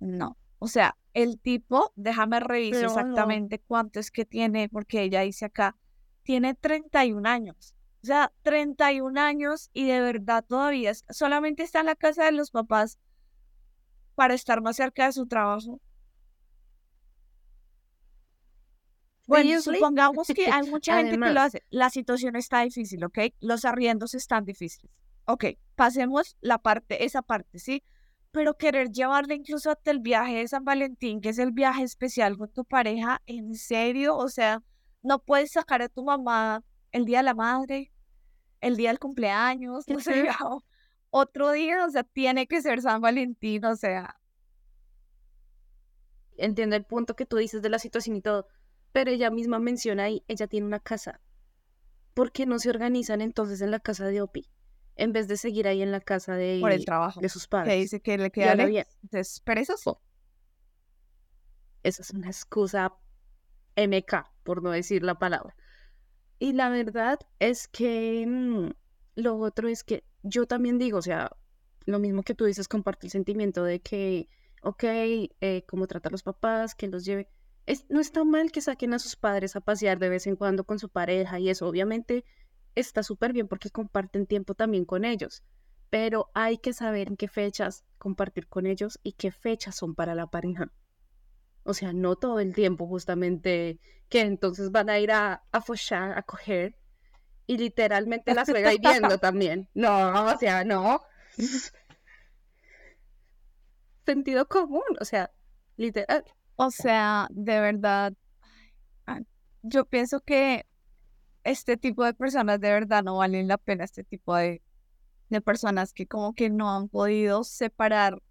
no. 0.00 0.36
O 0.60 0.68
sea, 0.68 0.96
el 1.14 1.40
tipo, 1.40 1.92
déjame 1.96 2.38
revisar 2.38 2.82
no. 2.82 2.88
exactamente 2.88 3.58
cuánto 3.58 3.98
es 3.98 4.10
que 4.10 4.24
tiene, 4.24 4.68
porque 4.68 5.02
ella 5.02 5.22
dice 5.22 5.46
acá, 5.46 5.76
tiene 6.22 6.54
31 6.54 7.26
años. 7.26 7.74
O 8.02 8.06
sea, 8.06 8.32
31 8.42 9.18
años 9.18 9.70
y 9.72 9.86
de 9.86 10.00
verdad 10.00 10.44
todavía 10.46 10.90
es- 10.90 11.04
solamente 11.10 11.62
está 11.62 11.80
en 11.80 11.86
la 11.86 11.96
casa 11.96 12.24
de 12.26 12.32
los 12.32 12.50
papás 12.50 12.98
para 14.14 14.34
estar 14.34 14.60
más 14.60 14.76
cerca 14.76 15.06
de 15.06 15.12
su 15.12 15.26
trabajo. 15.26 15.80
Bueno, 19.26 19.44
supongamos 19.62 20.26
que 20.28 20.46
hay 20.50 20.62
mucha 20.70 20.96
gente 20.98 21.18
que 21.18 21.32
lo 21.34 21.40
hace. 21.40 21.62
La 21.70 21.88
situación 21.90 22.36
está 22.36 22.60
difícil, 22.62 23.02
¿ok? 23.04 23.18
Los 23.40 23.64
arriendos 23.64 24.14
están 24.14 24.44
difíciles. 24.44 24.90
Ok, 25.24 25.44
pasemos 25.74 26.36
la 26.40 26.58
parte, 26.58 27.04
esa 27.04 27.22
parte, 27.22 27.58
¿sí? 27.58 27.84
Pero 28.32 28.56
querer 28.56 28.90
llevarle 28.90 29.34
incluso 29.34 29.70
hasta 29.70 29.90
el 29.90 30.00
viaje 30.00 30.36
de 30.36 30.48
San 30.48 30.64
Valentín, 30.64 31.20
que 31.20 31.30
es 31.30 31.38
el 31.38 31.52
viaje 31.52 31.82
especial 31.82 32.36
con 32.38 32.48
tu 32.52 32.64
pareja, 32.64 33.20
¿en 33.26 33.54
serio? 33.54 34.16
O 34.16 34.28
sea, 34.28 34.62
no 35.02 35.18
puedes 35.18 35.52
sacar 35.52 35.82
a 35.82 35.88
tu 35.88 36.04
mamá 36.04 36.62
el 36.92 37.04
día 37.04 37.18
de 37.18 37.24
la 37.24 37.34
madre, 37.34 37.92
el 38.60 38.76
día 38.76 38.90
del 38.90 38.98
cumpleaños, 38.98 39.84
no 39.88 40.00
sé, 40.00 40.28
otro 41.10 41.52
día, 41.52 41.84
o 41.84 41.90
sea, 41.90 42.04
tiene 42.04 42.46
que 42.46 42.62
ser 42.62 42.82
San 42.82 43.00
Valentín, 43.00 43.64
o 43.64 43.74
sea, 43.76 44.20
Entiendo 46.40 46.74
el 46.74 46.84
punto 46.84 47.14
que 47.16 47.26
tú 47.26 47.36
dices 47.36 47.60
de 47.60 47.68
la 47.68 47.78
situación 47.78 48.16
y 48.16 48.22
todo, 48.22 48.46
pero 48.92 49.10
ella 49.10 49.30
misma 49.30 49.58
menciona 49.58 50.04
ahí, 50.04 50.24
ella 50.26 50.46
tiene 50.46 50.66
una 50.66 50.80
casa. 50.80 51.20
¿Por 52.14 52.32
qué 52.32 52.46
no 52.46 52.58
se 52.58 52.70
organizan 52.70 53.20
entonces 53.20 53.60
en 53.60 53.70
la 53.70 53.78
casa 53.78 54.06
de 54.06 54.22
Opi? 54.22 54.48
En 54.96 55.12
vez 55.12 55.28
de 55.28 55.36
seguir 55.36 55.66
ahí 55.66 55.82
en 55.82 55.92
la 55.92 56.00
casa 56.00 56.34
de, 56.34 56.58
por 56.60 56.72
el 56.72 56.84
trabajo. 56.84 57.20
de 57.20 57.28
sus 57.28 57.44
Que 57.44 57.48
padres. 57.48 57.80
dice 57.80 58.00
que 58.00 58.18
le 58.18 58.30
queda 58.30 58.52
Entonces, 58.52 59.40
perezoso. 59.40 60.02
Esa 61.82 62.02
es 62.02 62.10
una 62.10 62.26
excusa 62.28 62.92
MK, 63.76 64.26
por 64.42 64.62
no 64.62 64.70
decir 64.70 65.02
la 65.02 65.18
palabra. 65.18 65.56
Y 66.38 66.52
la 66.52 66.68
verdad 66.68 67.18
es 67.38 67.68
que 67.68 68.26
mm, 68.26 68.70
lo 69.16 69.38
otro 69.38 69.68
es 69.68 69.84
que 69.84 70.04
yo 70.22 70.46
también 70.46 70.78
digo, 70.78 70.98
o 70.98 71.02
sea, 71.02 71.30
lo 71.86 71.98
mismo 71.98 72.22
que 72.22 72.34
tú 72.34 72.44
dices, 72.44 72.68
comparto 72.68 73.06
el 73.06 73.10
sentimiento 73.10 73.64
de 73.64 73.80
que, 73.80 74.28
ok, 74.62 74.84
eh, 74.84 75.64
cómo 75.66 75.86
trata 75.86 76.08
a 76.08 76.12
los 76.12 76.22
papás, 76.22 76.74
que 76.74 76.88
los 76.88 77.04
lleve. 77.04 77.28
Es, 77.66 77.86
no 77.88 78.00
está 78.00 78.24
mal 78.24 78.52
que 78.52 78.60
saquen 78.60 78.92
a 78.94 78.98
sus 78.98 79.16
padres 79.16 79.56
a 79.56 79.60
pasear 79.60 79.98
de 79.98 80.08
vez 80.08 80.26
en 80.26 80.36
cuando 80.36 80.64
con 80.64 80.78
su 80.78 80.88
pareja 80.88 81.38
y 81.38 81.48
eso, 81.48 81.66
obviamente 81.68 82.24
está 82.80 83.02
súper 83.02 83.32
bien 83.32 83.48
porque 83.48 83.70
comparten 83.70 84.26
tiempo 84.26 84.54
también 84.54 84.84
con 84.84 85.04
ellos, 85.04 85.42
pero 85.90 86.30
hay 86.34 86.58
que 86.58 86.72
saber 86.72 87.08
en 87.08 87.16
qué 87.16 87.28
fechas 87.28 87.84
compartir 87.98 88.48
con 88.48 88.66
ellos 88.66 88.98
y 89.02 89.12
qué 89.12 89.30
fechas 89.30 89.76
son 89.76 89.94
para 89.94 90.14
la 90.14 90.26
pareja. 90.26 90.72
O 91.62 91.74
sea, 91.74 91.92
no 91.92 92.16
todo 92.16 92.40
el 92.40 92.54
tiempo 92.54 92.86
justamente 92.86 93.78
que 94.08 94.22
entonces 94.22 94.70
van 94.70 94.90
a 94.90 94.98
ir 94.98 95.12
a, 95.12 95.44
a 95.52 95.60
fochar, 95.60 96.16
a 96.16 96.22
coger 96.22 96.76
y 97.46 97.58
literalmente 97.58 98.32
la 98.34 98.46
suegra 98.46 98.70
viendo 98.80 99.18
también. 99.18 99.68
No, 99.74 100.26
o 100.26 100.38
sea, 100.38 100.64
no. 100.64 101.02
Sentido 104.06 104.46
común, 104.46 104.82
o 105.00 105.04
sea, 105.04 105.30
literal. 105.76 106.24
O 106.56 106.70
sea, 106.70 107.26
de 107.30 107.60
verdad, 107.60 108.12
ay, 109.06 109.26
yo 109.62 109.84
pienso 109.84 110.20
que 110.20 110.66
este 111.44 111.76
tipo 111.76 112.04
de 112.04 112.14
personas 112.14 112.60
de 112.60 112.72
verdad 112.72 113.02
no 113.02 113.16
valen 113.16 113.48
la 113.48 113.58
pena, 113.58 113.84
este 113.84 114.04
tipo 114.04 114.34
de, 114.36 114.62
de 115.28 115.40
personas 115.40 115.92
que 115.92 116.06
como 116.06 116.34
que 116.34 116.50
no 116.50 116.70
han 116.74 116.88
podido 116.88 117.44
separar, 117.44 118.22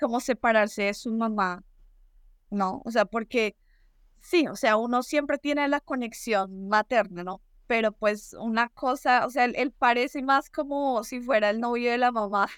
como 0.00 0.20
separarse 0.20 0.84
de 0.84 0.94
su 0.94 1.12
mamá, 1.12 1.62
¿no? 2.50 2.82
O 2.84 2.90
sea, 2.90 3.04
porque 3.04 3.56
sí, 4.20 4.46
o 4.48 4.56
sea, 4.56 4.76
uno 4.76 5.02
siempre 5.02 5.38
tiene 5.38 5.68
la 5.68 5.80
conexión 5.80 6.68
materna, 6.68 7.24
¿no? 7.24 7.42
Pero 7.66 7.92
pues 7.92 8.34
una 8.34 8.68
cosa, 8.68 9.26
o 9.26 9.30
sea, 9.30 9.44
él, 9.44 9.54
él 9.56 9.72
parece 9.72 10.22
más 10.22 10.50
como 10.50 11.02
si 11.04 11.20
fuera 11.20 11.50
el 11.50 11.60
novio 11.60 11.90
de 11.90 11.98
la 11.98 12.12
mamá. 12.12 12.48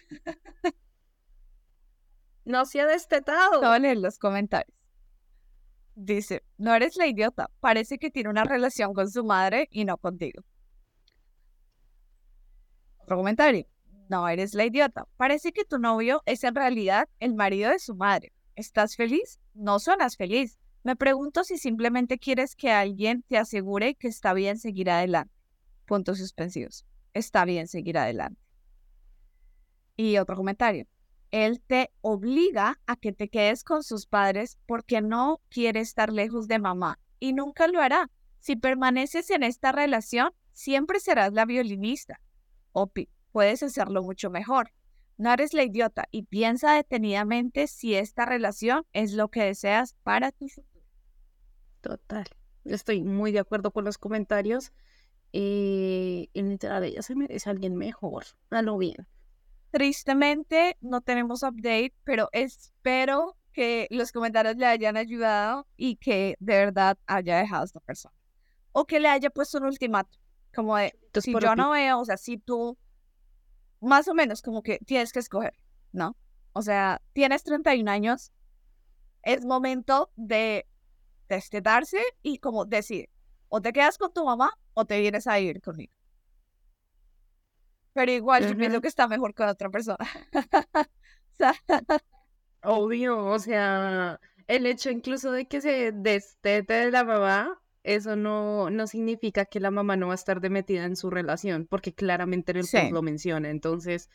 No 2.47 2.65
se 2.65 2.81
ha 2.81 2.87
destetado. 2.87 3.65
A 3.65 3.79
leer 3.79 3.99
los 3.99 4.19
comentarios. 4.19 4.73
Dice, 5.97 6.45
no 6.59 6.75
eres 6.75 6.97
la 6.97 7.07
idiota, 7.07 7.51
parece 7.59 7.97
que 7.97 8.11
tiene 8.11 8.29
una 8.29 8.45
relación 8.45 8.93
con 8.93 9.11
su 9.11 9.25
madre 9.25 9.67
y 9.71 9.87
no 9.87 9.97
contigo. 9.97 10.43
Otro 12.99 13.17
comentario, 13.17 13.67
no 14.11 14.29
eres 14.29 14.53
la 14.53 14.67
idiota, 14.67 15.09
parece 15.17 15.53
que 15.53 15.65
tu 15.65 15.79
novio 15.79 16.23
es 16.27 16.45
en 16.45 16.55
realidad 16.55 17.09
el 17.19 17.35
marido 17.35 17.71
de 17.71 17.79
su 17.79 17.95
madre. 17.95 18.35
¿Estás 18.57 18.95
feliz? 18.95 19.41
No 19.55 19.79
suenas 19.79 20.19
feliz. 20.19 20.59
Me 20.85 20.97
pregunto 20.97 21.45
si 21.45 21.57
simplemente 21.57 22.19
quieres 22.19 22.55
que 22.55 22.71
alguien 22.71 23.23
te 23.23 23.39
asegure 23.39 23.95
que 23.95 24.09
está 24.09 24.35
bien 24.35 24.59
seguir 24.59 24.91
adelante. 24.91 25.33
Puntos 25.87 26.19
suspensivos. 26.19 26.85
Está 27.15 27.47
bien 27.47 27.69
seguir 27.69 27.97
adelante. 27.97 28.39
Y 29.97 30.19
otro 30.19 30.37
comentario. 30.37 30.87
Él 31.31 31.61
te 31.61 31.91
obliga 32.01 32.81
a 32.87 32.97
que 32.97 33.13
te 33.13 33.29
quedes 33.29 33.65
con 33.65 33.83
sus 33.83 34.07
padres 34.07 34.59
porque 34.67 35.01
no 35.01 35.41
quiere 35.49 35.81
estar 35.81 36.13
lejos 36.13 36.49
de 36.49 36.59
mamá 36.59 36.99
y 37.19 37.33
nunca 37.33 37.67
lo 37.69 37.81
hará. 37.81 38.11
Si 38.39 38.57
permaneces 38.57 39.31
en 39.31 39.43
esta 39.43 39.73
relación, 39.73 40.31
siempre 40.53 41.01
serás 41.01 41.33
la 41.33 41.45
violinista. 41.45 42.21
Opi, 42.73 43.09
puedes 43.33 43.63
hacerlo 43.63 44.03
mucho 44.03 44.31
mejor. 44.31 44.73
No 45.19 45.33
eres 45.33 45.55
la 45.55 45.65
idiota 45.65 46.07
y 46.11 46.25
piensa 46.25 46.75
detenidamente 46.75 47.67
si 47.67 47.95
esta 47.95 48.27
relación 48.27 48.85
es 48.93 49.15
lo 49.15 49.29
que 49.29 49.43
deseas 49.43 49.95
para 50.03 50.31
tu 50.31 50.49
futuro. 50.49 50.85
Total. 51.81 52.27
Estoy 52.65 53.03
muy 53.03 53.33
de 53.33 53.39
acuerdo 53.39 53.71
con 53.71 53.85
los 53.85 53.97
comentarios. 53.99 54.73
Eh, 55.33 56.29
en 56.35 56.51
literal, 56.51 56.85
ella 56.85 57.03
se 57.03 57.15
merece 57.15 57.49
a 57.49 57.53
alguien 57.53 57.77
mejor. 57.77 58.25
A 58.51 58.63
lo 58.63 58.77
bien. 58.77 59.07
Tristemente 59.71 60.77
no 60.81 61.01
tenemos 61.01 61.43
update, 61.43 61.95
pero 62.05 62.29
espero 62.33 63.37
que 63.53 63.87
los 63.91 64.13
comentarios 64.13 64.57
le 64.57 64.67
hayan 64.67 64.97
ayudado 64.97 65.67
y 65.77 65.97
que 65.97 66.37
de 66.41 66.59
verdad 66.59 66.99
haya 67.07 67.39
dejado 67.39 67.63
a 67.63 67.65
esta 67.65 67.81
persona. 67.81 68.15
O 68.73 68.87
que 68.87 69.01
le 69.01 69.09
haya 69.09 69.31
puesto 69.31 69.59
un 69.59 69.65
ultimato. 69.65 70.19
Como 70.55 70.77
de, 70.77 70.95
si 71.21 71.33
yo 71.33 71.57
no 71.57 71.71
veo, 71.71 72.01
o 72.01 72.05
sea, 72.05 72.17
si 72.17 72.39
tú 72.39 72.79
más 73.81 74.09
o 74.09 74.15
menos 74.15 74.43
como 74.43 74.63
que 74.63 74.79
tienes 74.81 75.13
que 75.13 75.21
escoger, 75.21 75.55
¿no? 75.93 76.17
O 76.53 76.63
sea, 76.63 77.01
tienes 77.13 77.43
31 77.45 77.91
años, 77.91 78.33
es 79.23 79.45
momento 79.45 80.11
de 80.17 80.67
destetarse 81.29 82.03
y 82.23 82.39
como 82.39 82.65
decir, 82.65 83.09
o 83.49 83.61
te 83.61 83.73
quedas 83.73 83.99
con 83.99 84.13
tu 84.13 84.25
mamá 84.25 84.53
o 84.75 84.85
te 84.85 85.01
vienes 85.01 85.27
a 85.27 85.37
vivir 85.37 85.61
conmigo. 85.61 85.93
Pero 87.97 88.13
igual 88.13 88.47
yo 88.47 88.55
pienso 88.55 88.83
que 88.83 88.89
está 88.89 89.09
mejor 89.09 89.33
con 89.33 89.49
otra 89.49 89.71
persona. 89.71 90.07
Obvio, 92.63 93.25
o 93.25 93.39
sea, 93.39 94.21
el 94.47 94.67
hecho 94.67 94.91
incluso 94.91 95.33
de 95.33 95.47
que 95.47 95.63
se 95.63 95.93
destete 95.93 96.75
de 96.75 96.91
la 96.91 97.05
mamá 97.05 97.59
eso 97.85 98.17
no, 98.17 98.69
no 98.69 98.87
significa 98.87 99.45
que 99.45 99.61
la 99.61 99.71
mamá 99.71 99.97
no 99.97 100.09
va 100.09 100.15
a 100.15 100.17
estar 100.17 100.41
de 100.41 100.51
metida 100.51 100.85
en 100.85 100.97
su 100.97 101.09
relación, 101.09 101.67
porque 101.71 101.95
claramente 101.95 102.53
el 102.53 102.65
sí. 102.65 102.91
lo 102.91 103.01
menciona. 103.01 103.49
Entonces, 103.49 104.11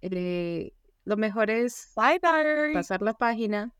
eh, 0.00 0.72
lo 1.04 1.16
mejor 1.16 1.50
es 1.50 1.90
pasar 1.94 3.02
la 3.02 3.14
página 3.14 3.74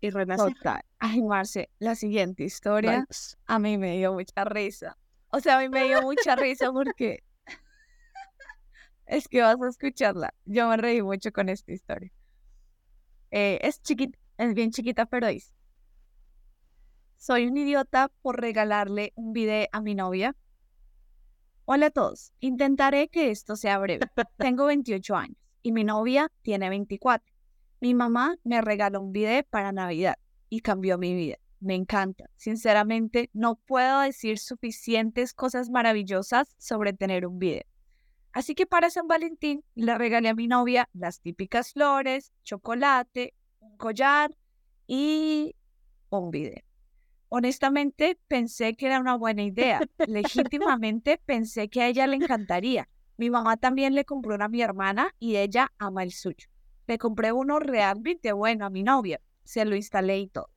y 0.00 0.10
renacer. 0.10 0.54
Ay, 0.98 1.22
Marce, 1.22 1.68
la 1.78 1.94
siguiente 1.94 2.42
historia 2.42 3.06
a 3.46 3.58
mí 3.58 3.76
me 3.76 3.98
dio 3.98 4.14
mucha 4.14 4.44
risa. 4.44 4.96
O 5.28 5.40
sea, 5.40 5.58
a 5.58 5.60
mí 5.60 5.68
me 5.68 5.84
dio 5.84 6.02
mucha 6.02 6.34
risa 6.36 6.72
porque 6.72 7.22
es 9.10 9.26
que 9.28 9.42
vas 9.42 9.60
a 9.60 9.68
escucharla. 9.68 10.32
Yo 10.44 10.68
me 10.68 10.76
reí 10.76 11.02
mucho 11.02 11.32
con 11.32 11.48
esta 11.48 11.72
historia. 11.72 12.12
Eh, 13.32 13.58
es 13.62 13.82
chiquita, 13.82 14.18
es 14.38 14.54
bien 14.54 14.70
chiquita, 14.70 15.06
pero 15.06 15.26
dice. 15.26 15.52
Soy 17.18 17.46
un 17.46 17.56
idiota 17.56 18.10
por 18.22 18.40
regalarle 18.40 19.12
un 19.16 19.32
video 19.32 19.66
a 19.72 19.80
mi 19.80 19.94
novia. 19.94 20.36
Hola 21.64 21.86
a 21.86 21.90
todos. 21.90 22.32
Intentaré 22.40 23.08
que 23.08 23.30
esto 23.30 23.56
sea 23.56 23.78
breve. 23.78 24.06
Tengo 24.38 24.66
28 24.66 25.16
años 25.16 25.36
y 25.62 25.72
mi 25.72 25.84
novia 25.84 26.30
tiene 26.42 26.70
24. 26.70 27.34
Mi 27.80 27.94
mamá 27.94 28.36
me 28.44 28.60
regaló 28.62 29.00
un 29.00 29.12
video 29.12 29.42
para 29.50 29.72
Navidad 29.72 30.16
y 30.48 30.60
cambió 30.60 30.98
mi 30.98 31.14
vida. 31.14 31.36
Me 31.58 31.74
encanta. 31.74 32.30
Sinceramente, 32.36 33.28
no 33.32 33.56
puedo 33.56 34.00
decir 34.00 34.38
suficientes 34.38 35.34
cosas 35.34 35.68
maravillosas 35.68 36.54
sobre 36.58 36.92
tener 36.92 37.26
un 37.26 37.38
video. 37.38 37.69
Así 38.32 38.54
que 38.54 38.66
para 38.66 38.90
San 38.90 39.08
Valentín 39.08 39.64
le 39.74 39.96
regalé 39.96 40.28
a 40.28 40.34
mi 40.34 40.46
novia 40.46 40.88
las 40.92 41.20
típicas 41.20 41.72
flores, 41.72 42.32
chocolate, 42.44 43.34
un 43.58 43.76
collar 43.76 44.36
y 44.86 45.56
un 46.10 46.30
video. 46.30 46.62
Honestamente, 47.28 48.18
pensé 48.28 48.74
que 48.74 48.86
era 48.86 49.00
una 49.00 49.16
buena 49.16 49.42
idea. 49.42 49.80
Legítimamente 50.06 51.20
pensé 51.24 51.68
que 51.68 51.82
a 51.82 51.88
ella 51.88 52.06
le 52.06 52.16
encantaría. 52.16 52.88
Mi 53.16 53.30
mamá 53.30 53.56
también 53.56 53.94
le 53.94 54.04
compró 54.04 54.34
una 54.34 54.46
a 54.46 54.48
mi 54.48 54.62
hermana 54.62 55.14
y 55.18 55.36
ella 55.36 55.72
ama 55.78 56.02
el 56.02 56.12
suyo. 56.12 56.48
Le 56.86 56.98
compré 56.98 57.32
uno 57.32 57.60
realmente 57.60 58.32
bueno 58.32 58.66
a 58.66 58.70
mi 58.70 58.82
novia. 58.82 59.20
Se 59.44 59.64
lo 59.64 59.76
instalé 59.76 60.18
y 60.18 60.28
todo. 60.28 60.50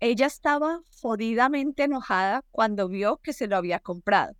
Ella 0.00 0.26
estaba 0.26 0.80
jodidamente 1.00 1.84
enojada 1.84 2.42
cuando 2.50 2.88
vio 2.88 3.18
que 3.18 3.32
se 3.32 3.46
lo 3.46 3.56
había 3.56 3.78
comprado. 3.78 4.34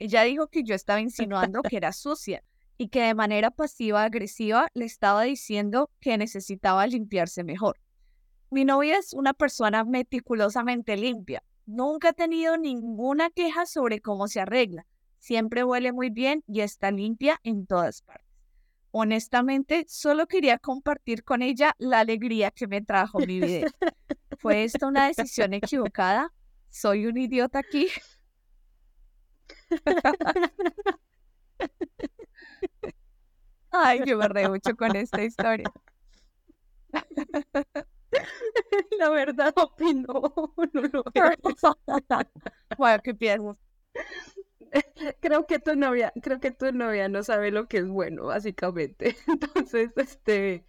Ella 0.00 0.22
dijo 0.22 0.48
que 0.48 0.64
yo 0.64 0.74
estaba 0.74 1.00
insinuando 1.00 1.60
que 1.60 1.76
era 1.76 1.92
sucia 1.92 2.42
y 2.78 2.88
que 2.88 3.02
de 3.02 3.14
manera 3.14 3.50
pasiva-agresiva 3.50 4.68
le 4.72 4.86
estaba 4.86 5.24
diciendo 5.24 5.90
que 6.00 6.16
necesitaba 6.16 6.86
limpiarse 6.86 7.44
mejor. 7.44 7.78
Mi 8.50 8.64
novia 8.64 8.96
es 8.96 9.12
una 9.12 9.34
persona 9.34 9.84
meticulosamente 9.84 10.96
limpia. 10.96 11.44
Nunca 11.66 12.08
ha 12.08 12.12
tenido 12.14 12.56
ninguna 12.56 13.28
queja 13.28 13.66
sobre 13.66 14.00
cómo 14.00 14.26
se 14.26 14.40
arregla. 14.40 14.86
Siempre 15.18 15.64
huele 15.64 15.92
muy 15.92 16.08
bien 16.08 16.42
y 16.46 16.62
está 16.62 16.90
limpia 16.90 17.38
en 17.44 17.66
todas 17.66 18.00
partes. 18.00 18.26
Honestamente, 18.92 19.84
solo 19.86 20.26
quería 20.26 20.58
compartir 20.58 21.24
con 21.24 21.42
ella 21.42 21.74
la 21.78 22.00
alegría 22.00 22.50
que 22.50 22.66
me 22.66 22.80
trajo 22.80 23.18
mi 23.18 23.38
video. 23.38 23.68
¿Fue 24.38 24.64
esta 24.64 24.86
una 24.86 25.08
decisión 25.08 25.52
equivocada? 25.52 26.32
¿Soy 26.70 27.04
un 27.04 27.18
idiota 27.18 27.58
aquí? 27.58 27.88
Ay, 33.72 34.02
yo 34.06 34.16
me 34.18 34.28
reí 34.28 34.48
mucho 34.48 34.76
con 34.76 34.94
esta 34.96 35.22
historia. 35.22 35.72
La 38.98 39.08
verdad 39.10 39.52
opino. 39.56 40.06
No 40.72 40.82
lo 40.92 41.02
bueno, 42.78 43.02
¿qué 43.02 43.14
piensas? 43.14 43.56
Creo 45.20 45.46
que 45.46 45.58
tu 45.58 45.74
novia, 45.76 46.12
creo 46.22 46.40
que 46.40 46.50
tu 46.50 46.72
novia 46.72 47.08
no 47.08 47.22
sabe 47.22 47.50
lo 47.50 47.66
que 47.68 47.78
es 47.78 47.88
bueno, 47.88 48.26
básicamente. 48.26 49.16
Entonces, 49.26 49.90
este, 49.96 50.64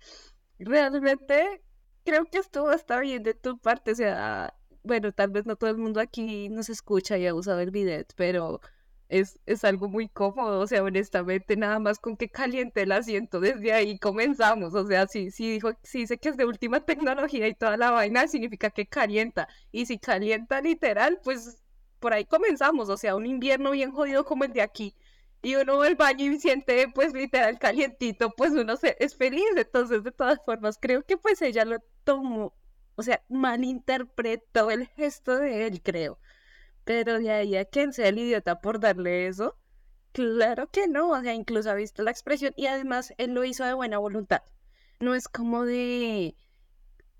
realmente 0.59 1.63
creo 2.05 2.25
que 2.25 2.39
estuvo 2.39 2.71
está 2.71 2.99
bien 2.99 3.23
de 3.23 3.33
tu 3.33 3.57
parte. 3.59 3.91
O 3.91 3.95
sea, 3.95 4.53
bueno, 4.83 5.11
tal 5.11 5.29
vez 5.31 5.45
no 5.45 5.55
todo 5.55 5.69
el 5.69 5.77
mundo 5.77 5.99
aquí 5.99 6.49
nos 6.49 6.69
escucha 6.69 7.17
y 7.17 7.27
ha 7.27 7.33
usado 7.35 7.59
el 7.59 7.71
bidet, 7.71 8.13
pero 8.15 8.61
es, 9.09 9.39
es 9.45 9.63
algo 9.65 9.89
muy 9.89 10.07
cómodo, 10.09 10.61
o 10.61 10.67
sea, 10.67 10.83
honestamente, 10.83 11.57
nada 11.57 11.79
más 11.79 11.99
con 11.99 12.15
que 12.17 12.29
caliente 12.29 12.81
el 12.83 12.91
asiento, 12.93 13.39
desde 13.41 13.73
ahí 13.73 13.99
comenzamos, 13.99 14.73
o 14.73 14.87
sea, 14.87 15.05
si, 15.07 15.31
si, 15.31 15.51
dijo, 15.51 15.71
si 15.83 15.99
dice 15.99 16.17
que 16.17 16.29
es 16.29 16.37
de 16.37 16.45
última 16.45 16.79
tecnología 16.85 17.47
y 17.47 17.53
toda 17.55 17.77
la 17.77 17.91
vaina, 17.91 18.27
significa 18.27 18.69
que 18.71 18.87
calienta, 18.87 19.47
y 19.71 19.85
si 19.85 19.99
calienta 19.99 20.61
literal, 20.61 21.19
pues 21.23 21.61
por 21.99 22.13
ahí 22.13 22.25
comenzamos, 22.25 22.89
o 22.89 22.97
sea, 22.97 23.15
un 23.15 23.25
invierno 23.25 23.71
bien 23.71 23.91
jodido 23.91 24.25
como 24.25 24.45
el 24.45 24.53
de 24.53 24.61
aquí, 24.61 24.95
y 25.41 25.55
uno 25.55 25.77
va 25.79 25.87
al 25.87 25.95
baño 25.95 26.25
y 26.31 26.39
siente 26.39 26.87
pues 26.93 27.13
literal 27.13 27.59
calientito, 27.59 28.31
pues 28.31 28.51
uno 28.51 28.77
se, 28.77 28.95
es 28.99 29.15
feliz, 29.15 29.43
entonces 29.57 30.03
de 30.03 30.11
todas 30.11 30.39
formas, 30.45 30.77
creo 30.79 31.03
que 31.03 31.17
pues 31.17 31.41
ella 31.41 31.65
lo 31.65 31.79
tomó, 32.03 32.53
o 32.95 33.03
sea, 33.03 33.23
malinterpretó 33.29 34.71
el 34.71 34.87
gesto 34.87 35.37
de 35.37 35.67
él, 35.67 35.81
creo. 35.81 36.19
Pero 36.83 37.19
de 37.19 37.31
ahí 37.31 37.55
a 37.55 37.65
quien 37.65 37.93
sea 37.93 38.07
el 38.07 38.19
idiota 38.19 38.61
por 38.61 38.79
darle 38.79 39.27
eso, 39.27 39.57
claro 40.11 40.69
que 40.71 40.87
no, 40.87 41.11
o 41.11 41.21
sea, 41.21 41.33
incluso 41.33 41.71
ha 41.71 41.75
visto 41.75 42.03
la 42.03 42.11
expresión 42.11 42.53
y 42.57 42.67
además 42.67 43.13
él 43.17 43.33
lo 43.33 43.43
hizo 43.45 43.63
de 43.65 43.73
buena 43.73 43.97
voluntad. 43.97 44.43
No 44.99 45.15
es 45.15 45.27
como 45.27 45.65
de, 45.65 46.35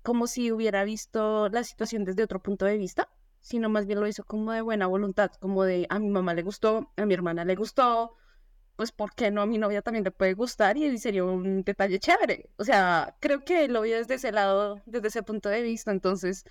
como 0.02 0.26
si 0.26 0.52
hubiera 0.52 0.84
visto 0.84 1.48
la 1.48 1.64
situación 1.64 2.04
desde 2.04 2.22
otro 2.22 2.40
punto 2.42 2.64
de 2.64 2.78
vista, 2.78 3.08
sino 3.40 3.68
más 3.68 3.86
bien 3.86 4.00
lo 4.00 4.06
hizo 4.06 4.24
como 4.24 4.52
de 4.52 4.62
buena 4.62 4.86
voluntad, 4.86 5.32
como 5.40 5.64
de 5.64 5.86
a 5.90 5.98
mi 5.98 6.10
mamá 6.10 6.34
le 6.34 6.42
gustó, 6.42 6.92
a 6.96 7.06
mi 7.06 7.14
hermana 7.14 7.44
le 7.44 7.56
gustó, 7.56 8.16
pues 8.76 8.92
¿por 8.92 9.14
qué 9.14 9.30
no 9.30 9.42
a 9.42 9.46
mi 9.46 9.58
novia 9.58 9.82
también 9.82 10.04
le 10.04 10.10
puede 10.10 10.34
gustar 10.34 10.76
y 10.76 10.98
sería 10.98 11.24
un 11.24 11.62
detalle 11.64 11.98
chévere? 11.98 12.50
O 12.56 12.64
sea, 12.64 13.16
creo 13.20 13.44
que 13.44 13.68
lo 13.68 13.82
vio 13.82 13.98
desde 13.98 14.14
ese 14.14 14.32
lado, 14.32 14.80
desde 14.86 15.08
ese 15.08 15.22
punto 15.22 15.48
de 15.48 15.62
vista, 15.62 15.90
entonces 15.90 16.44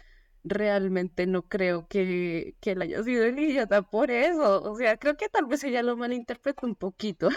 realmente 0.43 1.27
no 1.27 1.43
creo 1.43 1.87
que, 1.87 2.55
que 2.59 2.71
él 2.71 2.81
haya 2.81 3.03
sido 3.03 3.25
el 3.25 3.39
idiota 3.39 3.81
por 3.81 4.11
eso. 4.11 4.63
O 4.63 4.75
sea, 4.75 4.97
creo 4.97 5.17
que 5.17 5.29
tal 5.29 5.45
vez 5.45 5.63
ella 5.63 5.83
lo 5.83 5.97
malinterpretó 5.97 6.65
un 6.65 6.75
poquito. 6.75 7.29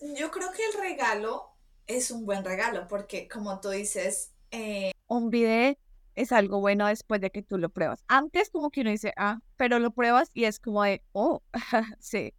Yo 0.00 0.30
creo 0.30 0.52
que 0.52 0.64
el 0.64 0.80
regalo 0.80 1.50
es 1.86 2.10
un 2.10 2.26
buen 2.26 2.44
regalo 2.44 2.86
porque, 2.88 3.28
como 3.28 3.60
tú 3.60 3.70
dices, 3.70 4.32
eh... 4.50 4.92
un 5.06 5.30
video 5.30 5.76
es 6.14 6.32
algo 6.32 6.60
bueno 6.60 6.86
después 6.86 7.20
de 7.20 7.30
que 7.30 7.42
tú 7.42 7.58
lo 7.58 7.68
pruebas. 7.68 8.04
Antes 8.08 8.50
como 8.50 8.70
que 8.70 8.80
uno 8.80 8.90
dice, 8.90 9.12
ah, 9.16 9.40
pero 9.56 9.78
lo 9.78 9.90
pruebas 9.92 10.30
y 10.34 10.44
es 10.44 10.58
como 10.58 10.82
de, 10.82 11.02
oh, 11.12 11.42
sí. 12.00 12.34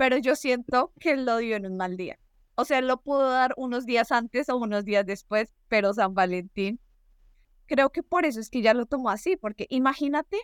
Pero 0.00 0.16
yo 0.16 0.34
siento 0.34 0.94
que 0.98 1.14
lo 1.14 1.36
dio 1.36 1.56
en 1.56 1.66
un 1.66 1.76
mal 1.76 1.98
día. 1.98 2.18
O 2.54 2.64
sea, 2.64 2.80
lo 2.80 3.02
pudo 3.02 3.28
dar 3.28 3.52
unos 3.58 3.84
días 3.84 4.10
antes 4.12 4.48
o 4.48 4.56
unos 4.56 4.86
días 4.86 5.04
después, 5.04 5.52
pero 5.68 5.92
San 5.92 6.14
Valentín 6.14 6.80
creo 7.66 7.90
que 7.90 8.02
por 8.02 8.24
eso 8.24 8.40
es 8.40 8.48
que 8.48 8.62
ya 8.62 8.72
lo 8.72 8.86
tomó 8.86 9.10
así, 9.10 9.36
porque 9.36 9.66
imagínate 9.68 10.38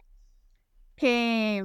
que, 0.94 1.64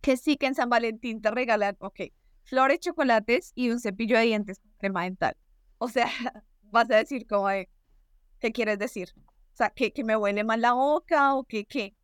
que 0.00 0.16
sí 0.16 0.36
que 0.36 0.46
en 0.46 0.56
San 0.56 0.68
Valentín 0.68 1.22
te 1.22 1.30
regalan, 1.30 1.76
ok, 1.78 2.00
flores, 2.42 2.80
chocolates 2.80 3.52
y 3.54 3.70
un 3.70 3.78
cepillo 3.78 4.18
de 4.18 4.24
dientes 4.24 4.58
con 4.58 4.72
crema 4.78 5.04
dental. 5.04 5.36
O 5.78 5.88
sea, 5.88 6.08
vas 6.62 6.90
a 6.90 6.96
decir 6.96 7.28
como 7.28 7.46
¿qué 8.40 8.50
quieres 8.52 8.80
decir? 8.80 9.14
O 9.16 9.56
sea, 9.56 9.70
que, 9.70 9.92
que 9.92 10.02
me 10.02 10.16
huele 10.16 10.42
mal 10.42 10.60
la 10.60 10.72
boca 10.72 11.36
o 11.36 11.44
que 11.44 11.64
qué. 11.64 11.94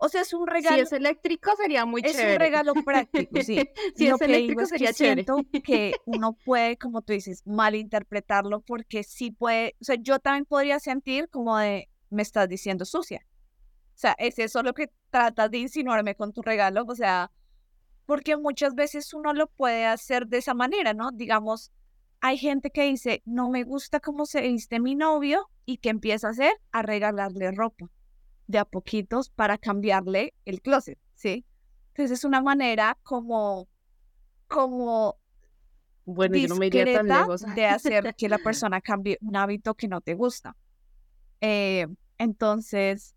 O 0.00 0.08
sea, 0.08 0.22
es 0.22 0.32
un 0.32 0.46
regalo. 0.46 0.76
Si 0.76 0.82
es 0.82 0.92
eléctrico 0.92 1.50
sería 1.56 1.84
muy 1.84 2.02
es 2.04 2.12
chévere. 2.12 2.34
un 2.34 2.38
regalo 2.38 2.74
práctico, 2.74 3.42
sí. 3.42 3.68
si 3.96 4.08
Lo 4.08 4.14
es 4.14 4.18
que 4.18 4.24
eléctrico 4.24 4.62
es 4.62 4.70
que 4.70 4.78
sería 4.78 4.92
chévere. 4.92 5.24
siento 5.24 5.44
que 5.64 5.94
uno 6.06 6.32
puede, 6.44 6.76
como 6.78 7.02
tú 7.02 7.12
dices, 7.12 7.42
malinterpretarlo 7.46 8.60
porque 8.60 9.02
sí 9.02 9.32
puede, 9.32 9.76
o 9.80 9.84
sea, 9.84 9.96
yo 10.00 10.20
también 10.20 10.44
podría 10.44 10.78
sentir 10.78 11.28
como 11.28 11.58
de, 11.58 11.88
me 12.10 12.22
estás 12.22 12.48
diciendo 12.48 12.84
sucia. 12.84 13.26
O 13.94 14.00
sea, 14.00 14.14
es 14.18 14.38
eso 14.38 14.62
lo 14.62 14.74
que 14.74 14.92
tratas 15.10 15.50
de 15.50 15.58
insinuarme 15.58 16.14
con 16.14 16.32
tu 16.32 16.42
regalo, 16.42 16.84
o 16.86 16.94
sea, 16.94 17.32
porque 18.06 18.36
muchas 18.36 18.76
veces 18.76 19.12
uno 19.12 19.34
lo 19.34 19.48
puede 19.48 19.84
hacer 19.84 20.28
de 20.28 20.38
esa 20.38 20.54
manera, 20.54 20.94
¿no? 20.94 21.10
Digamos, 21.10 21.72
hay 22.20 22.38
gente 22.38 22.70
que 22.70 22.84
dice, 22.84 23.22
no 23.26 23.50
me 23.50 23.64
gusta 23.64 23.98
cómo 23.98 24.26
se 24.26 24.42
viste 24.42 24.78
mi 24.78 24.94
novio 24.94 25.50
y 25.66 25.78
que 25.78 25.88
empieza 25.88 26.28
a 26.28 26.30
hacer 26.30 26.52
a 26.70 26.82
regalarle 26.82 27.50
ropa 27.50 27.90
de 28.48 28.58
a 28.58 28.64
poquitos 28.64 29.30
para 29.30 29.58
cambiarle 29.58 30.34
el 30.44 30.60
closet, 30.60 30.98
¿sí? 31.14 31.44
Entonces 31.88 32.18
es 32.18 32.24
una 32.24 32.40
manera 32.40 32.98
como, 33.02 33.68
como 34.48 35.16
Bueno, 36.04 36.36
yo 36.36 36.48
no 36.48 36.56
me 36.56 36.66
iría 36.66 36.84
tan 36.84 37.06
lejos. 37.06 37.44
de 37.54 37.66
hacer 37.66 38.14
que 38.16 38.28
la 38.28 38.38
persona 38.42 38.80
cambie 38.80 39.18
un 39.20 39.36
hábito 39.36 39.74
que 39.74 39.86
no 39.86 40.00
te 40.00 40.14
gusta. 40.14 40.56
Eh, 41.40 41.86
entonces, 42.16 43.14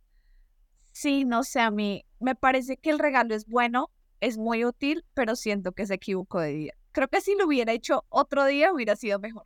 sí, 0.91 1.23
no 1.25 1.43
sé, 1.43 1.61
a 1.61 1.71
mí 1.71 2.05
me 2.19 2.35
parece 2.35 2.77
que 2.77 2.89
el 2.89 2.99
regalo 2.99 3.33
es 3.33 3.45
bueno, 3.47 3.89
es 4.19 4.37
muy 4.37 4.65
útil, 4.65 5.05
pero 5.13 5.35
siento 5.35 5.71
que 5.71 5.87
se 5.87 5.95
equivocó 5.95 6.41
de 6.41 6.51
día. 6.53 6.73
Creo 6.91 7.07
que 7.07 7.21
si 7.21 7.35
lo 7.35 7.47
hubiera 7.47 7.71
hecho 7.71 8.05
otro 8.09 8.45
día 8.45 8.73
hubiera 8.73 8.97
sido 8.97 9.17
mejor. 9.19 9.45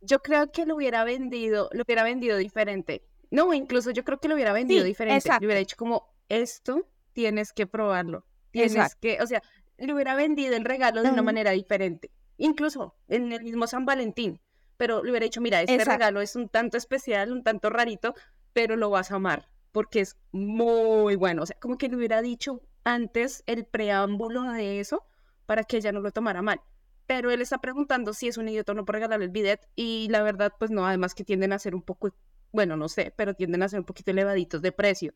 Yo 0.00 0.20
creo 0.20 0.50
que 0.52 0.64
lo 0.64 0.76
hubiera 0.76 1.04
vendido, 1.04 1.68
lo 1.72 1.82
hubiera 1.82 2.04
vendido 2.04 2.36
diferente. 2.36 3.04
No, 3.32 3.52
incluso 3.54 3.90
yo 3.90 4.04
creo 4.04 4.20
que 4.20 4.28
lo 4.28 4.34
hubiera 4.34 4.52
vendido 4.52 4.82
Sí, 4.82 4.88
diferente. 4.88 5.16
exacto. 5.16 5.40
Le 5.40 5.46
hubiera 5.46 5.58
dicho 5.58 5.76
como, 5.76 6.14
esto 6.28 6.86
tienes 7.12 7.52
que 7.52 7.66
probarlo. 7.66 8.24
Tienes 8.50 8.74
Exacto. 8.76 8.98
que, 9.00 9.18
o 9.20 9.26
sea, 9.26 9.42
le 9.78 9.92
hubiera 9.94 10.14
vendido 10.14 10.54
el 10.54 10.64
regalo 10.64 11.02
de 11.02 11.10
una 11.10 11.22
manera 11.22 11.50
diferente. 11.52 12.10
Incluso 12.36 12.94
en 13.08 13.32
el 13.32 13.42
mismo 13.42 13.66
San 13.66 13.84
Valentín. 13.86 14.40
Pero 14.76 15.02
le 15.02 15.10
hubiera 15.10 15.24
dicho, 15.24 15.40
mira, 15.40 15.60
este 15.60 15.74
Exacto. 15.74 15.92
regalo 15.98 16.20
es 16.20 16.36
un 16.36 16.48
tanto 16.48 16.76
especial, 16.76 17.32
un 17.32 17.42
tanto 17.42 17.70
rarito, 17.70 18.14
pero 18.52 18.76
lo 18.76 18.90
vas 18.90 19.10
a 19.10 19.16
amar 19.16 19.48
porque 19.72 20.00
es 20.00 20.16
muy 20.32 21.16
bueno. 21.16 21.42
O 21.42 21.46
sea, 21.46 21.56
como 21.58 21.78
que 21.78 21.88
le 21.88 21.96
hubiera 21.96 22.20
dicho 22.20 22.60
antes 22.84 23.42
el 23.46 23.64
preámbulo 23.64 24.42
de 24.52 24.80
eso 24.80 25.06
para 25.46 25.64
que 25.64 25.78
ella 25.78 25.92
no 25.92 26.00
lo 26.00 26.10
tomara 26.10 26.42
mal. 26.42 26.60
Pero 27.06 27.30
él 27.30 27.40
está 27.40 27.58
preguntando 27.58 28.12
si 28.12 28.28
es 28.28 28.36
un 28.36 28.48
idiota 28.48 28.72
o 28.72 28.74
no 28.74 28.84
por 28.84 28.94
regalarle 28.94 29.24
el 29.24 29.30
bidet 29.30 29.66
y 29.74 30.08
la 30.10 30.22
verdad, 30.22 30.52
pues 30.58 30.70
no, 30.70 30.86
además 30.86 31.14
que 31.14 31.24
tienden 31.24 31.52
a 31.52 31.58
ser 31.58 31.74
un 31.74 31.82
poco, 31.82 32.14
bueno, 32.52 32.76
no 32.76 32.88
sé, 32.88 33.12
pero 33.16 33.34
tienden 33.34 33.62
a 33.62 33.68
ser 33.68 33.80
un 33.80 33.84
poquito 33.86 34.10
elevaditos 34.10 34.62
de 34.62 34.72
precio. 34.72 35.14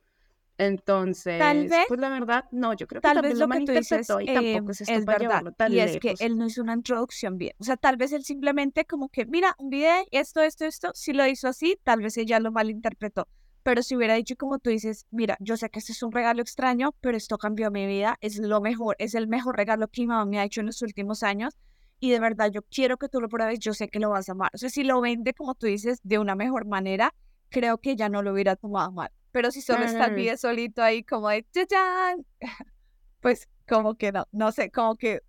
Entonces, 0.58 1.70
vez- 1.70 1.84
pues 1.88 2.00
la 2.00 2.08
verdad, 2.08 2.44
no, 2.50 2.72
yo 2.74 2.86
creo 2.86 3.00
que 3.00 3.08
Tal 3.08 3.16
tal, 3.16 3.22
vez 3.24 3.38
lo 3.38 3.46
que 3.48 3.60
tú 3.60 3.72
dices 3.72 4.08
malinterpretó 4.08 4.20
y 4.20 4.26
tampoco 4.26 4.70
eh, 4.70 4.72
es 4.72 4.80
es 4.88 5.06
verdad. 5.06 5.44
tan 5.56 5.72
Y 5.72 5.78
es 5.80 5.96
que 5.98 6.14
él 6.18 6.38
no 6.38 6.46
hizo 6.46 6.62
una 6.62 6.74
introducción 6.74 7.36
bien. 7.38 7.52
O 7.58 7.64
sea, 7.64 7.76
tal 7.76 7.96
vez 7.96 8.12
él 8.12 8.24
simplemente 8.24 8.84
como 8.86 9.08
que, 9.08 9.26
mira, 9.26 9.54
un 9.58 9.68
video, 9.70 10.04
esto, 10.12 10.40
esto, 10.42 10.64
esto, 10.64 10.90
si 10.94 11.12
lo 11.12 11.26
hizo 11.26 11.48
así, 11.48 11.78
tal 11.84 12.00
vez 12.00 12.16
ella 12.16 12.40
lo 12.40 12.52
malinterpretó. 12.52 13.28
Pero 13.62 13.82
si 13.82 13.96
hubiera 13.96 14.14
dicho 14.14 14.36
como 14.36 14.58
tú 14.58 14.70
dices, 14.70 15.06
mira, 15.10 15.36
yo 15.40 15.56
sé 15.56 15.68
que 15.70 15.80
este 15.80 15.92
es 15.92 16.02
un 16.02 16.12
regalo 16.12 16.40
extraño, 16.40 16.94
pero 17.00 17.16
esto 17.16 17.36
cambió 17.36 17.70
mi 17.70 17.86
vida, 17.86 18.16
es 18.20 18.38
lo 18.38 18.60
mejor, 18.60 18.94
es 18.98 19.14
el 19.14 19.26
mejor 19.28 19.56
regalo 19.56 19.88
que 19.88 20.02
mi 20.02 20.06
mamá 20.06 20.24
me 20.24 20.38
ha 20.38 20.44
hecho 20.44 20.60
en 20.60 20.66
los 20.66 20.80
últimos 20.82 21.22
años 21.24 21.52
y 21.98 22.10
de 22.12 22.20
verdad 22.20 22.50
yo 22.52 22.62
quiero 22.62 22.96
que 22.96 23.08
tú 23.08 23.20
lo 23.20 23.28
pruebes, 23.28 23.58
yo 23.58 23.74
sé 23.74 23.88
que 23.88 23.98
lo 23.98 24.10
vas 24.10 24.28
a 24.28 24.32
amar. 24.32 24.50
O 24.54 24.58
sea, 24.58 24.70
si 24.70 24.84
lo 24.84 25.00
vende 25.00 25.34
como 25.34 25.54
tú 25.54 25.66
dices 25.66 25.98
de 26.04 26.18
una 26.18 26.34
mejor 26.36 26.66
manera, 26.66 27.12
creo 27.48 27.78
que 27.78 27.96
ya 27.96 28.08
no 28.08 28.22
lo 28.22 28.32
hubiera 28.32 28.56
tomado 28.56 28.92
mal. 28.92 29.10
Pero 29.32 29.50
si 29.50 29.60
solo 29.60 29.84
está 29.84 30.06
el 30.06 30.14
video 30.14 30.36
solito 30.36 30.82
ahí 30.82 31.02
como 31.02 31.28
de 31.28 31.46
¡Chachán! 31.52 32.26
pues 33.20 33.48
como 33.68 33.96
que 33.96 34.12
no, 34.12 34.26
no 34.32 34.52
sé, 34.52 34.70
como 34.70 34.96
que 34.96 35.20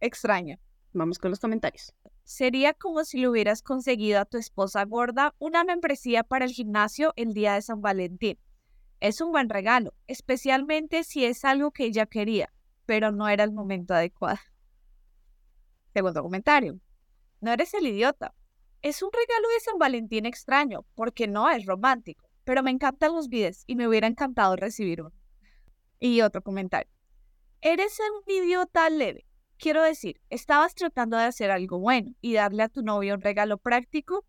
extraño. 0.00 0.58
Vamos 0.92 1.18
con 1.18 1.30
los 1.30 1.40
comentarios. 1.40 1.92
Sería 2.22 2.72
como 2.72 3.04
si 3.04 3.18
le 3.18 3.28
hubieras 3.28 3.62
conseguido 3.62 4.20
a 4.20 4.24
tu 4.24 4.38
esposa 4.38 4.84
gorda 4.84 5.34
una 5.38 5.64
membresía 5.64 6.22
para 6.22 6.44
el 6.44 6.52
gimnasio 6.52 7.12
el 7.16 7.34
día 7.34 7.54
de 7.54 7.62
San 7.62 7.80
Valentín. 7.82 8.38
Es 9.00 9.20
un 9.20 9.32
buen 9.32 9.48
regalo, 9.48 9.92
especialmente 10.06 11.04
si 11.04 11.24
es 11.24 11.44
algo 11.44 11.72
que 11.72 11.84
ella 11.84 12.06
quería, 12.06 12.52
pero 12.86 13.12
no 13.12 13.28
era 13.28 13.44
el 13.44 13.52
momento 13.52 13.94
adecuado. 13.94 14.38
Segundo 15.92 16.22
comentario. 16.22 16.78
No 17.40 17.52
eres 17.52 17.74
el 17.74 17.86
idiota. 17.86 18.32
Es 18.84 19.02
un 19.02 19.08
regalo 19.10 19.48
de 19.48 19.60
San 19.60 19.78
Valentín 19.78 20.26
extraño, 20.26 20.84
porque 20.94 21.26
no 21.26 21.48
es 21.48 21.64
romántico, 21.64 22.28
pero 22.44 22.62
me 22.62 22.70
encantan 22.70 23.14
los 23.14 23.30
videos 23.30 23.64
y 23.66 23.76
me 23.76 23.88
hubiera 23.88 24.06
encantado 24.06 24.56
recibir 24.56 25.00
uno. 25.00 25.14
Y 26.00 26.20
otro 26.20 26.42
comentario. 26.42 26.92
Eres 27.62 27.98
un 27.98 28.30
idiota 28.30 28.90
leve. 28.90 29.24
Quiero 29.56 29.82
decir, 29.82 30.20
estabas 30.28 30.74
tratando 30.74 31.16
de 31.16 31.22
hacer 31.22 31.50
algo 31.50 31.78
bueno 31.78 32.12
y 32.20 32.34
darle 32.34 32.62
a 32.62 32.68
tu 32.68 32.82
novio 32.82 33.14
un 33.14 33.22
regalo 33.22 33.56
práctico 33.56 34.26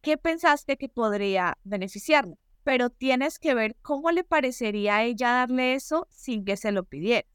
que 0.00 0.16
pensaste 0.16 0.78
que 0.78 0.88
podría 0.88 1.58
beneficiarlo, 1.62 2.38
pero 2.64 2.88
tienes 2.88 3.38
que 3.38 3.52
ver 3.52 3.76
cómo 3.82 4.10
le 4.10 4.24
parecería 4.24 4.96
a 4.96 5.02
ella 5.04 5.32
darle 5.32 5.74
eso 5.74 6.08
sin 6.08 6.46
que 6.46 6.56
se 6.56 6.72
lo 6.72 6.84
pidieras. 6.84 7.30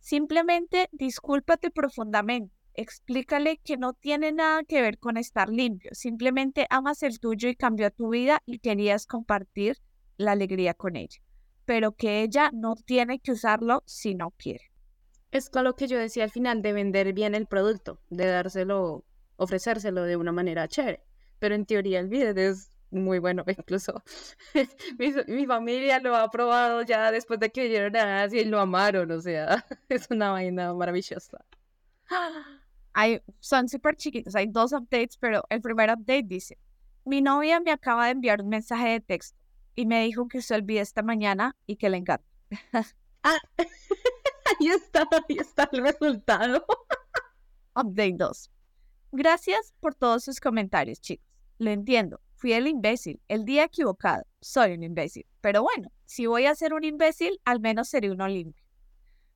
Simplemente 0.00 0.88
discúlpate 0.92 1.70
profundamente, 1.70 2.53
explícale 2.74 3.58
que 3.58 3.76
no 3.76 3.92
tiene 3.92 4.32
nada 4.32 4.64
que 4.64 4.82
ver 4.82 4.98
con 4.98 5.16
estar 5.16 5.48
limpio, 5.48 5.90
simplemente 5.94 6.66
amas 6.70 7.02
el 7.02 7.20
tuyo 7.20 7.48
y 7.48 7.56
cambió 7.56 7.90
tu 7.90 8.10
vida 8.10 8.42
y 8.46 8.58
querías 8.58 9.06
compartir 9.06 9.78
la 10.16 10.32
alegría 10.32 10.74
con 10.74 10.96
ella, 10.96 11.20
pero 11.64 11.92
que 11.92 12.22
ella 12.22 12.50
no 12.52 12.74
tiene 12.74 13.18
que 13.20 13.32
usarlo 13.32 13.82
si 13.86 14.14
no 14.14 14.32
quiere. 14.36 14.70
Es 15.30 15.50
con 15.50 15.64
lo 15.64 15.74
que 15.74 15.88
yo 15.88 15.98
decía 15.98 16.24
al 16.24 16.30
final 16.30 16.62
de 16.62 16.72
vender 16.72 17.12
bien 17.12 17.34
el 17.34 17.46
producto, 17.46 17.98
de 18.08 18.26
dárselo, 18.26 19.04
ofrecérselo 19.36 20.04
de 20.04 20.16
una 20.16 20.30
manera 20.30 20.68
chévere. 20.68 21.02
Pero 21.40 21.56
en 21.56 21.66
teoría 21.66 21.98
el 21.98 22.08
bidet 22.08 22.38
es 22.38 22.70
muy 22.92 23.18
bueno, 23.18 23.44
incluso 23.58 24.02
mi, 24.98 25.12
mi 25.26 25.46
familia 25.46 25.98
lo 26.00 26.14
ha 26.16 26.30
probado 26.30 26.82
ya 26.82 27.10
después 27.10 27.40
de 27.40 27.50
que 27.50 27.64
vinieron 27.64 27.96
a 27.96 28.26
y 28.26 28.44
lo 28.44 28.60
amaron, 28.60 29.10
o 29.10 29.20
sea, 29.20 29.64
es 29.88 30.06
una 30.10 30.30
vaina 30.30 30.72
maravillosa. 30.72 31.44
Hay, 32.94 33.20
son 33.40 33.68
súper 33.68 33.96
chiquitos, 33.96 34.34
hay 34.34 34.46
dos 34.46 34.72
updates, 34.72 35.16
pero 35.18 35.44
el 35.50 35.60
primer 35.60 35.90
update 35.90 36.24
dice, 36.26 36.58
mi 37.04 37.20
novia 37.20 37.60
me 37.60 37.70
acaba 37.70 38.06
de 38.06 38.12
enviar 38.12 38.40
un 38.40 38.48
mensaje 38.48 38.88
de 38.88 39.00
texto 39.00 39.38
y 39.74 39.86
me 39.86 40.04
dijo 40.04 40.28
que 40.28 40.40
se 40.40 40.54
olvide 40.54 40.80
esta 40.80 41.02
mañana 41.02 41.56
y 41.66 41.76
que 41.76 41.90
le 41.90 41.98
encanta. 41.98 42.24
Ah, 43.26 43.38
ahí 44.60 44.68
está, 44.68 45.08
ahí 45.10 45.38
está 45.38 45.66
el 45.72 45.82
resultado. 45.82 46.62
Update 47.74 48.16
2. 48.18 48.50
Gracias 49.12 49.72
por 49.80 49.94
todos 49.94 50.24
sus 50.24 50.40
comentarios, 50.40 51.00
chicos. 51.00 51.26
Lo 51.58 51.70
entiendo. 51.70 52.20
Fui 52.34 52.52
el 52.52 52.66
imbécil, 52.66 53.22
el 53.28 53.46
día 53.46 53.64
equivocado. 53.64 54.24
Soy 54.42 54.74
un 54.74 54.82
imbécil. 54.82 55.24
Pero 55.40 55.62
bueno, 55.62 55.90
si 56.04 56.26
voy 56.26 56.44
a 56.44 56.54
ser 56.54 56.74
un 56.74 56.84
imbécil, 56.84 57.40
al 57.46 57.60
menos 57.60 57.88
seré 57.88 58.10
uno 58.10 58.28
limpio. 58.28 58.63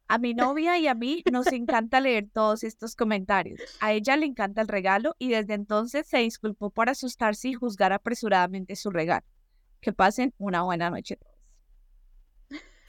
A 0.09 0.17
mi 0.17 0.33
novia 0.33 0.79
y 0.79 0.87
a 0.87 0.95
mí 0.95 1.23
nos 1.31 1.49
encanta 1.53 2.01
leer 2.01 2.29
todos 2.33 2.65
estos 2.65 2.97
comentarios. 2.97 3.61
A 3.81 3.93
ella 3.93 4.17
le 4.17 4.25
encanta 4.25 4.63
el 4.63 4.69
regalo 4.69 5.15
y 5.19 5.29
desde 5.29 5.53
entonces 5.53 6.07
se 6.07 6.19
disculpó 6.19 6.71
por 6.71 6.89
asustarse 6.89 7.49
y 7.49 7.55
juzgar 7.55 7.93
apresuradamente 7.93 8.75
su 8.75 8.91
regalo. 8.91 9.27
Que 9.81 9.93
pasen 9.93 10.33
una 10.39 10.63
buena 10.63 10.89
noche 10.89 11.17
todos. 11.17 11.39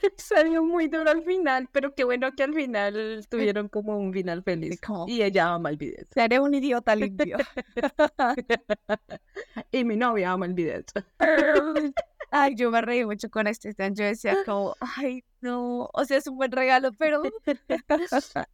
Salió 0.16 0.64
muy 0.64 0.88
duro 0.88 1.10
al 1.10 1.22
final, 1.22 1.68
pero 1.72 1.94
qué 1.94 2.04
bueno 2.04 2.32
que 2.34 2.42
al 2.42 2.54
final 2.54 3.26
tuvieron 3.28 3.68
como 3.68 3.98
un 3.98 4.14
final 4.14 4.42
feliz. 4.42 4.80
Y 5.06 5.22
ella 5.22 5.52
ama 5.52 5.68
el 5.68 5.76
bidet. 5.76 6.08
Seré 6.14 6.40
un 6.40 6.54
idiota 6.54 6.96
limpio. 6.96 7.36
y 9.72 9.84
mi 9.84 9.96
novia 9.96 10.32
ama 10.32 10.46
el 10.46 10.54
bidet. 10.54 10.90
Ay, 12.30 12.54
yo 12.54 12.70
me 12.70 12.80
reí 12.80 13.04
mucho 13.04 13.28
con 13.28 13.46
este 13.46 13.70
stand. 13.70 13.96
Yo 13.96 14.04
decía 14.04 14.34
como, 14.46 14.76
ay, 14.80 15.24
no, 15.40 15.88
o 15.92 16.04
sea, 16.04 16.18
es 16.18 16.26
un 16.26 16.36
buen 16.36 16.52
regalo, 16.52 16.92
pero 16.92 17.22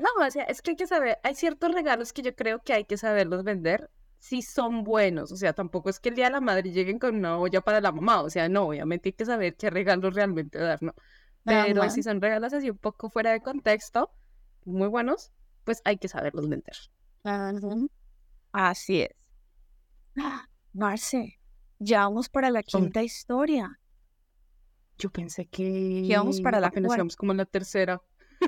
No, 0.00 0.08
o 0.26 0.30
sea, 0.30 0.44
es 0.44 0.62
que 0.62 0.70
hay 0.70 0.76
que 0.76 0.86
saber, 0.86 1.18
hay 1.22 1.34
ciertos 1.34 1.72
regalos 1.72 2.12
que 2.14 2.22
yo 2.22 2.34
creo 2.34 2.60
que 2.60 2.72
hay 2.72 2.84
que 2.84 2.96
saberlos 2.96 3.44
vender 3.44 3.90
si 4.18 4.40
son 4.40 4.82
buenos, 4.82 5.30
o 5.30 5.36
sea, 5.36 5.52
tampoco 5.52 5.90
es 5.90 6.00
que 6.00 6.08
el 6.10 6.14
día 6.14 6.26
de 6.26 6.32
la 6.32 6.40
madre 6.40 6.70
lleguen 6.70 6.98
con 6.98 7.16
una 7.16 7.38
olla 7.38 7.60
para 7.60 7.80
la 7.80 7.92
mamá, 7.92 8.22
o 8.22 8.30
sea, 8.30 8.48
no, 8.48 8.64
obviamente 8.68 9.10
hay 9.10 9.12
que 9.12 9.26
saber 9.26 9.56
qué 9.56 9.70
regalos 9.70 10.14
realmente 10.14 10.58
dar, 10.58 10.82
¿no? 10.82 10.94
Pero 11.44 11.88
si 11.90 12.02
son 12.02 12.20
regalos 12.20 12.52
así 12.52 12.70
un 12.70 12.78
poco 12.78 13.10
fuera 13.10 13.32
de 13.32 13.40
contexto, 13.40 14.10
muy 14.64 14.88
buenos, 14.88 15.32
pues 15.64 15.80
hay 15.84 15.96
que 15.96 16.08
saberlos 16.08 16.48
vender. 16.48 16.76
Ajá. 17.24 17.52
Así 18.52 19.02
es. 19.02 19.14
Marce, 20.72 21.39
Ya 21.80 22.00
vamos 22.00 22.28
para 22.28 22.50
la 22.50 22.62
quinta 22.62 23.02
historia. 23.02 23.80
Yo 24.98 25.10
pensé 25.10 25.46
que 25.46 26.06
vamos 26.14 26.42
para 26.42 26.60
la 26.60 26.66
apenas 26.66 26.94
íbamos 26.94 27.16
como 27.16 27.32
en 27.32 27.38
la 27.38 27.46
tercera. 27.46 28.02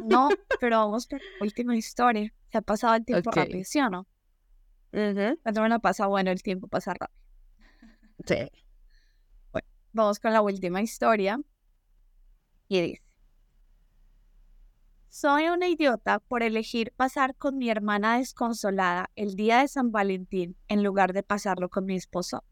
No, 0.04 0.28
pero 0.60 0.78
vamos 0.78 1.06
para 1.06 1.22
la 1.24 1.44
última 1.44 1.74
historia. 1.74 2.30
Se 2.50 2.58
ha 2.58 2.62
pasado 2.62 2.94
el 2.94 3.06
tiempo 3.06 3.30
rápido, 3.30 3.64
¿sí 3.64 3.80
o 3.80 3.88
no? 3.88 4.06
Cuando 4.90 5.62
me 5.62 5.68
la 5.70 5.78
pasa, 5.78 6.06
bueno, 6.06 6.30
el 6.30 6.42
tiempo 6.42 6.68
pasa 6.68 6.92
rápido. 6.92 7.18
Sí. 8.26 8.50
Vamos 9.94 10.20
con 10.20 10.34
la 10.34 10.42
última 10.42 10.82
historia. 10.82 11.40
Y 12.68 12.80
dice, 12.82 13.02
soy 15.08 15.48
una 15.48 15.68
idiota 15.68 16.18
por 16.20 16.42
elegir 16.42 16.92
pasar 16.96 17.34
con 17.34 17.56
mi 17.56 17.70
hermana 17.70 18.18
desconsolada 18.18 19.10
el 19.14 19.36
día 19.36 19.60
de 19.60 19.68
San 19.68 19.90
Valentín 19.90 20.56
en 20.68 20.82
lugar 20.82 21.14
de 21.14 21.22
pasarlo 21.22 21.70
con 21.70 21.86
mi 21.86 21.96
esposo. 21.96 22.44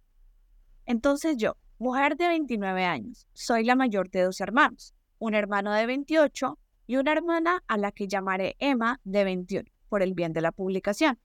Entonces 0.91 1.37
yo, 1.37 1.57
mujer 1.79 2.17
de 2.17 2.27
29 2.27 2.85
años, 2.85 3.29
soy 3.33 3.63
la 3.63 3.77
mayor 3.77 4.11
de 4.11 4.23
dos 4.23 4.41
hermanos, 4.41 4.93
un 5.21 5.37
hermano 5.37 5.73
de 5.73 5.87
28 5.87 6.59
y 6.89 6.97
una 6.97 7.13
hermana 7.13 7.63
a 7.69 7.79
la 7.79 7.93
que 7.93 8.09
llamaré 8.09 8.57
Emma 8.59 9.01
de 9.05 9.23
21, 9.23 9.71
por 9.89 10.03
el 10.03 10.15
bien 10.15 10.33
de 10.33 10.41
la 10.41 10.51
publicación. 10.51 11.21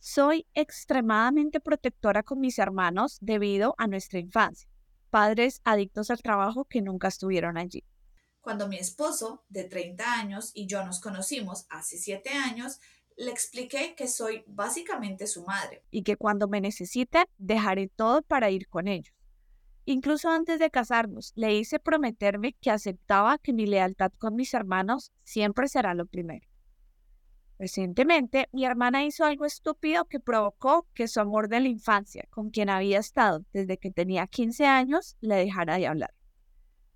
Soy 0.00 0.46
extremadamente 0.52 1.60
protectora 1.60 2.22
con 2.22 2.40
mis 2.40 2.58
hermanos 2.58 3.16
debido 3.22 3.74
a 3.78 3.86
nuestra 3.86 4.18
infancia 4.18 4.68
padres 5.08 5.62
adictos 5.64 6.10
al 6.10 6.20
trabajo 6.20 6.66
que 6.66 6.82
nunca 6.82 7.08
estuvieron 7.08 7.56
allí. 7.56 7.82
Cuando 8.42 8.68
mi 8.68 8.76
esposo, 8.76 9.44
de 9.48 9.64
30 9.64 10.12
años, 10.12 10.50
y 10.52 10.66
yo 10.66 10.84
nos 10.84 11.00
conocimos 11.00 11.64
hace 11.70 11.96
7 11.96 12.28
años, 12.34 12.80
le 13.20 13.30
expliqué 13.30 13.94
que 13.94 14.08
soy 14.08 14.44
básicamente 14.46 15.26
su 15.26 15.44
madre. 15.44 15.84
Y 15.90 16.04
que 16.04 16.16
cuando 16.16 16.48
me 16.48 16.62
necesiten, 16.62 17.26
dejaré 17.36 17.88
todo 17.88 18.22
para 18.22 18.50
ir 18.50 18.66
con 18.68 18.88
ellos. 18.88 19.14
Incluso 19.84 20.30
antes 20.30 20.58
de 20.58 20.70
casarnos, 20.70 21.32
le 21.36 21.54
hice 21.54 21.78
prometerme 21.78 22.54
que 22.54 22.70
aceptaba 22.70 23.36
que 23.36 23.52
mi 23.52 23.66
lealtad 23.66 24.10
con 24.18 24.36
mis 24.36 24.54
hermanos 24.54 25.12
siempre 25.22 25.68
será 25.68 25.92
lo 25.92 26.06
primero. 26.06 26.46
Recientemente, 27.58 28.48
mi 28.52 28.64
hermana 28.64 29.04
hizo 29.04 29.26
algo 29.26 29.44
estúpido 29.44 30.06
que 30.06 30.18
provocó 30.18 30.86
que 30.94 31.06
su 31.06 31.20
amor 31.20 31.48
de 31.48 31.60
la 31.60 31.68
infancia, 31.68 32.26
con 32.30 32.48
quien 32.48 32.70
había 32.70 33.00
estado 33.00 33.44
desde 33.52 33.76
que 33.76 33.90
tenía 33.90 34.26
15 34.28 34.64
años, 34.64 35.18
le 35.20 35.34
dejara 35.34 35.76
de 35.76 35.86
hablar. 35.86 36.14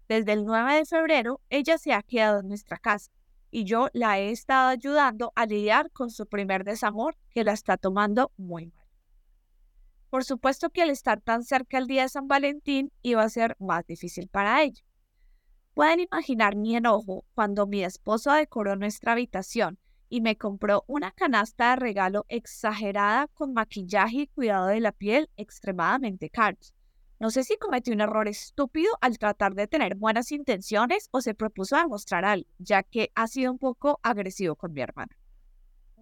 Desde 0.09 0.33
el 0.33 0.47
9 0.47 0.75
de 0.75 0.87
febrero, 0.87 1.43
ella 1.51 1.77
se 1.77 1.93
ha 1.93 2.03
quedado 2.03 2.41
en 2.41 2.49
nuestra 2.49 2.79
casa 2.79 3.11
y 3.55 3.62
yo 3.62 3.88
la 3.92 4.18
he 4.18 4.32
estado 4.32 4.70
ayudando 4.70 5.32
a 5.36 5.46
lidiar 5.46 5.88
con 5.92 6.11
su 6.11 6.26
primer 6.26 6.64
desamor 6.64 7.16
que 7.30 7.44
la 7.44 7.52
está 7.52 7.76
tomando 7.76 8.32
muy 8.36 8.66
mal. 8.66 8.84
Por 10.11 10.24
supuesto 10.24 10.70
que 10.70 10.82
al 10.82 10.90
estar 10.90 11.20
tan 11.20 11.44
cerca 11.44 11.78
el 11.78 11.86
día 11.86 12.02
de 12.02 12.09
San 12.09 12.26
Valentín 12.26 12.90
iba 13.02 13.22
a 13.22 13.28
ser 13.28 13.55
más 13.61 13.86
difícil 13.86 14.26
para 14.26 14.61
ella. 14.61 14.82
Pueden 15.72 16.00
imaginar 16.00 16.57
mi 16.57 16.74
enojo 16.74 17.26
cuando 17.32 17.68
mi 17.68 17.84
esposo 17.84 18.32
decoró 18.32 18.74
nuestra 18.74 19.12
habitación 19.12 19.78
y 20.09 20.20
me 20.20 20.36
compró 20.36 20.82
una 20.88 21.12
canasta 21.12 21.70
de 21.70 21.76
regalo 21.76 22.26
exagerada 22.28 23.28
con 23.34 23.52
maquillaje 23.52 24.22
y 24.22 24.26
cuidado 24.26 24.66
de 24.66 24.80
la 24.80 24.90
piel 24.90 25.30
extremadamente 25.36 26.28
caros. 26.28 26.74
No 27.21 27.31
sé 27.31 27.45
si 27.45 27.57
cometió 27.57 27.95
un 27.95 28.01
error 28.01 28.29
estúpido 28.29 28.91
al 29.01 29.19
tratar 29.19 29.55
de 29.55 29.67
tener 29.67 29.95
buenas 29.95 30.33
intenciones 30.33 31.09
o 31.12 31.21
se 31.21 31.35
propuso 31.35 31.77
demostrar 31.77 32.25
algo, 32.25 32.49
ya 32.59 32.83
que 32.83 33.12
ha 33.15 33.29
sido 33.29 33.53
un 33.53 33.59
poco 33.59 34.01
agresivo 34.03 34.57
con 34.57 34.73
mi 34.73 34.81
hermana. 34.81 35.17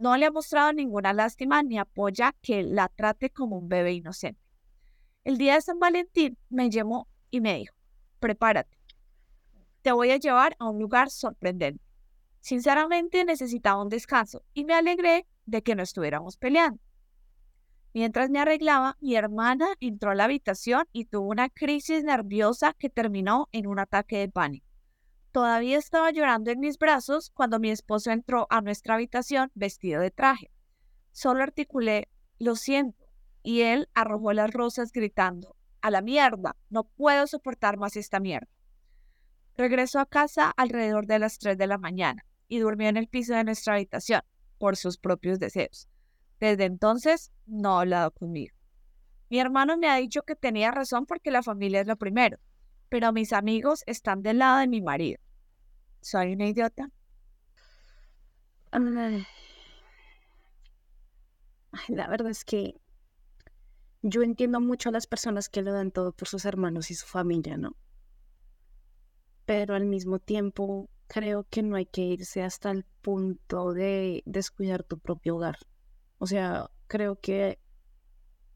No 0.00 0.16
le 0.16 0.26
ha 0.26 0.30
mostrado 0.30 0.72
ninguna 0.72 1.12
lástima 1.12 1.62
ni 1.62 1.78
apoya 1.78 2.34
que 2.40 2.62
la 2.62 2.88
trate 2.88 3.30
como 3.30 3.58
un 3.58 3.68
bebé 3.68 3.92
inocente. 3.92 4.40
El 5.22 5.38
día 5.38 5.54
de 5.54 5.62
San 5.62 5.78
Valentín 5.78 6.38
me 6.48 6.70
llamó 6.70 7.06
y 7.30 7.40
me 7.40 7.58
dijo, 7.58 7.74
prepárate, 8.18 8.76
te 9.82 9.92
voy 9.92 10.10
a 10.10 10.16
llevar 10.16 10.56
a 10.58 10.68
un 10.68 10.78
lugar 10.80 11.10
sorprendente. 11.10 11.84
Sinceramente 12.40 13.24
necesitaba 13.24 13.82
un 13.82 13.88
descanso 13.88 14.42
y 14.54 14.64
me 14.64 14.74
alegré 14.74 15.26
de 15.46 15.62
que 15.62 15.74
no 15.74 15.82
estuviéramos 15.82 16.36
peleando. 16.36 16.80
Mientras 17.94 18.30
me 18.30 18.38
arreglaba, 18.38 18.96
mi 19.00 19.16
hermana 19.16 19.66
entró 19.80 20.10
a 20.10 20.14
la 20.14 20.24
habitación 20.24 20.86
y 20.92 21.04
tuvo 21.04 21.28
una 21.28 21.50
crisis 21.50 22.04
nerviosa 22.04 22.74
que 22.78 22.88
terminó 22.88 23.48
en 23.52 23.66
un 23.66 23.78
ataque 23.78 24.18
de 24.18 24.28
pánico. 24.28 24.66
Todavía 25.30 25.78
estaba 25.78 26.10
llorando 26.10 26.50
en 26.50 26.60
mis 26.60 26.78
brazos 26.78 27.30
cuando 27.30 27.58
mi 27.58 27.70
esposo 27.70 28.10
entró 28.10 28.46
a 28.50 28.60
nuestra 28.62 28.94
habitación 28.94 29.50
vestido 29.54 30.00
de 30.00 30.10
traje. 30.10 30.50
Solo 31.10 31.42
articulé, 31.42 32.08
lo 32.38 32.56
siento, 32.56 33.06
y 33.42 33.62
él 33.62 33.88
arrojó 33.94 34.32
las 34.32 34.50
rosas 34.52 34.92
gritando, 34.92 35.56
a 35.82 35.90
la 35.90 36.00
mierda, 36.00 36.56
no 36.70 36.84
puedo 36.84 37.26
soportar 37.26 37.76
más 37.76 37.96
esta 37.96 38.20
mierda. 38.20 38.48
Regresó 39.56 40.00
a 40.00 40.06
casa 40.06 40.50
alrededor 40.56 41.06
de 41.06 41.18
las 41.18 41.38
3 41.38 41.58
de 41.58 41.66
la 41.66 41.76
mañana 41.76 42.24
y 42.48 42.58
durmió 42.58 42.88
en 42.88 42.96
el 42.96 43.08
piso 43.08 43.34
de 43.34 43.44
nuestra 43.44 43.74
habitación, 43.74 44.22
por 44.58 44.76
sus 44.76 44.96
propios 44.96 45.38
deseos. 45.38 45.88
Desde 46.42 46.64
entonces 46.64 47.30
no 47.46 47.78
ha 47.78 47.82
hablado 47.82 48.10
conmigo. 48.10 48.52
Mi 49.30 49.38
hermano 49.38 49.76
me 49.76 49.88
ha 49.88 49.94
dicho 49.94 50.22
que 50.22 50.34
tenía 50.34 50.72
razón 50.72 51.06
porque 51.06 51.30
la 51.30 51.44
familia 51.44 51.82
es 51.82 51.86
lo 51.86 51.94
primero, 51.94 52.36
pero 52.88 53.12
mis 53.12 53.32
amigos 53.32 53.84
están 53.86 54.24
del 54.24 54.38
lado 54.38 54.58
de 54.58 54.66
mi 54.66 54.80
marido. 54.82 55.20
¿Soy 56.00 56.32
una 56.32 56.48
idiota? 56.48 56.90
La 61.86 62.08
verdad 62.08 62.30
es 62.30 62.44
que 62.44 62.74
yo 64.02 64.22
entiendo 64.22 64.60
mucho 64.60 64.88
a 64.88 64.92
las 64.92 65.06
personas 65.06 65.48
que 65.48 65.62
lo 65.62 65.72
dan 65.72 65.92
todo 65.92 66.10
por 66.10 66.26
sus 66.26 66.44
hermanos 66.44 66.90
y 66.90 66.96
su 66.96 67.06
familia, 67.06 67.56
¿no? 67.56 67.76
Pero 69.46 69.76
al 69.76 69.84
mismo 69.84 70.18
tiempo 70.18 70.90
creo 71.06 71.46
que 71.48 71.62
no 71.62 71.76
hay 71.76 71.86
que 71.86 72.00
irse 72.00 72.42
hasta 72.42 72.72
el 72.72 72.84
punto 73.00 73.72
de 73.74 74.24
descuidar 74.26 74.82
tu 74.82 74.98
propio 74.98 75.36
hogar. 75.36 75.56
O 76.22 76.26
sea, 76.28 76.70
creo 76.86 77.18
que, 77.18 77.58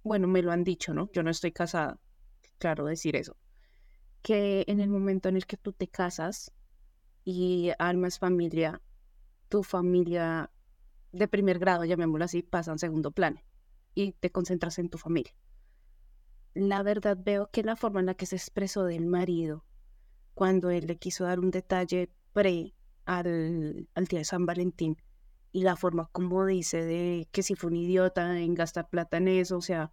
bueno, 0.05 0.29
me 0.29 0.41
lo 0.41 0.53
han 0.53 0.63
dicho, 0.63 0.95
¿no? 0.95 1.11
Yo 1.13 1.25
no 1.25 1.31
estoy 1.31 1.51
casada, 1.51 1.99
claro 2.59 2.85
decir 2.85 3.17
eso. 3.17 3.37
Que 4.23 4.65
en 4.69 4.79
el 4.79 4.89
momento 4.89 5.29
en 5.29 5.35
el 5.35 5.47
que 5.47 5.57
tú 5.57 5.73
te 5.73 5.89
casas 5.89 6.53
y 7.25 7.73
armas 7.81 8.21
familia, 8.21 8.81
tu 9.49 9.65
familia 9.65 10.53
de 11.11 11.27
primer 11.27 11.59
grado, 11.59 11.85
llamémoslo 11.85 12.27
así, 12.27 12.45
pasa 12.45 12.71
en 12.71 12.79
segundo 12.79 13.11
plano 13.11 13.43
y 13.97 14.13
te 14.13 14.31
concentras 14.31 14.79
en 14.79 14.89
tu 14.89 14.99
familia. 14.99 15.35
La 16.55 16.85
verdad 16.85 17.19
veo 17.21 17.51
que 17.51 17.65
la 17.65 17.75
forma 17.75 17.99
en 17.99 18.07
la 18.07 18.15
que 18.15 18.27
se 18.27 18.37
expresó 18.37 18.85
del 18.85 19.07
marido 19.07 19.65
cuando 20.35 20.71
él 20.71 20.87
le 20.87 20.99
quiso 20.99 21.25
dar 21.25 21.41
un 21.41 21.51
detalle 21.51 22.13
pre 22.33 22.77
al, 23.07 23.89
al 23.93 24.05
día 24.05 24.21
de 24.21 24.25
San 24.25 24.47
Valentín 24.47 24.99
y 25.53 25.63
la 25.63 25.77
forma 25.77 26.09
como 26.13 26.45
dice 26.45 26.85
de 26.85 27.29
que 27.33 27.43
si 27.43 27.55
fue 27.55 27.71
un 27.71 27.77
idiota 27.77 28.39
en 28.39 28.55
gastar 28.55 28.89
plata 28.89 29.17
en 29.17 29.29
eso, 29.29 29.57
o 29.59 29.63
sea, 29.63 29.93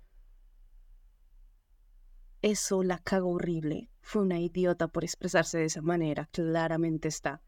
eso 2.42 2.84
la 2.84 3.00
cagó 3.00 3.32
horrible. 3.32 3.90
Fue 4.02 4.22
una 4.22 4.40
idiota 4.40 4.90
por 4.90 5.06
expresarse 5.06 5.60
de 5.60 5.66
esa 5.66 5.82
manera, 5.82 6.28
claramente 6.32 7.08
está. 7.08 7.42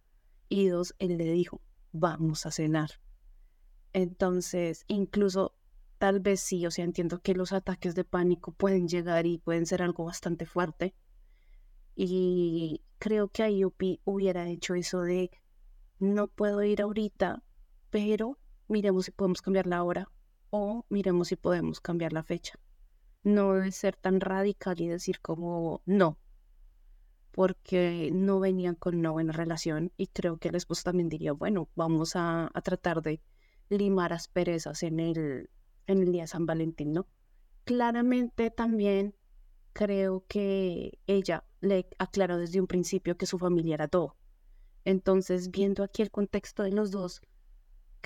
Y 0.47 0.67
dos, 0.67 0.95
él 0.99 1.17
le 1.17 1.31
dijo, 1.31 1.61
vamos 1.91 2.45
a 2.45 2.51
cenar. 2.51 2.91
Entonces, 3.91 4.85
incluso 4.87 5.55
tal 5.97 6.19
vez 6.19 6.39
sí, 6.39 6.65
o 6.65 6.71
sea, 6.71 6.85
entiendo 6.85 7.19
que 7.21 7.33
los 7.33 7.51
ataques 7.51 7.95
de 7.95 8.03
pánico 8.03 8.53
pueden 8.53 8.87
llegar 8.87 9.25
y 9.25 9.37
pueden 9.37 9.65
ser 9.65 9.81
algo 9.81 10.05
bastante 10.05 10.45
fuerte. 10.45 10.95
Y 11.95 12.81
creo 12.99 13.29
que 13.29 13.65
Upi 13.65 14.01
hubiera 14.03 14.47
hecho 14.49 14.75
eso 14.75 15.01
de, 15.01 15.31
no 15.99 16.27
puedo 16.27 16.63
ir 16.63 16.81
ahorita, 16.81 17.43
pero 17.95 18.37
miremos 18.67 19.05
si 19.05 19.11
podemos 19.11 19.41
cambiar 19.41 19.67
la 19.67 19.81
hora 19.81 20.11
o 20.49 20.85
miremos 20.89 21.29
si 21.29 21.37
podemos 21.37 21.79
cambiar 21.79 22.11
la 22.11 22.23
fecha. 22.23 22.59
No 23.23 23.53
debe 23.53 23.71
ser 23.71 23.95
tan 23.95 24.19
radical 24.19 24.81
y 24.81 24.87
decir 24.89 25.21
como 25.21 25.81
no, 25.85 26.19
porque 27.31 28.09
no 28.13 28.41
venían 28.41 28.75
con 28.75 28.95
una 28.95 29.11
buena 29.11 29.31
relación 29.31 29.93
y 29.95 30.07
creo 30.07 30.35
que 30.39 30.49
el 30.49 30.55
esposo 30.55 30.83
también 30.83 31.07
diría, 31.07 31.31
bueno, 31.31 31.69
vamos 31.73 32.17
a, 32.17 32.51
a 32.53 32.61
tratar 32.61 33.01
de 33.01 33.21
limar 33.69 34.11
asperezas 34.11 34.83
en 34.83 34.99
el, 34.99 35.49
en 35.87 36.03
el 36.03 36.11
día 36.11 36.23
de 36.23 36.27
San 36.27 36.45
Valentín, 36.45 36.91
¿no? 36.91 37.07
Claramente 37.63 38.51
también 38.51 39.15
creo 39.71 40.25
que 40.27 40.99
ella 41.07 41.45
le 41.61 41.87
aclaró 41.97 42.37
desde 42.39 42.59
un 42.59 42.67
principio 42.67 43.15
que 43.15 43.25
su 43.25 43.39
familia 43.39 43.75
era 43.75 43.87
todo. 43.87 44.17
Entonces, 44.83 45.49
viendo 45.49 45.81
aquí 45.81 46.01
el 46.01 46.11
contexto 46.11 46.63
de 46.63 46.73
los 46.73 46.91
dos, 46.91 47.21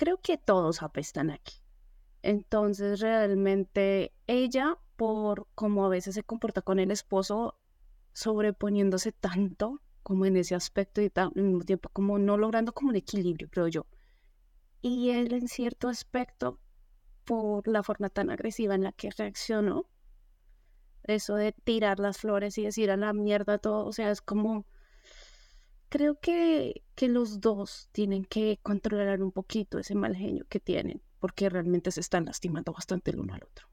creo 0.00 0.16
que 0.16 0.38
todos 0.38 0.82
apestan 0.82 1.28
aquí. 1.30 1.56
Entonces, 2.22 3.00
realmente 3.00 4.14
ella, 4.26 4.78
por 4.96 5.46
como 5.54 5.84
a 5.84 5.90
veces 5.90 6.14
se 6.14 6.22
comporta 6.22 6.62
con 6.62 6.78
el 6.78 6.90
esposo, 6.90 7.60
sobreponiéndose 8.14 9.12
tanto 9.12 9.82
como 10.02 10.24
en 10.24 10.38
ese 10.38 10.54
aspecto 10.54 11.02
y 11.02 11.12
al 11.14 11.32
mismo 11.34 11.64
tiempo 11.64 11.90
como 11.92 12.18
no 12.18 12.38
logrando 12.38 12.72
como 12.72 12.88
un 12.88 12.96
equilibrio, 12.96 13.50
creo 13.50 13.68
yo. 13.68 13.86
Y 14.80 15.10
él 15.10 15.34
en 15.34 15.48
cierto 15.48 15.86
aspecto, 15.88 16.58
por 17.26 17.68
la 17.68 17.82
forma 17.82 18.08
tan 18.08 18.30
agresiva 18.30 18.74
en 18.74 18.84
la 18.84 18.92
que 18.92 19.10
reaccionó, 19.10 19.84
eso 21.02 21.34
de 21.34 21.52
tirar 21.52 21.98
las 21.98 22.16
flores 22.16 22.56
y 22.56 22.62
decir 22.62 22.90
a 22.90 22.96
la 22.96 23.12
mierda 23.12 23.58
todo, 23.58 23.84
o 23.84 23.92
sea, 23.92 24.10
es 24.10 24.22
como, 24.22 24.64
creo 25.90 26.18
que, 26.18 26.82
que 26.94 27.08
los 27.08 27.40
dos 27.40 27.90
tienen 27.92 28.24
que 28.24 28.58
controlar 28.62 29.22
un 29.22 29.32
poquito 29.32 29.78
ese 29.78 29.94
mal 29.94 30.16
genio 30.16 30.46
que 30.48 30.60
tienen, 30.60 31.02
porque 31.18 31.50
realmente 31.50 31.90
se 31.90 32.00
están 32.00 32.24
lastimando 32.24 32.72
bastante 32.72 33.10
el 33.10 33.20
uno 33.20 33.34
al 33.34 33.42
otro. 33.42 33.66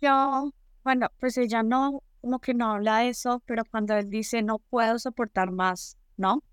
Yo, 0.00 0.52
bueno, 0.84 1.08
pues 1.18 1.36
ella 1.36 1.62
no, 1.62 2.02
como 2.20 2.38
que 2.38 2.54
no 2.54 2.70
habla 2.70 2.98
de 2.98 3.08
eso, 3.08 3.42
pero 3.44 3.64
cuando 3.64 3.94
él 3.96 4.08
dice 4.08 4.42
no 4.42 4.60
puedo 4.60 4.98
soportar 4.98 5.50
más, 5.50 5.98
¿no? 6.16 6.44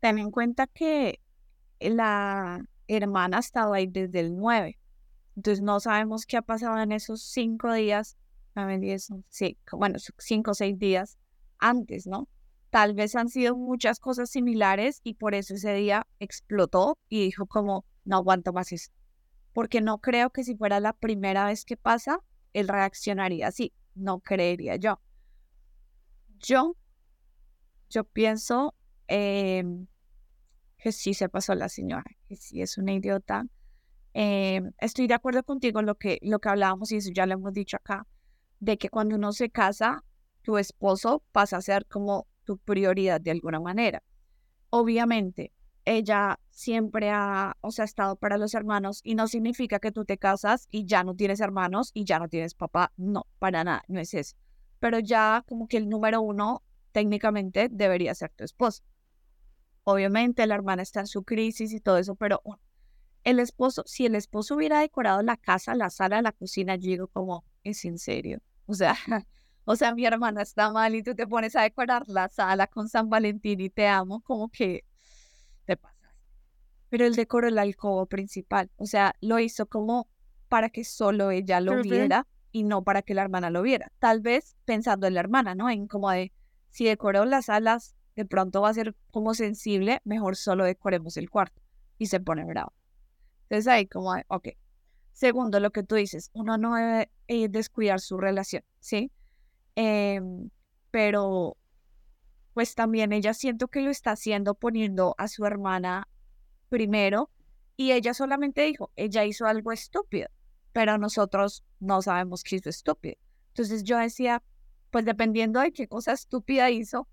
Ten 0.00 0.18
en 0.18 0.32
cuenta 0.32 0.66
que 0.66 1.20
la 1.78 2.62
hermana 2.88 3.36
ha 3.36 3.40
estado 3.40 3.72
ahí 3.72 3.86
desde 3.86 4.20
el 4.20 4.36
9. 4.36 4.78
Entonces 5.36 5.62
no 5.62 5.78
sabemos 5.78 6.26
qué 6.26 6.36
ha 6.36 6.42
pasado 6.42 6.78
en 6.80 6.90
esos 6.90 7.22
cinco 7.22 7.72
días, 7.72 8.16
sí, 9.28 9.56
bueno, 9.72 9.98
cinco 10.18 10.50
o 10.50 10.54
seis 10.54 10.78
días 10.78 11.16
antes, 11.58 12.06
¿no? 12.06 12.28
Tal 12.70 12.94
vez 12.94 13.14
han 13.14 13.28
sido 13.28 13.56
muchas 13.56 14.00
cosas 14.00 14.30
similares 14.30 15.00
y 15.04 15.14
por 15.14 15.34
eso 15.34 15.54
ese 15.54 15.74
día 15.74 16.06
explotó 16.18 16.98
y 17.08 17.22
dijo 17.22 17.46
como, 17.46 17.84
no 18.04 18.16
aguanto 18.16 18.52
más 18.52 18.72
esto. 18.72 18.94
Porque 19.52 19.80
no 19.80 19.98
creo 19.98 20.30
que 20.30 20.42
si 20.42 20.56
fuera 20.56 20.80
la 20.80 20.92
primera 20.92 21.46
vez 21.46 21.64
que 21.64 21.76
pasa, 21.76 22.18
él 22.52 22.68
reaccionaría 22.68 23.48
así. 23.48 23.72
No 23.94 24.18
creería 24.20 24.76
yo. 24.76 25.00
Yo, 26.40 26.76
yo 27.88 28.04
pienso 28.04 28.74
em, 29.06 29.86
que 30.78 30.90
sí 30.90 31.14
se 31.14 31.28
pasó 31.28 31.54
la 31.54 31.68
señora, 31.68 32.10
que 32.28 32.36
sí 32.36 32.60
es 32.60 32.76
una 32.76 32.92
idiota. 32.92 33.46
Em, 34.14 34.72
estoy 34.78 35.06
de 35.06 35.14
acuerdo 35.14 35.44
contigo 35.44 35.80
en 35.80 35.86
lo 35.86 35.94
que, 35.94 36.18
lo 36.22 36.40
que 36.40 36.48
hablábamos 36.48 36.90
y 36.92 36.96
eso 36.96 37.10
ya 37.14 37.26
lo 37.26 37.34
hemos 37.34 37.52
dicho 37.52 37.76
acá, 37.76 38.06
de 38.60 38.78
que 38.78 38.88
cuando 38.88 39.16
uno 39.16 39.32
se 39.32 39.50
casa, 39.50 40.04
tu 40.44 40.58
esposo 40.58 41.24
pasa 41.32 41.56
a 41.56 41.62
ser 41.62 41.86
como 41.86 42.28
tu 42.44 42.58
prioridad 42.58 43.20
de 43.20 43.30
alguna 43.30 43.58
manera. 43.58 44.02
Obviamente, 44.70 45.52
ella 45.86 46.38
siempre 46.50 47.10
ha, 47.10 47.56
o 47.60 47.70
sea, 47.70 47.86
estado 47.86 48.16
para 48.16 48.36
los 48.36 48.54
hermanos 48.54 49.00
y 49.02 49.14
no 49.14 49.26
significa 49.26 49.80
que 49.80 49.90
tú 49.90 50.04
te 50.04 50.18
casas 50.18 50.68
y 50.70 50.84
ya 50.84 51.02
no 51.02 51.16
tienes 51.16 51.40
hermanos 51.40 51.90
y 51.94 52.04
ya 52.04 52.18
no 52.18 52.28
tienes 52.28 52.54
papá. 52.54 52.92
No, 52.96 53.26
para 53.38 53.64
nada, 53.64 53.82
no 53.88 54.00
es 54.00 54.14
eso. 54.14 54.36
Pero 54.80 54.98
ya 54.98 55.44
como 55.48 55.66
que 55.66 55.78
el 55.78 55.88
número 55.88 56.20
uno 56.20 56.62
técnicamente 56.92 57.68
debería 57.70 58.14
ser 58.14 58.30
tu 58.30 58.44
esposo. 58.44 58.82
Obviamente 59.84 60.46
la 60.46 60.54
hermana 60.54 60.82
está 60.82 61.00
en 61.00 61.06
su 61.06 61.24
crisis 61.24 61.72
y 61.72 61.80
todo 61.80 61.98
eso, 61.98 62.14
pero 62.14 62.42
el 63.24 63.38
esposo, 63.40 63.82
si 63.86 64.04
el 64.04 64.14
esposo 64.14 64.56
hubiera 64.56 64.80
decorado 64.80 65.22
la 65.22 65.36
casa, 65.36 65.74
la 65.74 65.88
sala, 65.88 66.20
la 66.20 66.32
cocina, 66.32 66.76
yo 66.76 66.90
digo 66.90 67.08
como, 67.08 67.44
es 67.62 67.84
en 67.86 67.98
serio. 67.98 68.40
O 68.66 68.74
sea, 68.74 68.94
o 69.64 69.76
sea, 69.76 69.94
mi 69.94 70.04
hermana 70.04 70.42
está 70.42 70.70
mal 70.70 70.94
y 70.94 71.02
tú 71.02 71.14
te 71.14 71.26
pones 71.26 71.56
a 71.56 71.62
decorar 71.62 72.04
la 72.06 72.28
sala 72.28 72.66
con 72.66 72.88
San 72.88 73.08
Valentín 73.08 73.60
y 73.60 73.70
te 73.70 73.86
amo, 73.86 74.20
como 74.20 74.48
que 74.48 74.84
te 75.64 75.76
pasas. 75.76 76.12
Pero 76.90 77.06
él 77.06 77.14
decoró 77.14 77.48
el 77.48 77.58
alcohol 77.58 78.06
principal, 78.06 78.70
o 78.76 78.86
sea, 78.86 79.14
lo 79.20 79.38
hizo 79.38 79.66
como 79.66 80.08
para 80.48 80.68
que 80.68 80.84
solo 80.84 81.30
ella 81.30 81.60
lo 81.60 81.82
viera 81.82 82.26
y 82.52 82.62
no 82.62 82.84
para 82.84 83.02
que 83.02 83.14
la 83.14 83.22
hermana 83.22 83.50
lo 83.50 83.62
viera. 83.62 83.90
Tal 83.98 84.20
vez 84.20 84.56
pensando 84.64 85.06
en 85.06 85.14
la 85.14 85.20
hermana, 85.20 85.54
¿no? 85.54 85.68
En 85.68 85.88
como 85.88 86.10
de, 86.10 86.32
si 86.70 86.84
decoró 86.84 87.24
las 87.24 87.46
salas 87.46 87.96
de 88.14 88.24
pronto 88.24 88.60
va 88.60 88.68
a 88.68 88.74
ser 88.74 88.94
como 89.10 89.34
sensible, 89.34 90.00
mejor 90.04 90.36
solo 90.36 90.64
decoremos 90.64 91.16
el 91.16 91.30
cuarto. 91.30 91.60
Y 91.98 92.06
se 92.06 92.20
pone 92.20 92.44
bravo. 92.44 92.72
Entonces 93.48 93.66
ahí 93.66 93.86
como, 93.86 94.14
ok. 94.28 94.48
Segundo, 95.12 95.60
lo 95.60 95.70
que 95.70 95.82
tú 95.82 95.94
dices, 95.94 96.30
uno 96.32 96.58
no 96.58 96.74
debe 96.74 97.10
eh, 97.28 97.48
descuidar 97.48 98.00
su 98.00 98.18
relación, 98.18 98.64
¿sí? 98.80 99.12
Em, 99.76 100.50
pero 100.90 101.56
pues 102.52 102.74
también 102.74 103.12
ella 103.12 103.34
siento 103.34 103.68
que 103.68 103.80
lo 103.80 103.90
está 103.90 104.12
haciendo 104.12 104.54
poniendo 104.54 105.14
a 105.18 105.26
su 105.28 105.44
hermana 105.44 106.06
primero 106.68 107.30
y 107.76 107.92
ella 107.92 108.14
solamente 108.14 108.62
dijo, 108.62 108.92
ella 108.94 109.24
hizo 109.24 109.46
algo 109.46 109.72
estúpido, 109.72 110.28
pero 110.72 110.96
nosotros 110.98 111.64
no 111.80 112.00
sabemos 112.02 112.44
qué 112.44 112.56
hizo 112.56 112.70
estúpido. 112.70 113.16
Entonces 113.48 113.82
yo 113.82 113.98
decía, 113.98 114.42
pues 114.90 115.04
dependiendo 115.04 115.60
de 115.60 115.72
qué 115.72 115.88
cosa 115.88 116.12
estúpida 116.12 116.70
hizo, 116.70 117.08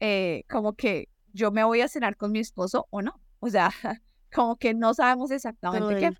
eh, 0.00 0.44
como 0.48 0.74
que 0.74 1.10
yo 1.32 1.50
me 1.50 1.64
voy 1.64 1.82
a 1.82 1.88
cenar 1.88 2.16
con 2.16 2.32
mi 2.32 2.38
esposo 2.38 2.86
o 2.90 3.02
no. 3.02 3.20
O 3.40 3.50
sea, 3.50 3.70
como 4.32 4.56
que 4.56 4.72
no 4.72 4.94
sabemos 4.94 5.30
exactamente 5.30 6.00
qué. 6.00 6.16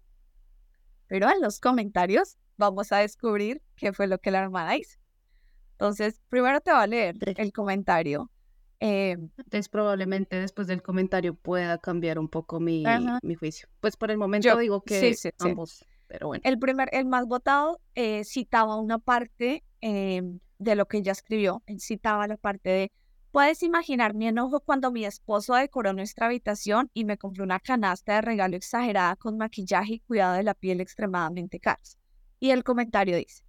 Pero 1.06 1.30
en 1.30 1.40
los 1.40 1.60
comentarios 1.60 2.36
vamos 2.58 2.92
a 2.92 2.98
descubrir 2.98 3.62
qué 3.76 3.92
fue 3.92 4.06
lo 4.06 4.18
que 4.18 4.30
la 4.30 4.40
hermana 4.40 4.76
hizo. 4.76 4.98
Entonces, 5.78 6.20
primero 6.28 6.60
te 6.60 6.72
va 6.72 6.82
a 6.82 6.86
leer 6.88 7.16
el 7.36 7.52
comentario. 7.52 8.28
Eh, 8.80 9.12
Entonces, 9.12 9.68
probablemente 9.68 10.40
después 10.40 10.66
del 10.66 10.82
comentario 10.82 11.34
pueda 11.34 11.78
cambiar 11.78 12.18
un 12.18 12.28
poco 12.28 12.58
mi, 12.58 12.84
mi 13.22 13.36
juicio. 13.36 13.68
Pues 13.80 13.96
por 13.96 14.10
el 14.10 14.18
momento 14.18 14.56
digo 14.58 14.82
que 14.82 15.16
ambos, 15.38 15.84
pero 16.08 16.26
bueno. 16.26 16.42
El 16.44 16.58
primer, 16.58 16.88
el 16.90 17.06
más 17.06 17.26
votado, 17.26 17.80
eh, 17.94 18.24
citaba 18.24 18.74
una 18.74 18.98
parte 18.98 19.62
em, 19.80 20.40
de 20.58 20.74
lo 20.74 20.86
que 20.86 20.98
ella 20.98 21.12
escribió. 21.12 21.62
citaba 21.78 22.26
la 22.26 22.36
parte 22.36 22.70
de 22.70 22.92
Puedes 23.30 23.62
imaginar 23.62 24.14
mi 24.14 24.26
enojo 24.26 24.58
cuando 24.58 24.90
mi 24.90 25.04
esposo 25.04 25.54
decoró 25.54 25.92
nuestra 25.92 26.26
habitación 26.26 26.90
y 26.92 27.04
me 27.04 27.18
compró 27.18 27.44
una 27.44 27.60
canasta 27.60 28.14
de 28.14 28.22
regalo 28.22 28.56
exagerada 28.56 29.14
con 29.14 29.36
maquillaje 29.36 29.94
y 29.94 30.00
cuidado 30.00 30.34
de 30.34 30.42
la 30.42 30.54
piel 30.54 30.80
extremadamente 30.80 31.60
caros. 31.60 31.98
Y 32.40 32.50
el 32.50 32.64
comentario 32.64 33.16
dice, 33.16 33.44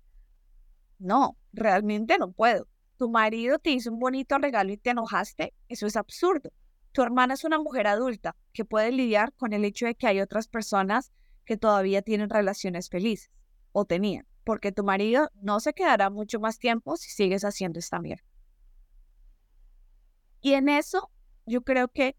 no, 1.00 1.39
realmente 1.54 2.18
no 2.18 2.32
puedo. 2.32 2.68
Tu 2.98 3.10
marido 3.10 3.60
te 3.60 3.72
hizo 3.72 3.92
un 3.92 4.00
bonito 4.00 4.38
regalo 4.38 4.72
y 4.72 4.78
te 4.78 4.92
enojaste. 4.92 5.54
Eso 5.68 5.88
es 5.88 5.96
absurdo. 5.96 6.52
Tu 6.92 7.02
hermana 7.02 7.36
es 7.36 7.44
una 7.44 7.60
mujer 7.60 7.88
adulta 7.88 8.36
que 8.52 8.66
puede 8.66 8.92
lidiar 8.92 9.34
con 9.34 9.54
el 9.54 9.64
hecho 9.64 9.86
de 9.86 9.96
que 9.96 10.08
hay 10.08 10.22
otras 10.22 10.48
personas 10.48 11.12
que 11.46 11.58
todavía 11.58 12.02
tienen 12.02 12.30
relaciones 12.30 12.90
felices 12.90 13.32
o 13.72 13.86
tenían, 13.86 14.26
porque 14.44 14.72
tu 14.72 14.84
marido 14.84 15.30
no 15.42 15.60
se 15.60 15.74
quedará 15.74 16.10
mucho 16.10 16.40
más 16.40 16.60
tiempo 16.60 16.98
si 16.98 17.10
sigues 17.10 17.44
haciendo 17.44 17.80
esta 17.80 18.00
mierda. 18.00 18.24
Y 20.42 20.54
en 20.54 20.70
eso 20.70 21.12
yo 21.46 21.62
creo 21.62 21.88
que 21.90 22.16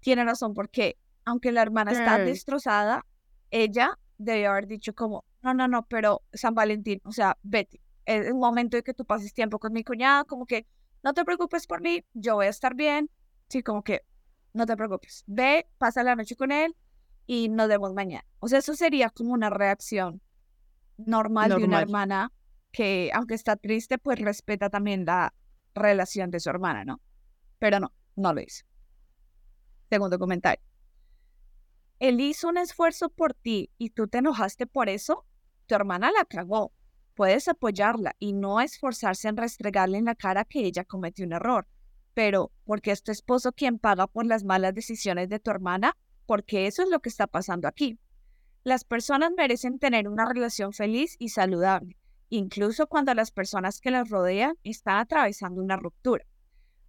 tiene 0.00 0.24
razón, 0.24 0.54
porque 0.54 0.98
aunque 1.24 1.52
la 1.52 1.62
hermana 1.62 1.92
está 1.92 2.18
destrozada, 2.18 3.06
ella 3.50 3.98
debió 4.18 4.50
haber 4.50 4.66
dicho 4.66 4.94
como, 4.94 5.24
no, 5.42 5.54
no, 5.54 5.68
no, 5.68 5.86
pero 5.86 6.22
San 6.32 6.54
Valentín, 6.54 7.00
o 7.04 7.12
sea, 7.12 7.38
Betty, 7.42 7.80
es 8.06 8.30
un 8.30 8.38
momento 8.38 8.76
de 8.76 8.82
que 8.82 8.94
tú 8.94 9.04
pases 9.04 9.32
tiempo 9.32 9.58
con 9.58 9.72
mi 9.72 9.84
cuñada, 9.84 10.24
como 10.24 10.46
que 10.46 10.66
no 11.02 11.14
te 11.14 11.24
preocupes 11.24 11.66
por 11.66 11.80
mí, 11.80 12.04
yo 12.12 12.36
voy 12.36 12.46
a 12.46 12.50
estar 12.50 12.74
bien, 12.74 13.10
sí, 13.48 13.62
como 13.62 13.82
que 13.82 14.02
no 14.52 14.66
te 14.66 14.76
preocupes, 14.76 15.24
ve, 15.26 15.68
pasa 15.78 16.02
la 16.02 16.14
noche 16.14 16.36
con 16.36 16.52
él 16.52 16.76
y 17.26 17.48
nos 17.48 17.68
vemos 17.68 17.94
mañana. 17.94 18.24
O 18.40 18.48
sea, 18.48 18.58
eso 18.58 18.74
sería 18.74 19.10
como 19.10 19.32
una 19.32 19.50
reacción 19.50 20.20
normal, 20.98 21.48
normal. 21.48 21.58
de 21.58 21.64
una 21.64 21.80
hermana 21.80 22.32
que, 22.70 23.10
aunque 23.14 23.34
está 23.34 23.56
triste, 23.56 23.98
pues 23.98 24.18
respeta 24.18 24.70
también 24.70 25.04
la 25.04 25.34
relación 25.74 26.30
de 26.30 26.40
su 26.40 26.50
hermana, 26.50 26.84
¿no? 26.84 27.00
pero 27.62 27.78
no, 27.78 27.92
no 28.16 28.34
lo 28.34 28.40
hizo. 28.40 28.64
Segundo 29.88 30.18
comentario. 30.18 30.60
Él 32.00 32.20
hizo 32.20 32.48
un 32.48 32.56
esfuerzo 32.56 33.08
por 33.08 33.34
ti 33.34 33.70
y 33.78 33.90
tú 33.90 34.08
te 34.08 34.18
enojaste 34.18 34.66
por 34.66 34.88
eso. 34.88 35.24
Tu 35.66 35.76
hermana 35.76 36.10
la 36.10 36.24
cagó. 36.24 36.72
Puedes 37.14 37.48
apoyarla 37.48 38.14
y 38.18 38.32
no 38.32 38.60
esforzarse 38.60 39.28
en 39.28 39.36
restregarle 39.36 39.98
en 39.98 40.06
la 40.06 40.14
cara 40.14 40.44
que 40.44 40.60
ella 40.60 40.84
cometió 40.84 41.26
un 41.26 41.32
error. 41.32 41.66
Pero, 42.14 42.52
porque 42.64 42.90
es 42.90 43.02
tu 43.02 43.12
esposo 43.12 43.52
quien 43.52 43.78
paga 43.78 44.06
por 44.06 44.26
las 44.26 44.44
malas 44.44 44.74
decisiones 44.74 45.28
de 45.28 45.38
tu 45.38 45.50
hermana? 45.50 45.96
Porque 46.26 46.66
eso 46.66 46.82
es 46.82 46.88
lo 46.88 47.00
que 47.00 47.08
está 47.08 47.26
pasando 47.26 47.68
aquí. 47.68 47.98
Las 48.64 48.84
personas 48.84 49.32
merecen 49.36 49.78
tener 49.78 50.08
una 50.08 50.24
relación 50.24 50.72
feliz 50.72 51.16
y 51.18 51.30
saludable, 51.30 51.96
incluso 52.28 52.86
cuando 52.86 53.12
las 53.14 53.30
personas 53.30 53.80
que 53.80 53.90
las 53.90 54.08
rodean 54.08 54.56
están 54.62 54.98
atravesando 54.98 55.60
una 55.60 55.76
ruptura. 55.76 56.24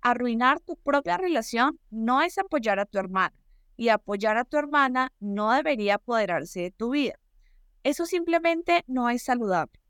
Arruinar 0.01 0.59
tu 0.59 0.75
propia 0.75 1.17
relación 1.17 1.79
no 1.89 2.21
es 2.21 2.37
apoyar 2.37 2.79
a 2.79 2.85
tu 2.85 2.99
hermana 2.99 3.33
y 3.75 3.89
apoyar 3.89 4.37
a 4.37 4.45
tu 4.45 4.57
hermana 4.57 5.11
no 5.19 5.51
debería 5.51 5.95
apoderarse 5.95 6.61
de 6.61 6.71
tu 6.71 6.91
vida. 6.91 7.15
Eso 7.83 8.05
simplemente 8.05 8.83
no 8.87 9.09
es 9.09 9.23
saludable. 9.23 9.82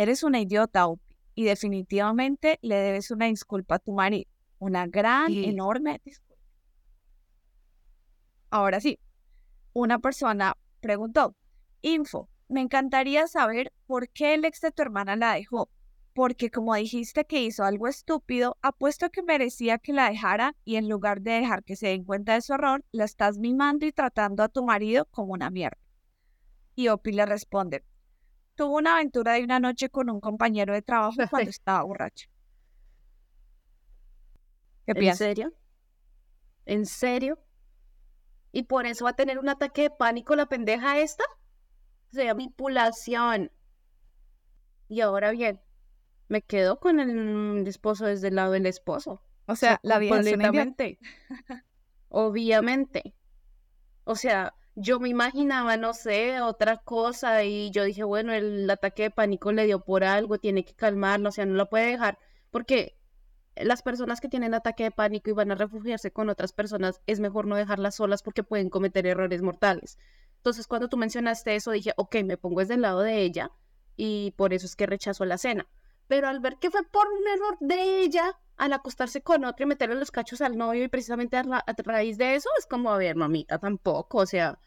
Eres 0.00 0.22
una 0.22 0.40
idiota, 0.40 0.86
y 1.34 1.44
definitivamente 1.44 2.58
le 2.62 2.76
debes 2.76 3.10
una 3.10 3.26
disculpa 3.26 3.74
a 3.74 3.78
tu 3.80 3.92
marido. 3.92 4.30
Una 4.58 4.86
gran, 4.86 5.30
enorme 5.30 6.00
disculpa. 6.02 6.42
Ahora 8.48 8.80
sí, 8.80 8.98
una 9.74 9.98
persona 9.98 10.56
preguntó, 10.80 11.36
Info, 11.82 12.30
me 12.48 12.62
encantaría 12.62 13.26
saber 13.26 13.74
por 13.86 14.08
qué 14.08 14.32
el 14.32 14.46
ex 14.46 14.62
de 14.62 14.72
tu 14.72 14.80
hermana 14.80 15.16
la 15.16 15.34
dejó 15.34 15.68
porque 16.14 16.50
como 16.50 16.74
dijiste 16.74 17.26
que 17.26 17.42
hizo 17.42 17.64
algo 17.64 17.86
estúpido, 17.86 18.56
apuesto 18.62 19.10
que 19.10 19.22
merecía 19.22 19.76
que 19.76 19.92
la 19.92 20.08
dejara 20.08 20.56
y 20.64 20.76
en 20.76 20.88
lugar 20.88 21.20
de 21.20 21.32
dejar 21.32 21.62
que 21.62 21.76
se 21.76 21.88
den 21.88 22.04
cuenta 22.04 22.32
de 22.32 22.40
su 22.40 22.54
error, 22.54 22.82
la 22.90 23.04
estás 23.04 23.38
mimando 23.38 23.84
y 23.84 23.92
tratando 23.92 24.42
a 24.42 24.48
tu 24.48 24.64
marido 24.64 25.04
como 25.10 25.34
una 25.34 25.50
mierda. 25.50 25.78
Y 26.74 26.88
Opi 26.88 27.12
le 27.12 27.26
responde, 27.26 27.84
tuvo 28.60 28.76
una 28.76 28.96
aventura 28.96 29.32
de 29.32 29.44
una 29.44 29.58
noche 29.58 29.88
con 29.88 30.10
un 30.10 30.20
compañero 30.20 30.74
de 30.74 30.82
trabajo 30.82 31.16
cuando 31.30 31.48
estaba 31.48 31.82
borracho. 31.82 32.28
¿Qué 34.84 34.92
¿En 34.92 34.98
piensas? 34.98 35.16
serio? 35.16 35.54
¿En 36.66 36.84
serio? 36.84 37.38
¿Y 38.52 38.64
por 38.64 38.84
eso 38.84 39.06
va 39.06 39.12
a 39.12 39.16
tener 39.16 39.38
un 39.38 39.48
ataque 39.48 39.84
de 39.84 39.90
pánico 39.90 40.36
la 40.36 40.44
pendeja 40.44 40.98
esta? 40.98 41.24
Se 42.12 42.24
llama 42.24 42.34
manipulación. 42.34 43.50
Y 44.88 45.00
ahora 45.00 45.30
bien, 45.30 45.62
me 46.28 46.42
quedo 46.42 46.80
con 46.80 47.00
el 47.00 47.66
esposo 47.66 48.04
desde 48.04 48.28
el 48.28 48.34
lado 48.34 48.52
del 48.52 48.66
esposo. 48.66 49.22
O 49.46 49.56
sea, 49.56 49.80
la 49.82 49.94
es 49.94 50.10
una 50.10 50.20
idiota. 50.20 50.50
completamente. 50.50 50.98
Obviamente. 52.10 53.14
O 54.04 54.16
sea, 54.16 54.52
yo 54.74 55.00
me 55.00 55.08
imaginaba, 55.08 55.76
no 55.76 55.94
sé, 55.94 56.40
otra 56.40 56.78
cosa 56.78 57.44
y 57.44 57.70
yo 57.70 57.84
dije, 57.84 58.04
bueno, 58.04 58.32
el 58.32 58.68
ataque 58.70 59.04
de 59.04 59.10
pánico 59.10 59.52
le 59.52 59.66
dio 59.66 59.80
por 59.84 60.04
algo, 60.04 60.38
tiene 60.38 60.64
que 60.64 60.74
calmarlo, 60.74 61.28
o 61.28 61.32
sea, 61.32 61.46
no 61.46 61.54
la 61.54 61.66
puede 61.66 61.86
dejar. 61.86 62.18
Porque 62.50 62.96
las 63.56 63.82
personas 63.82 64.20
que 64.20 64.28
tienen 64.28 64.54
ataque 64.54 64.84
de 64.84 64.90
pánico 64.90 65.30
y 65.30 65.34
van 65.34 65.50
a 65.52 65.54
refugiarse 65.56 66.12
con 66.12 66.28
otras 66.30 66.52
personas, 66.52 67.00
es 67.06 67.20
mejor 67.20 67.46
no 67.46 67.56
dejarlas 67.56 67.96
solas 67.96 68.22
porque 68.22 68.42
pueden 68.42 68.70
cometer 68.70 69.06
errores 69.06 69.42
mortales. 69.42 69.98
Entonces, 70.36 70.66
cuando 70.66 70.88
tú 70.88 70.96
mencionaste 70.96 71.54
eso, 71.54 71.70
dije, 71.72 71.92
ok, 71.96 72.16
me 72.24 72.36
pongo 72.38 72.60
desde 72.60 72.74
el 72.74 72.82
lado 72.82 73.00
de 73.00 73.22
ella 73.22 73.50
y 73.96 74.32
por 74.36 74.54
eso 74.54 74.66
es 74.66 74.76
que 74.76 74.86
rechazó 74.86 75.24
la 75.24 75.38
cena. 75.38 75.68
Pero 76.10 76.26
al 76.26 76.40
ver 76.40 76.56
que 76.56 76.72
fue 76.72 76.82
por 76.82 77.06
un 77.06 77.22
error 77.28 77.56
de 77.60 78.00
ella, 78.00 78.36
al 78.56 78.72
acostarse 78.72 79.22
con 79.22 79.44
otro 79.44 79.62
y 79.64 79.68
meterle 79.68 79.94
los 79.94 80.10
cachos 80.10 80.40
al 80.40 80.56
novio 80.58 80.82
y 80.82 80.88
precisamente 80.88 81.36
a, 81.36 81.44
ra- 81.44 81.64
a 81.64 81.72
raíz 81.84 82.18
de 82.18 82.34
eso, 82.34 82.48
es 82.58 82.66
como, 82.66 82.90
a 82.90 82.98
ver, 82.98 83.14
mamita, 83.14 83.58
tampoco, 83.60 84.18
o 84.18 84.26
sea, 84.26 84.58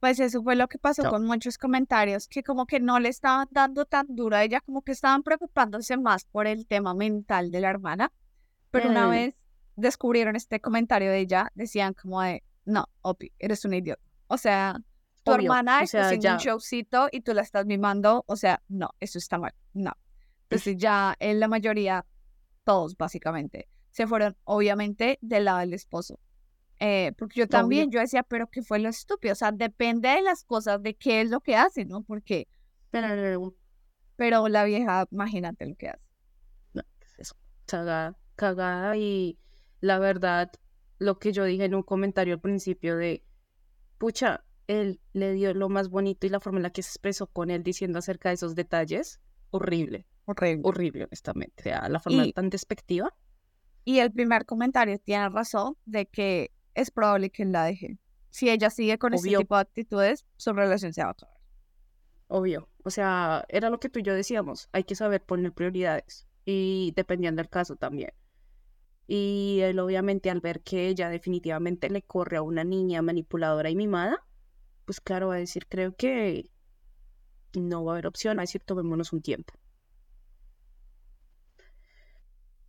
Pues 0.00 0.18
eso 0.18 0.42
fue 0.42 0.56
lo 0.56 0.66
que 0.66 0.78
pasó 0.78 1.04
No. 1.04 1.10
con 1.10 1.24
muchos 1.24 1.58
comentarios, 1.58 2.26
que 2.26 2.42
como 2.42 2.66
que 2.66 2.80
no 2.80 2.98
le 2.98 3.08
estaban 3.08 3.46
dando 3.52 3.84
tan 3.84 4.06
duro 4.08 4.34
a 4.34 4.42
ella, 4.42 4.60
como 4.60 4.82
que 4.82 4.90
estaban 4.90 5.22
preocupándose 5.22 5.96
más 5.96 6.24
por 6.24 6.48
el 6.48 6.66
tema 6.66 6.92
mental 6.92 7.52
de 7.52 7.60
la 7.60 7.70
hermana. 7.70 8.10
Pero 8.72 8.88
una 8.90 9.06
Mm. 9.06 9.10
vez 9.10 9.34
descubrieron 9.76 10.34
este 10.34 10.60
comentario 10.60 11.08
de 11.08 11.20
ella, 11.20 11.52
decían 11.54 11.94
como 11.94 12.20
de, 12.20 12.42
no, 12.64 12.86
Opi, 13.02 13.30
eres 13.38 13.64
una 13.64 13.76
idiota. 13.76 14.02
O 14.26 14.38
sea, 14.38 14.74
tu 15.22 15.30
Obvio, 15.30 15.44
hermana 15.44 15.78
o 15.78 15.84
está 15.84 15.98
sea, 15.98 16.06
haciendo 16.06 16.30
un 16.32 16.38
ya. 16.38 16.44
showcito 16.50 17.08
y 17.12 17.20
tú 17.20 17.32
la 17.32 17.42
estás 17.42 17.64
mimando, 17.64 18.24
o 18.26 18.34
sea, 18.34 18.60
no, 18.68 18.90
eso 18.98 19.18
está 19.18 19.38
mal, 19.38 19.54
no. 19.72 19.92
Entonces 20.52 20.76
ya 20.76 21.16
en 21.18 21.40
la 21.40 21.48
mayoría, 21.48 22.04
todos 22.64 22.96
básicamente, 22.96 23.68
se 23.90 24.06
fueron 24.06 24.36
obviamente 24.44 25.18
del 25.22 25.46
lado 25.46 25.60
del 25.60 25.74
esposo. 25.74 26.18
Eh, 26.78 27.12
porque 27.16 27.40
yo 27.40 27.48
también, 27.48 27.90
yo 27.90 28.00
decía, 28.00 28.22
pero 28.22 28.48
¿qué 28.48 28.62
fue 28.62 28.78
lo 28.78 28.88
estúpido? 28.88 29.32
O 29.32 29.36
sea, 29.36 29.52
depende 29.52 30.08
de 30.08 30.22
las 30.22 30.44
cosas, 30.44 30.82
de 30.82 30.94
qué 30.94 31.20
es 31.20 31.30
lo 31.30 31.40
que 31.40 31.56
hace, 31.56 31.84
¿no? 31.84 32.02
Porque, 32.02 32.48
pero, 32.90 33.54
pero 34.16 34.48
la 34.48 34.64
vieja, 34.64 35.06
imagínate 35.10 35.66
lo 35.66 35.76
que 35.76 35.88
hace. 35.88 36.02
no, 36.74 36.82
¿qué 36.98 37.06
es 37.06 37.14
eso? 37.18 37.36
Cagada, 37.66 38.18
cagada 38.34 38.96
y 38.96 39.38
la 39.80 39.98
verdad, 39.98 40.50
lo 40.98 41.18
que 41.18 41.32
yo 41.32 41.44
dije 41.44 41.64
en 41.64 41.74
un 41.74 41.82
comentario 41.82 42.34
al 42.34 42.40
principio 42.40 42.96
de, 42.96 43.24
pucha, 43.98 44.44
él 44.66 45.00
le 45.12 45.32
dio 45.32 45.54
lo 45.54 45.68
más 45.68 45.88
bonito 45.88 46.26
y 46.26 46.30
la 46.30 46.40
forma 46.40 46.58
en 46.58 46.64
la 46.64 46.70
que 46.70 46.82
se 46.82 46.90
expresó 46.90 47.26
con 47.26 47.50
él 47.50 47.62
diciendo 47.62 47.98
acerca 47.98 48.30
de 48.30 48.36
esos 48.36 48.54
detalles, 48.54 49.20
horrible, 49.50 50.06
Horrible. 50.24 50.62
horrible, 50.64 51.04
honestamente, 51.04 51.54
o 51.58 51.62
sea, 51.64 51.88
la 51.88 51.98
forma 52.00 52.26
Y- 52.26 52.32
tan 52.32 52.48
despectiva. 52.50 53.12
Y 53.84 53.98
el 53.98 54.12
primer 54.12 54.46
comentario 54.46 54.98
tiene 54.98 55.28
razón 55.28 55.76
de 55.84 56.06
que 56.06 56.52
es 56.74 56.90
probable 56.90 57.30
que 57.30 57.44
la 57.44 57.64
deje. 57.64 57.98
Si 58.30 58.48
ella 58.48 58.70
sigue 58.70 58.98
con 58.98 59.12
este 59.14 59.28
Obvio. 59.28 59.38
tipo 59.40 59.56
de 59.56 59.60
actitudes, 59.62 60.24
su 60.36 60.52
relación 60.52 60.92
se 60.92 61.02
va 61.02 61.08
a 61.08 61.12
acabar. 61.12 61.36
Obvio, 62.28 62.68
o 62.84 62.90
sea, 62.90 63.44
era 63.48 63.68
lo 63.68 63.78
que 63.80 63.88
tú 63.90 63.98
y 63.98 64.02
yo 64.04 64.14
decíamos, 64.14 64.68
hay 64.72 64.84
que 64.84 64.94
saber 64.94 65.22
poner 65.22 65.52
prioridades 65.52 66.26
y 66.46 66.92
dependiendo 66.96 67.40
del 67.42 67.50
caso 67.50 67.76
también. 67.76 68.12
Y 69.06 69.58
él 69.62 69.78
obviamente 69.80 70.30
al 70.30 70.40
ver 70.40 70.62
que 70.62 70.86
ella 70.88 71.10
definitivamente 71.10 71.90
le 71.90 72.02
corre 72.02 72.36
a 72.38 72.42
una 72.42 72.64
niña 72.64 73.02
manipuladora 73.02 73.68
y 73.68 73.76
mimada, 73.76 74.24
pues 74.86 75.00
claro, 75.00 75.28
va 75.28 75.34
a 75.34 75.38
decir, 75.38 75.66
creo 75.68 75.94
que 75.94 76.48
no 77.54 77.84
va 77.84 77.92
a 77.92 77.94
haber 77.96 78.06
opción, 78.06 78.38
va 78.38 78.42
a 78.42 78.44
decir, 78.44 78.62
tomémonos 78.64 79.12
un 79.12 79.20
tiempo. 79.20 79.52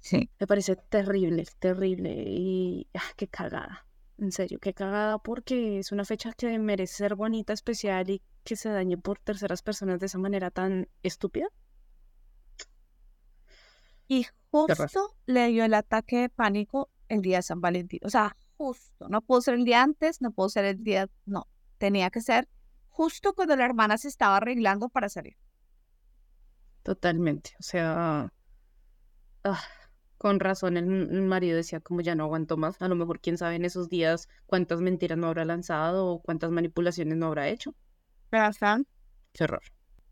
Sí. 0.04 0.30
Me 0.38 0.48
parece 0.48 0.76
terrible, 0.76 1.46
terrible 1.60 2.14
y 2.28 2.90
ah, 2.94 3.14
qué 3.16 3.30
cagada. 3.30 3.88
En 4.18 4.34
serio, 4.34 4.60
qué 4.60 4.74
cagada 4.74 5.18
porque 5.18 5.80
es 5.80 5.94
una 5.94 6.04
fecha 6.04 6.34
que 6.34 6.60
merece 6.60 6.96
ser 6.96 7.16
bonita, 7.16 7.54
especial 7.54 8.10
y 8.10 8.22
que 8.44 8.58
se 8.58 8.68
dañe 8.68 8.98
por 8.98 9.20
terceras 9.20 9.62
personas 9.62 10.02
de 10.02 10.08
esa 10.08 10.18
manera 10.18 10.52
tan 10.52 10.90
estúpida. 11.04 11.48
Y 14.10 14.28
justo 14.52 15.16
le 15.26 15.48
dio 15.48 15.64
el 15.64 15.74
ataque 15.74 16.18
de 16.18 16.30
pánico 16.30 16.90
el 17.08 17.22
día 17.22 17.38
de 17.38 17.44
San 17.44 17.62
Valentín. 17.62 18.02
O 18.04 18.10
sea, 18.10 18.36
justo. 18.58 19.08
No 19.08 19.22
pudo 19.22 19.40
ser 19.40 19.54
el 19.54 19.64
día 19.64 19.84
antes, 19.84 20.22
no 20.22 20.32
pudo 20.32 20.50
ser 20.50 20.66
el 20.66 20.84
día. 20.84 21.10
No. 21.26 21.48
Tenía 21.78 22.10
que 22.10 22.20
ser 22.20 22.50
justo 22.90 23.34
cuando 23.34 23.56
la 23.56 23.64
hermana 23.64 23.98
se 23.98 24.10
estaba 24.10 24.36
arreglando 24.36 24.90
para 24.90 25.08
salir. 25.08 25.38
Totalmente. 26.84 27.52
O 27.58 27.64
sea, 27.64 28.34
ah, 29.46 29.64
con 30.24 30.40
razón 30.40 30.78
el, 30.78 30.86
el 30.86 31.22
marido 31.24 31.58
decía 31.58 31.82
como 31.82 32.00
ya 32.00 32.16
no 32.16 32.24
aguanto 32.24 32.56
más. 32.56 32.82
A 32.82 32.88
lo 32.88 32.96
mejor 32.96 33.20
quién 33.20 33.38
sabe 33.38 33.56
en 33.56 33.66
esos 33.66 33.90
días 33.90 34.30
cuántas 34.46 34.80
mentiras 34.80 35.18
no 35.18 35.28
habrá 35.28 35.44
lanzado 35.44 36.08
o 36.08 36.22
cuántas 36.22 36.50
manipulaciones 36.50 37.18
no 37.18 37.26
habrá 37.26 37.50
hecho. 37.50 37.76
¿Verdad? 38.32 38.80
Qué 39.34 39.44
horror. 39.44 39.62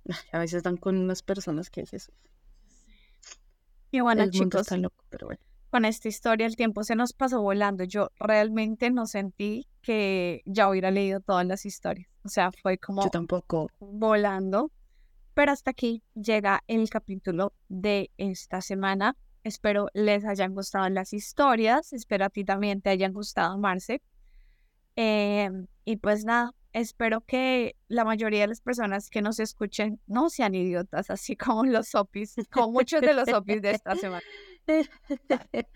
A 0.34 0.40
veces 0.40 0.64
dan 0.64 0.76
con 0.76 0.98
unas 0.98 1.24
personas 1.24 1.70
que 1.70 1.86
Jesús. 1.86 2.14
Y 3.90 4.02
bueno, 4.02 4.24
el 4.24 4.32
chicos, 4.32 4.64
está 4.64 4.76
loco, 4.76 5.02
pero 5.10 5.28
bueno. 5.28 5.42
con 5.70 5.86
esta 5.86 6.10
historia 6.10 6.46
el 6.46 6.58
tiempo 6.58 6.84
se 6.84 6.96
nos 6.98 7.14
pasó 7.14 7.42
volando. 7.42 7.86
Yo 7.86 8.10
realmente 8.20 8.92
no 8.92 9.06
sentí 9.06 9.66
que 9.82 10.42
ya 10.46 10.70
hubiera 10.70 10.92
leído 10.92 11.22
todas 11.22 11.48
las 11.48 11.66
historias. 11.66 12.10
O 12.26 12.28
sea, 12.28 12.52
fue 12.52 12.78
como 12.78 13.02
Yo 13.06 13.10
tampoco. 13.10 13.70
volando. 13.80 14.72
Pero 15.34 15.54
hasta 15.54 15.72
aquí 15.72 16.04
llega 16.16 16.64
el 16.68 16.90
capítulo 16.90 17.54
de 17.70 18.12
esta 18.18 18.60
semana. 18.60 19.16
Espero 19.44 19.88
les 19.94 20.26
hayan 20.26 20.54
gustado 20.54 20.88
las 20.90 21.14
historias. 21.14 21.94
Espero 21.94 22.26
a 22.26 22.30
ti 22.30 22.44
también 22.44 22.82
te 22.82 22.90
hayan 22.90 23.14
gustado, 23.14 23.58
Marce. 23.58 24.02
Em, 24.96 25.68
y 25.86 25.98
pues 25.98 26.26
nada, 26.26 26.54
espero 26.74 27.22
que 27.22 27.76
la 27.88 28.06
mayoría 28.06 28.42
de 28.42 28.48
las 28.48 28.62
personas 28.62 29.10
que 29.10 29.22
nos 29.22 29.40
escuchen 29.40 30.00
no 30.06 30.30
sean 30.30 30.56
idiotas, 30.56 31.10
así 31.10 31.36
como 31.64 31.66
los 31.66 31.96
opis, 31.96 32.36
como 32.52 32.72
muchos 32.72 33.02
de 33.02 33.14
los 33.14 33.30
opis 33.30 33.62
de 33.62 33.72
esta 33.72 33.96
semana. 33.96 34.24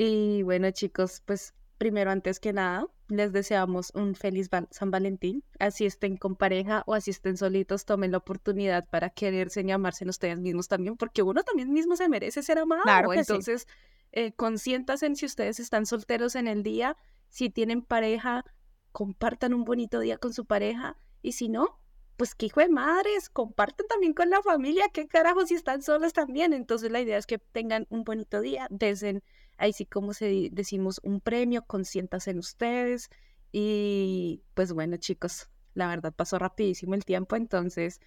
Y 0.00 0.44
bueno, 0.44 0.70
chicos, 0.70 1.24
pues 1.26 1.54
primero, 1.76 2.12
antes 2.12 2.38
que 2.38 2.52
nada, 2.52 2.86
les 3.08 3.32
deseamos 3.32 3.90
un 3.94 4.14
feliz 4.14 4.48
San 4.70 4.90
Valentín. 4.90 5.42
Así 5.58 5.86
estén 5.86 6.16
con 6.16 6.36
pareja 6.36 6.82
o 6.86 6.94
así 6.94 7.10
estén 7.10 7.36
solitos, 7.36 7.84
tomen 7.84 8.12
la 8.12 8.18
oportunidad 8.18 8.88
para 8.88 9.10
quererse 9.10 9.62
y 9.62 9.70
amarse 9.70 10.04
en 10.04 10.10
ustedes 10.10 10.38
mismos 10.38 10.68
también, 10.68 10.96
porque 10.96 11.22
uno 11.22 11.42
también 11.42 11.72
mismo 11.72 11.96
se 11.96 12.08
merece 12.08 12.42
ser 12.42 12.58
amado. 12.58 12.82
Claro 12.82 13.10
que 13.10 13.24
sí. 13.24 13.32
Entonces, 13.32 13.66
eh, 14.12 14.32
consiéntanse 14.32 15.06
en 15.06 15.16
si 15.16 15.26
ustedes 15.26 15.60
están 15.60 15.86
solteros 15.86 16.34
en 16.34 16.48
el 16.48 16.62
día, 16.62 16.96
si 17.28 17.50
tienen 17.50 17.82
pareja, 17.82 18.44
compartan 18.92 19.54
un 19.54 19.64
bonito 19.64 20.00
día 20.00 20.18
con 20.18 20.32
su 20.32 20.44
pareja 20.44 20.96
y 21.22 21.32
si 21.32 21.48
no, 21.48 21.80
pues 22.16 22.34
qué 22.34 22.46
hijo 22.46 22.60
de 22.60 22.68
madres, 22.68 23.30
compartan 23.30 23.86
también 23.86 24.12
con 24.12 24.28
la 24.28 24.42
familia, 24.42 24.86
qué 24.92 25.06
carajo 25.06 25.46
si 25.46 25.54
están 25.54 25.82
solos 25.82 26.12
también. 26.12 26.52
Entonces 26.52 26.90
la 26.90 27.00
idea 27.00 27.16
es 27.16 27.26
que 27.26 27.38
tengan 27.38 27.86
un 27.90 28.04
bonito 28.04 28.40
día, 28.40 28.66
desen 28.70 29.22
ahí 29.58 29.72
sí 29.72 29.84
como 29.86 30.14
se 30.14 30.48
decimos 30.52 31.00
un 31.02 31.20
premio, 31.20 31.64
consiéntanse 31.66 32.30
en 32.30 32.38
ustedes 32.38 33.10
y 33.52 34.42
pues 34.54 34.72
bueno 34.72 34.96
chicos, 34.96 35.50
la 35.74 35.88
verdad 35.88 36.12
pasó 36.14 36.38
rapidísimo 36.38 36.94
el 36.94 37.04
tiempo, 37.04 37.36
entonces 37.36 38.00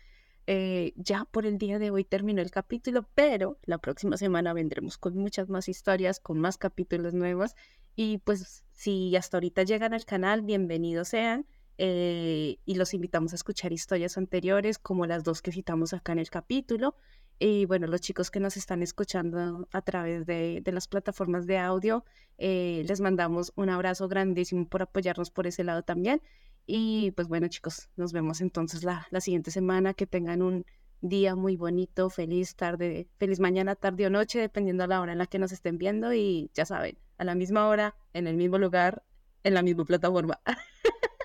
eh, 0.48 0.94
ya 0.96 1.26
por 1.26 1.46
el 1.46 1.58
día 1.58 1.78
de 1.80 1.92
hoy 1.92 2.04
terminó 2.04 2.42
el 2.42 2.50
capítulo, 2.52 3.08
pero 3.16 3.60
la 3.64 3.78
próxima 3.78 4.18
semana 4.18 4.54
vendremos 4.54 4.98
con 4.98 5.16
muchas 5.18 5.50
más 5.50 5.70
historias, 5.70 6.20
con 6.20 6.40
más 6.40 6.58
capítulos 6.58 7.14
nuevos 7.14 7.56
y 7.96 8.18
pues 8.20 8.66
si 8.72 9.16
hasta 9.16 9.38
ahorita 9.38 9.64
llegan 9.64 9.94
al 9.94 10.06
canal, 10.06 10.42
bienvenidos 10.42 11.10
sean. 11.10 11.46
eh, 11.78 12.60
y 12.66 12.76
los 12.76 12.94
invitamos 12.94 13.34
a 13.34 13.36
escuchar 13.36 13.74
historias 13.74 14.18
anteriores 14.18 14.78
como 14.78 15.06
las 15.08 15.24
dos 15.24 15.42
que 15.42 15.52
citamos 15.52 15.94
acá 15.94 16.12
en 16.12 16.20
el 16.20 16.30
capítulo. 16.30 16.96
Y 17.44 17.66
bueno, 17.66 17.88
los 17.88 18.02
chicos 18.02 18.30
que 18.30 18.40
nos 18.40 18.56
están 18.56 18.84
escuchando 18.84 19.68
a 19.72 19.82
través 19.82 20.28
de, 20.28 20.62
de 20.64 20.72
las 20.72 20.88
plataformas 20.88 21.48
de 21.48 21.58
audio, 21.58 22.06
eh, 22.38 22.84
les 22.88 23.02
mandamos 23.02 23.52
un 23.56 23.72
abrazo 23.72 24.08
grandísimo 24.08 24.68
por 24.68 24.84
apoyarnos 24.84 25.32
por 25.32 25.48
ese 25.48 25.64
lado 25.64 25.82
también. 25.82 26.22
Y 26.68 27.10
pues 27.16 27.28
bueno, 27.28 27.48
chicos, 27.48 27.90
nos 27.96 28.14
vemos 28.14 28.42
entonces 28.42 28.84
la, 28.84 29.08
la 29.10 29.22
siguiente 29.22 29.50
semana. 29.50 29.96
Que 29.96 30.06
tengan 30.06 30.44
un 30.44 30.68
día 31.02 31.36
muy 31.36 31.56
bonito, 31.56 32.12
feliz 32.12 32.56
tarde, 32.56 33.08
feliz 33.18 33.40
mañana, 33.40 33.74
tarde 33.74 34.06
o 34.06 34.12
noche, 34.12 34.38
dependiendo 34.38 34.84
a 34.84 34.88
la 34.88 35.02
hora 35.02 35.14
en 35.14 35.18
la 35.18 35.26
que 35.26 35.40
nos 35.40 35.52
estén 35.52 35.80
viendo. 35.80 36.14
Y 36.14 36.52
ya 36.54 36.68
saben, 36.68 37.00
a 37.18 37.24
la 37.24 37.34
misma 37.34 37.68
hora, 37.68 37.96
en 38.14 38.28
el 38.28 38.38
mismo 38.38 38.60
lugar, 38.60 39.02
en 39.44 39.54
la 39.54 39.62
misma 39.62 39.86
plataforma. 39.86 40.40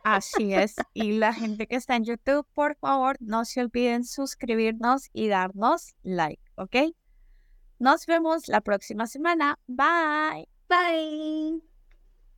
Así 0.05 0.55
es. 0.55 0.77
Y 0.95 1.13
la 1.19 1.33
gente 1.35 1.67
que 1.67 1.77
está 1.77 1.97
en 1.97 2.05
YouTube, 2.05 2.47
por 2.55 2.77
favor, 2.77 3.17
no 3.21 3.45
se 3.45 3.61
olviden 3.61 4.05
suscribirnos 4.05 5.09
y 5.13 5.29
darnos 5.29 5.95
like, 6.03 6.43
¿ok? 6.55 6.95
Nos 7.79 8.07
vemos 8.07 8.49
la 8.49 8.61
próxima 8.61 9.07
semana. 9.07 9.59
Bye. 9.67 10.49
Bye. 10.69 11.76